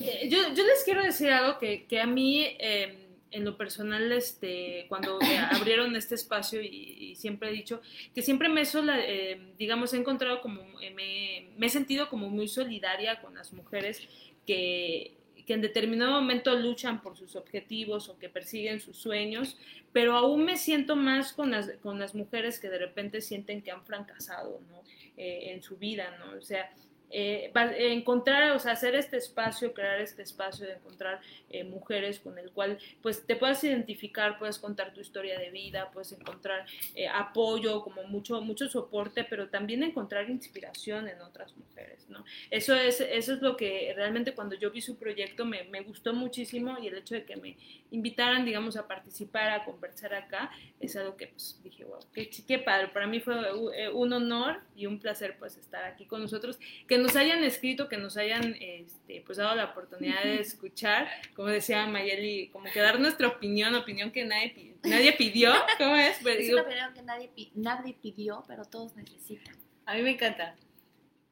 eh, 0.00 0.28
yo, 0.30 0.54
yo 0.54 0.64
les 0.64 0.82
quiero 0.84 1.02
decir 1.02 1.30
algo 1.30 1.58
que, 1.58 1.84
que 1.86 2.00
a 2.00 2.06
mí, 2.06 2.44
eh, 2.58 2.98
en 3.32 3.44
lo 3.44 3.56
personal, 3.56 4.10
este, 4.12 4.86
cuando 4.88 5.18
abrieron 5.50 5.94
este 5.96 6.14
espacio 6.14 6.62
y, 6.62 7.14
siempre 7.16 7.50
he 7.50 7.52
dicho 7.52 7.80
que 8.14 8.22
siempre 8.22 8.48
me, 8.48 8.64
sola- 8.64 9.00
eh, 9.00 9.52
digamos, 9.58 9.92
he 9.92 9.96
encontrado 9.98 10.40
como, 10.40 10.62
eh, 10.80 10.90
me, 10.90 11.50
me 11.56 11.66
he 11.66 11.70
sentido 11.70 12.08
como 12.08 12.30
muy 12.30 12.48
solidaria 12.48 13.20
con 13.20 13.34
las 13.34 13.52
mujeres 13.52 14.08
que, 14.46 15.14
que 15.46 15.54
en 15.54 15.60
determinado 15.60 16.12
momento 16.12 16.54
luchan 16.54 17.02
por 17.02 17.16
sus 17.16 17.36
objetivos 17.36 18.08
o 18.08 18.18
que 18.18 18.28
persiguen 18.28 18.80
sus 18.80 18.96
sueños, 18.96 19.56
pero 19.92 20.16
aún 20.16 20.44
me 20.44 20.56
siento 20.56 20.96
más 20.96 21.32
con 21.32 21.50
las, 21.50 21.70
con 21.82 21.98
las 21.98 22.14
mujeres 22.14 22.58
que 22.58 22.68
de 22.70 22.78
repente 22.78 23.20
sienten 23.20 23.62
que 23.62 23.70
han 23.70 23.84
fracasado, 23.84 24.60
¿no? 24.70 24.82
Eh, 25.16 25.52
en 25.52 25.62
su 25.62 25.76
vida, 25.76 26.16
¿no? 26.18 26.38
O 26.38 26.42
sea, 26.42 26.72
eh, 27.12 27.52
encontrar, 27.92 28.52
o 28.52 28.58
sea, 28.58 28.72
hacer 28.72 28.94
este 28.94 29.18
espacio, 29.18 29.74
crear 29.74 30.00
este 30.00 30.22
espacio 30.22 30.66
de 30.66 30.74
encontrar 30.74 31.20
eh, 31.50 31.62
mujeres 31.62 32.18
con 32.20 32.38
el 32.38 32.50
cual 32.50 32.78
pues 33.02 33.26
te 33.26 33.36
puedas 33.36 33.62
identificar, 33.64 34.38
puedes 34.38 34.58
contar 34.58 34.94
tu 34.94 35.00
historia 35.00 35.38
de 35.38 35.50
vida, 35.50 35.90
puedes 35.92 36.12
encontrar 36.12 36.64
eh, 36.94 37.08
apoyo, 37.08 37.82
como 37.82 38.04
mucho, 38.04 38.40
mucho 38.40 38.68
soporte, 38.68 39.24
pero 39.24 39.48
también 39.48 39.82
encontrar 39.82 40.30
inspiración 40.30 41.08
en 41.08 41.20
otras 41.20 41.54
mujeres, 41.56 42.08
¿no? 42.08 42.24
Eso 42.50 42.74
es, 42.74 43.00
eso 43.00 43.34
es 43.34 43.42
lo 43.42 43.56
que 43.56 43.92
realmente 43.94 44.34
cuando 44.34 44.56
yo 44.56 44.70
vi 44.70 44.80
su 44.80 44.96
proyecto 44.96 45.44
me, 45.44 45.64
me 45.64 45.82
gustó 45.82 46.14
muchísimo 46.14 46.78
y 46.80 46.86
el 46.86 46.96
hecho 46.96 47.14
de 47.14 47.24
que 47.24 47.36
me 47.36 47.56
invitaran, 47.90 48.46
digamos, 48.46 48.76
a 48.76 48.88
participar, 48.88 49.50
a 49.50 49.64
conversar 49.64 50.14
acá, 50.14 50.50
es 50.80 50.96
algo 50.96 51.16
que 51.16 51.26
pues 51.26 51.60
dije, 51.62 51.84
wow, 51.84 52.00
qué, 52.14 52.30
qué 52.30 52.58
padre, 52.58 52.88
para 52.88 53.06
mí 53.06 53.20
fue 53.20 53.34
eh, 53.76 53.90
un 53.90 54.12
honor 54.14 54.60
y 54.74 54.86
un 54.86 54.98
placer 54.98 55.36
pues 55.38 55.58
estar 55.58 55.84
aquí 55.84 56.06
con 56.06 56.22
nosotros, 56.22 56.58
que 56.88 57.01
nos 57.02 57.16
hayan 57.16 57.44
escrito, 57.44 57.88
que 57.88 57.98
nos 57.98 58.16
hayan 58.16 58.56
este, 58.60 59.22
pues 59.26 59.38
dado 59.38 59.54
la 59.54 59.66
oportunidad 59.66 60.22
de 60.22 60.40
escuchar, 60.40 61.08
como 61.34 61.48
decía 61.48 61.86
Mayeli, 61.86 62.48
como 62.48 62.64
que 62.72 62.80
dar 62.80 62.98
nuestra 63.00 63.28
opinión, 63.28 63.74
opinión 63.74 64.10
que 64.10 64.24
nadie, 64.24 64.76
nadie 64.82 65.12
pidió, 65.12 65.52
¿cómo 65.78 65.96
es? 65.96 66.18
Pues, 66.22 66.38
Es 66.38 66.46
digo, 66.46 66.58
una 66.58 66.66
opinión 66.66 66.94
que 66.94 67.02
nadie, 67.02 67.30
nadie 67.54 67.94
pidió, 68.00 68.44
pero 68.46 68.64
todos 68.64 68.96
necesitan. 68.96 69.54
A 69.84 69.94
mí 69.94 70.02
me 70.02 70.10
encanta. 70.10 70.54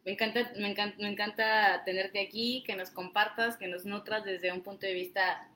Me 0.04 0.12
encanta, 0.12 0.52
me 0.56 0.70
encanta, 0.70 0.96
me 0.98 1.08
encanta 1.08 1.82
tenerte 1.84 2.20
aquí, 2.20 2.64
que 2.66 2.74
nos 2.74 2.90
compartas, 2.90 3.56
que 3.56 3.68
nos 3.68 3.84
nutras 3.84 4.24
desde 4.24 4.50
un 4.50 4.62
punto 4.62 4.86
de 4.86 4.94
vista 4.94 5.46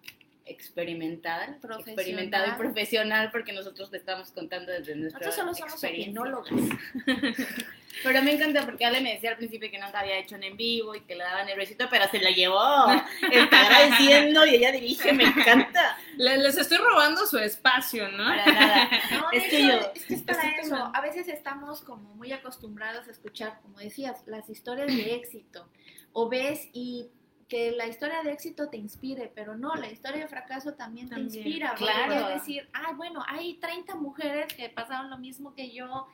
experimental, 0.46 1.56
Profesional. 1.60 1.88
experimentado 1.94 2.46
y 2.48 2.58
profesional, 2.58 3.30
porque 3.32 3.52
nosotros 3.52 3.90
te 3.90 3.96
estamos 3.96 4.30
contando 4.30 4.72
desde 4.72 4.94
nuestra 4.94 5.26
Nosotros 5.26 5.56
solo 5.56 5.68
somos 5.70 5.84
opinólogos. 5.84 6.50
Pero 8.02 8.22
me 8.22 8.32
encanta 8.32 8.64
porque 8.64 8.84
Ale 8.84 9.00
me 9.00 9.14
decía 9.14 9.30
al 9.30 9.36
principio 9.36 9.70
que 9.70 9.78
nunca 9.78 10.00
había 10.00 10.18
hecho 10.18 10.34
un 10.34 10.42
en 10.42 10.56
vivo 10.56 10.94
y 10.96 11.00
que 11.02 11.14
le 11.14 11.22
daban 11.22 11.48
el 11.48 11.56
besito, 11.56 11.86
pero 11.88 12.06
se 12.10 12.18
lo 12.18 12.28
llevó. 12.28 12.86
Está 13.30 13.60
agradeciendo 13.66 14.44
y 14.46 14.56
ella 14.56 14.72
dirige, 14.72 15.12
me 15.12 15.22
encanta. 15.24 15.96
Le- 16.16 16.38
Les 16.38 16.58
estoy 16.58 16.78
robando 16.78 17.24
su 17.24 17.38
espacio, 17.38 18.08
¿no? 18.10 18.24
Para 18.24 18.46
nada. 18.46 18.88
No, 19.12 19.30
Es 19.30 19.44
que 19.44 19.62
yo- 19.62 19.92
es 19.94 20.04
que 20.06 20.14
es 20.14 20.22
para 20.22 20.42
eso. 20.58 20.70
tomando. 20.70 20.98
A 20.98 21.00
veces 21.02 21.28
estamos 21.28 21.82
como 21.82 22.14
muy 22.16 22.32
acostumbrados 22.32 23.06
a 23.06 23.12
escuchar, 23.12 23.60
como 23.62 23.78
decías, 23.78 24.22
las 24.26 24.50
historias 24.50 24.88
de 24.88 25.14
éxito. 25.14 25.68
O 26.12 26.28
ves 26.28 26.68
y 26.72 27.10
que 27.48 27.72
la 27.72 27.86
historia 27.86 28.22
de 28.22 28.32
éxito 28.32 28.68
te 28.68 28.76
inspire, 28.76 29.30
pero 29.34 29.56
no, 29.56 29.74
la 29.74 29.90
historia 29.90 30.20
de 30.22 30.28
fracaso 30.28 30.74
también, 30.74 31.08
También, 31.08 31.30
te 31.30 31.36
inspira. 31.38 31.74
claro. 31.74 32.28
Es 32.30 32.34
decir, 32.40 32.68
ah, 32.72 32.92
bueno, 32.96 33.22
hay 33.26 33.54
30 33.54 33.94
mujeres 33.96 34.52
que 34.54 34.68
pasaron 34.68 35.10
lo 35.10 35.18
mismo 35.18 35.54
que 35.54 35.70
yo. 35.72 36.06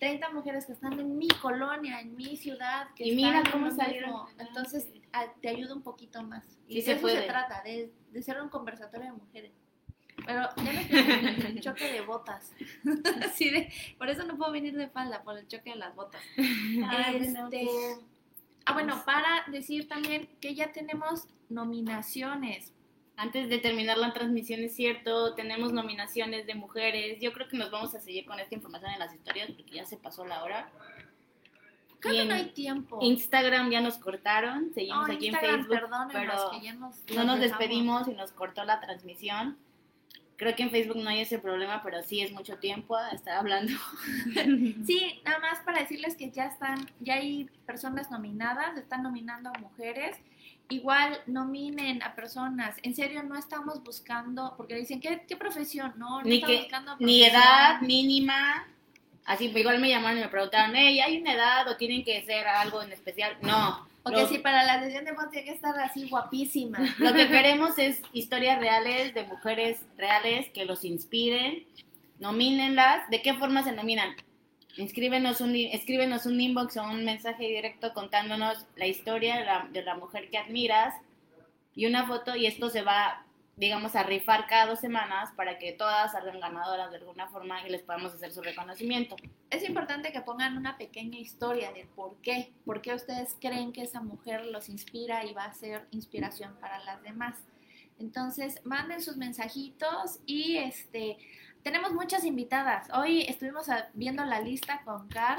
30 0.00 0.30
mujeres 0.30 0.66
que 0.66 0.72
están 0.72 0.98
en 0.98 1.16
mi 1.16 1.28
colonia, 1.28 2.00
en 2.00 2.16
mi 2.16 2.36
ciudad, 2.36 2.88
que 2.96 3.06
Y 3.06 3.14
mira 3.14 3.38
están 3.38 3.46
en 3.46 3.52
cómo 3.52 3.70
salieron. 3.70 4.26
Entonces, 4.38 4.88
a- 5.12 5.32
te 5.40 5.48
ayuda 5.48 5.74
un 5.74 5.82
poquito 5.82 6.22
más. 6.24 6.44
Y 6.66 6.74
Sí 6.74 6.78
de 6.80 6.82
se 6.82 6.92
eso 6.92 7.00
puede. 7.02 7.20
se 7.20 7.26
trata, 7.28 7.62
de, 7.62 7.92
de 8.10 8.22
ser 8.22 8.42
un 8.42 8.48
conversatorio 8.48 9.12
de 9.12 9.18
mujeres. 9.18 9.52
Pero 10.26 10.48
ya 10.56 10.72
me 10.72 10.88
quedé 10.88 11.46
el 11.48 11.60
choque 11.62 11.92
de 11.92 12.00
botas. 12.00 12.52
Así 13.24 13.50
de, 13.50 13.72
por 13.96 14.08
eso 14.08 14.24
no 14.24 14.36
puedo 14.36 14.50
venir 14.50 14.76
de 14.76 14.88
falda, 14.88 15.22
por 15.22 15.38
el 15.38 15.46
choque 15.46 15.70
de 15.70 15.76
las 15.76 15.94
botas. 15.94 16.20
Ay, 16.36 17.18
bueno, 17.32 17.48
Este, 17.52 17.66
ah, 18.66 18.72
bueno, 18.74 19.02
para 19.04 19.44
decir 19.48 19.88
también 19.88 20.28
que 20.40 20.54
ya 20.54 20.72
tenemos 20.72 21.26
nominaciones. 21.48 22.72
Antes 23.16 23.48
de 23.48 23.58
terminar 23.58 23.98
la 23.98 24.12
transmisión, 24.12 24.60
es 24.60 24.74
cierto, 24.74 25.34
tenemos 25.34 25.72
nominaciones 25.72 26.46
de 26.46 26.54
mujeres. 26.54 27.18
Yo 27.20 27.32
creo 27.32 27.46
que 27.46 27.56
nos 27.58 27.70
vamos 27.70 27.94
a 27.94 28.00
seguir 28.00 28.24
con 28.24 28.40
esta 28.40 28.54
información 28.54 28.90
en 28.90 28.98
las 28.98 29.14
historias 29.14 29.50
porque 29.50 29.74
ya 29.76 29.84
se 29.84 29.96
pasó 29.96 30.24
la 30.24 30.42
hora. 30.42 30.70
Creo 32.00 32.14
Y 32.14 32.16
que 32.16 32.22
en 32.22 32.28
no 32.28 32.34
hay 32.34 32.46
tiempo. 32.46 32.98
Instagram 33.00 33.70
ya 33.70 33.80
nos 33.80 33.98
cortaron, 33.98 34.72
seguimos 34.74 35.08
aquí 35.08 35.26
Instagram, 35.26 35.60
en 35.60 35.66
Facebook, 35.66 36.08
pero 36.12 36.50
que 36.50 36.60
ya 36.62 36.72
nos, 36.74 36.80
no 36.80 37.24
nos 37.24 37.38
dejamos. 37.38 37.40
despedimos 37.40 38.08
y 38.08 38.14
nos 38.14 38.32
cortó 38.32 38.64
la 38.64 38.80
transmisión. 38.80 39.56
Creo 40.36 40.56
que 40.56 40.62
en 40.64 40.70
Facebook 40.70 40.96
no 40.96 41.08
hay 41.10 41.20
ese 41.20 41.38
problema, 41.38 41.82
pero 41.84 42.02
sí 42.02 42.20
es 42.20 42.32
mucho 42.32 42.56
tiempo 42.58 42.96
a 42.96 43.10
estar 43.10 43.36
hablando. 43.36 43.72
Sí, 44.86 45.20
nada 45.24 45.38
más 45.38 45.58
para 45.60 45.80
decirles 45.80 46.16
que 46.16 46.30
ya 46.30 46.46
están, 46.46 46.88
ya 47.00 47.14
hay 47.14 47.48
personas 47.66 48.10
nominadas, 48.10 48.76
están 48.76 49.02
nominando 49.02 49.50
a 49.50 49.58
mujeres. 49.58 50.16
Igual 50.68 51.20
nominen 51.26 52.02
a 52.02 52.14
personas. 52.14 52.76
En 52.82 52.94
serio, 52.94 53.22
no 53.22 53.36
estamos 53.36 53.82
buscando, 53.84 54.54
porque 54.56 54.74
dicen, 54.74 55.00
¿qué, 55.00 55.22
qué 55.28 55.36
profesión? 55.36 55.92
No, 55.96 56.20
no 56.20 56.24
Ni 56.24 56.36
estamos 56.36 56.56
que- 56.56 56.62
buscando 56.62 56.96
Ni 56.98 57.24
edad 57.24 57.80
mínima. 57.82 58.66
Así, 59.24 59.48
pues, 59.48 59.60
igual 59.60 59.78
me 59.80 59.88
llamaron 59.90 60.18
y 60.18 60.22
me 60.22 60.28
preguntaron, 60.28 60.74
hey, 60.74 60.98
¿hay 61.00 61.18
una 61.20 61.34
edad 61.34 61.68
o 61.68 61.76
tienen 61.76 62.02
que 62.04 62.24
ser 62.24 62.46
algo 62.48 62.82
en 62.82 62.90
especial? 62.92 63.36
No. 63.42 63.86
Porque 64.02 64.22
Lo- 64.22 64.28
si 64.28 64.38
para 64.38 64.64
la 64.64 64.82
sesión 64.82 65.04
de 65.04 65.12
voz 65.12 65.30
tiene 65.30 65.46
que 65.46 65.52
estar 65.54 65.78
así 65.78 66.08
guapísima. 66.08 66.78
Lo 66.98 67.12
que 67.12 67.28
queremos 67.28 67.78
es 67.78 68.02
historias 68.12 68.58
reales 68.58 69.14
de 69.14 69.24
mujeres 69.24 69.78
reales 69.96 70.48
que 70.50 70.64
los 70.64 70.84
inspiren. 70.84 71.64
Nomínenlas. 72.18 73.08
¿De 73.10 73.22
qué 73.22 73.34
forma 73.34 73.62
se 73.62 73.72
nominan? 73.72 74.14
Inscríbenos 74.76 75.40
un, 75.40 75.54
escríbenos 75.54 76.24
un 76.26 76.40
inbox 76.40 76.76
o 76.78 76.84
un 76.84 77.04
mensaje 77.04 77.44
directo 77.46 77.92
contándonos 77.92 78.64
la 78.76 78.86
historia 78.86 79.36
de 79.36 79.44
la, 79.44 79.68
de 79.70 79.82
la 79.82 79.94
mujer 79.96 80.30
que 80.30 80.38
admiras 80.38 80.94
y 81.74 81.86
una 81.86 82.06
foto 82.06 82.34
y 82.36 82.46
esto 82.46 82.70
se 82.70 82.82
va, 82.82 83.24
digamos, 83.56 83.94
a 83.94 84.02
rifar 84.02 84.46
cada 84.46 84.66
dos 84.66 84.80
semanas 84.80 85.30
para 85.36 85.58
que 85.58 85.72
todas 85.72 86.12
salgan 86.12 86.40
ganadoras 86.40 86.90
de 86.90 86.96
alguna 86.96 87.28
forma 87.28 87.66
y 87.66 87.70
les 87.70 87.82
podamos 87.82 88.14
hacer 88.14 88.32
su 88.32 88.42
reconocimiento. 88.42 89.16
Es 89.50 89.68
importante 89.68 90.12
que 90.12 90.20
pongan 90.22 90.56
una 90.56 90.78
pequeña 90.78 91.18
historia 91.18 91.72
de 91.72 91.86
por 91.94 92.16
qué, 92.22 92.52
por 92.64 92.80
qué 92.80 92.94
ustedes 92.94 93.36
creen 93.40 93.72
que 93.72 93.82
esa 93.82 94.00
mujer 94.00 94.46
los 94.46 94.68
inspira 94.68 95.24
y 95.24 95.34
va 95.34 95.44
a 95.44 95.52
ser 95.52 95.86
inspiración 95.90 96.56
para 96.60 96.82
las 96.84 97.02
demás. 97.02 97.36
Entonces, 97.98 98.60
manden 98.64 99.02
sus 99.02 99.16
mensajitos 99.16 100.18
y 100.26 100.56
este 100.56 101.18
tenemos 101.62 101.92
muchas 101.92 102.24
invitadas. 102.24 102.88
Hoy 102.92 103.22
estuvimos 103.22 103.66
viendo 103.94 104.24
la 104.24 104.40
lista 104.40 104.82
con 104.84 105.08
Car. 105.08 105.38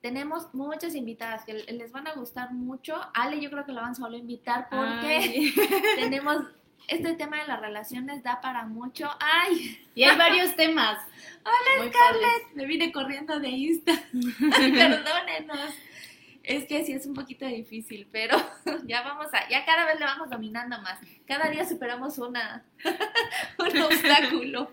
Tenemos 0.00 0.54
muchas 0.54 0.94
invitadas 0.94 1.44
que 1.44 1.54
les 1.54 1.90
van 1.90 2.06
a 2.06 2.14
gustar 2.14 2.52
mucho. 2.52 2.94
Ale, 3.14 3.40
yo 3.40 3.50
creo 3.50 3.66
que 3.66 3.72
la 3.72 3.84
a 3.84 3.92
volver 3.98 4.14
a 4.14 4.18
invitar 4.18 4.68
porque 4.70 5.52
tenemos 5.96 6.44
este 6.88 7.14
tema 7.14 7.40
de 7.40 7.46
las 7.46 7.60
relaciones 7.60 8.22
da 8.22 8.40
para 8.40 8.64
mucho. 8.66 9.08
Ay, 9.20 9.86
Y 9.94 10.04
hay 10.04 10.16
varios 10.16 10.54
temas. 10.56 10.98
Hola, 11.44 11.82
muy 11.82 11.90
padres. 11.90 12.54
me 12.54 12.66
vine 12.66 12.92
corriendo 12.92 13.38
de 13.38 13.48
Insta. 13.48 13.92
Perdónenos. 14.12 15.74
Es 16.42 16.64
que 16.64 16.84
sí 16.84 16.92
es 16.92 17.06
un 17.06 17.14
poquito 17.14 17.46
difícil, 17.46 18.08
pero 18.10 18.36
ya 18.84 19.02
vamos 19.02 19.26
a, 19.32 19.48
ya 19.48 19.64
cada 19.66 19.84
vez 19.84 20.00
le 20.00 20.06
vamos 20.06 20.30
dominando 20.30 20.80
más. 20.80 20.98
Cada 21.26 21.50
día 21.50 21.68
superamos 21.68 22.18
una, 22.18 22.64
un 23.58 23.78
obstáculo. 23.82 24.72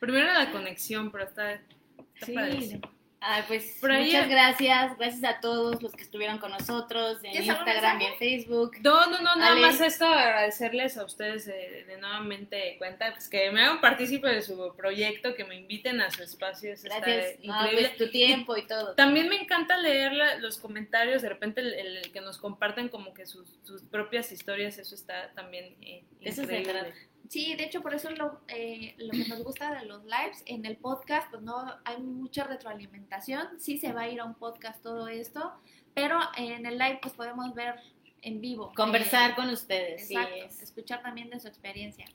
Primero 0.00 0.32
la 0.32 0.50
conexión, 0.50 1.12
pero 1.12 1.24
está, 1.24 1.52
está 1.52 2.34
padrísimo. 2.34 2.93
Ay, 3.26 3.42
pues 3.48 3.78
muchas 3.82 4.28
gracias. 4.28 4.98
Gracias 4.98 5.24
a 5.24 5.40
todos 5.40 5.82
los 5.82 5.92
que 5.92 6.02
estuvieron 6.02 6.36
con 6.38 6.50
nosotros 6.50 7.16
en 7.24 7.32
¿Tienes 7.32 7.48
algún 7.48 7.66
Instagram 7.66 8.00
y 8.02 8.04
en? 8.04 8.18
Facebook. 8.18 8.72
No, 8.82 9.06
no, 9.06 9.18
no, 9.22 9.34
nada 9.36 9.52
Ale. 9.52 9.60
más 9.62 9.80
esto, 9.80 10.04
agradecerles 10.04 10.98
a 10.98 11.04
ustedes 11.06 11.46
de, 11.46 11.84
de 11.86 11.96
nuevamente 11.96 12.76
cuenta, 12.76 13.12
pues 13.12 13.28
que 13.30 13.50
me 13.50 13.62
hagan 13.62 13.80
partícipe 13.80 14.28
de 14.28 14.42
su 14.42 14.74
proyecto, 14.76 15.34
que 15.34 15.44
me 15.44 15.56
inviten 15.56 16.02
a 16.02 16.10
su 16.10 16.22
espacio, 16.22 16.74
eso 16.74 16.84
Gracias. 16.84 17.06
está 17.40 17.40
Ah, 17.54 17.62
increíble. 17.62 17.88
pues, 17.88 17.96
tu 17.96 18.10
tiempo 18.10 18.56
y 18.58 18.66
todo. 18.66 18.94
También 18.94 19.28
me 19.30 19.36
encanta 19.36 19.78
leer 19.78 20.12
la- 20.12 20.36
los 20.36 20.58
comentarios, 20.58 21.22
de 21.22 21.30
repente 21.30 21.62
el, 21.62 21.72
el 21.72 22.12
que 22.12 22.20
nos 22.20 22.36
comparten 22.36 22.90
como 22.90 23.14
que 23.14 23.24
sus, 23.24 23.48
sus 23.62 23.82
propias 23.84 24.32
historias, 24.32 24.76
eso 24.76 24.94
está 24.94 25.30
también 25.34 25.76
eh, 25.80 26.04
Eso 26.20 26.36
se 26.44 26.58
increíble. 26.58 26.72
trata. 26.72 26.94
Sí, 27.28 27.54
de 27.54 27.64
hecho 27.64 27.80
por 27.82 27.94
eso 27.94 28.10
lo, 28.10 28.40
eh, 28.48 28.94
lo 28.98 29.10
que 29.10 29.26
nos 29.28 29.42
gusta 29.42 29.74
de 29.74 29.86
los 29.86 30.04
lives 30.04 30.42
en 30.46 30.64
el 30.66 30.76
podcast, 30.76 31.30
pues 31.30 31.42
no 31.42 31.64
hay 31.84 31.96
mucha 31.98 32.44
retroalimentación, 32.44 33.58
sí 33.58 33.78
se 33.78 33.92
va 33.92 34.02
a 34.02 34.08
ir 34.08 34.20
a 34.20 34.24
un 34.24 34.34
podcast 34.34 34.82
todo 34.82 35.08
esto, 35.08 35.52
pero 35.94 36.18
en 36.36 36.66
el 36.66 36.76
live 36.78 36.98
pues 37.02 37.14
podemos 37.14 37.54
ver 37.54 37.76
en 38.22 38.40
vivo. 38.40 38.72
Conversar 38.76 39.30
Eh, 39.30 39.34
con 39.36 39.48
ustedes. 39.50 40.06
sí 40.06 40.16
es. 40.16 40.62
escuchar 40.62 41.02
también 41.02 41.30
de 41.30 41.40
su 41.40 41.48
experiencia. 41.48 42.06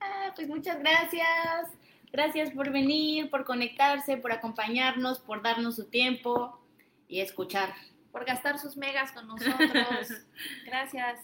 Ah, 0.00 0.32
pues 0.34 0.48
muchas 0.48 0.78
gracias. 0.80 1.70
Gracias 2.12 2.50
por 2.50 2.70
venir, 2.70 3.30
por 3.30 3.44
conectarse, 3.44 4.18
por 4.18 4.32
acompañarnos, 4.32 5.20
por 5.20 5.42
darnos 5.42 5.76
su 5.76 5.86
tiempo 5.88 6.60
y 7.08 7.20
escuchar. 7.20 7.72
por 8.10 8.26
gastar 8.26 8.58
sus 8.58 8.76
megas 8.76 9.10
con 9.12 9.26
nosotros. 9.26 10.08
Gracias. 10.66 11.18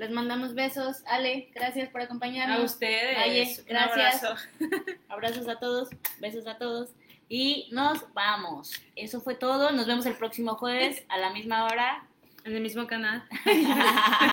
Les 0.00 0.10
mandamos 0.10 0.54
besos. 0.54 1.02
Ale, 1.06 1.50
gracias 1.54 1.90
por 1.90 2.00
A 2.00 2.04
acompañarnos. 2.04 2.72
ustedes, 2.72 3.18
Valle, 3.18 3.42
un 3.58 3.64
gracias. 3.66 4.24
abrazo. 4.24 4.42
Abrazos 5.10 5.46
a 5.46 5.56
todos, 5.58 5.90
besos 6.20 6.46
a 6.46 6.56
todos. 6.56 6.88
Y 7.28 7.68
nos 7.70 8.10
vamos. 8.14 8.72
Eso 8.96 9.20
fue 9.20 9.34
todo. 9.34 9.72
Nos 9.72 9.86
vemos 9.86 10.06
el 10.06 10.14
próximo 10.14 10.54
jueves 10.54 11.04
a 11.10 11.18
la 11.18 11.28
misma 11.34 11.66
hora. 11.66 12.02
En 12.44 12.56
el 12.56 12.62
mismo 12.62 12.86
canal. 12.86 13.22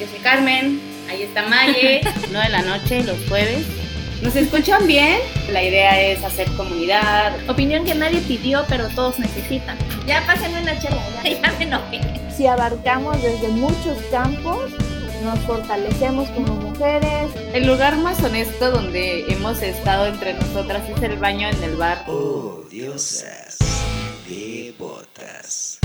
Yo 0.00 0.06
soy 0.08 0.18
Carmen, 0.18 0.80
ahí 1.08 1.22
está 1.22 1.42
Maye, 1.46 2.00
9 2.32 2.46
de 2.46 2.48
la 2.50 2.62
noche 2.62 3.04
los 3.04 3.18
jueves. 3.28 3.85
¿Nos 4.22 4.34
escuchan 4.34 4.86
bien? 4.86 5.20
La 5.50 5.62
idea 5.62 6.00
es 6.00 6.24
hacer 6.24 6.48
comunidad. 6.52 7.36
Opinión 7.48 7.84
que 7.84 7.94
nadie 7.94 8.20
pidió, 8.20 8.64
pero 8.68 8.88
todos 8.88 9.18
necesitan. 9.18 9.76
Ya 10.06 10.24
pásenme 10.26 10.62
una 10.62 10.78
chela, 10.78 11.02
ya, 11.22 11.30
ya 11.30 11.52
me 11.58 11.64
enojé. 11.64 12.00
Si 12.34 12.46
abarcamos 12.46 13.22
desde 13.22 13.48
muchos 13.48 13.98
campos, 14.10 14.70
nos 15.22 15.38
fortalecemos 15.40 16.28
como 16.30 16.54
mujeres, 16.54 17.30
El 17.52 17.66
lugar 17.66 17.96
más 17.96 18.22
honesto 18.22 18.70
donde 18.70 19.24
hemos 19.32 19.62
estado 19.62 20.06
entre 20.06 20.34
nosotras 20.34 20.82
es 20.88 21.02
el 21.02 21.16
baño 21.16 21.48
en 21.48 21.62
el 21.62 21.76
bar. 21.76 22.04
Oh, 22.06 22.62
diosas 22.70 23.58
de 24.28 24.74
botas. 24.78 25.78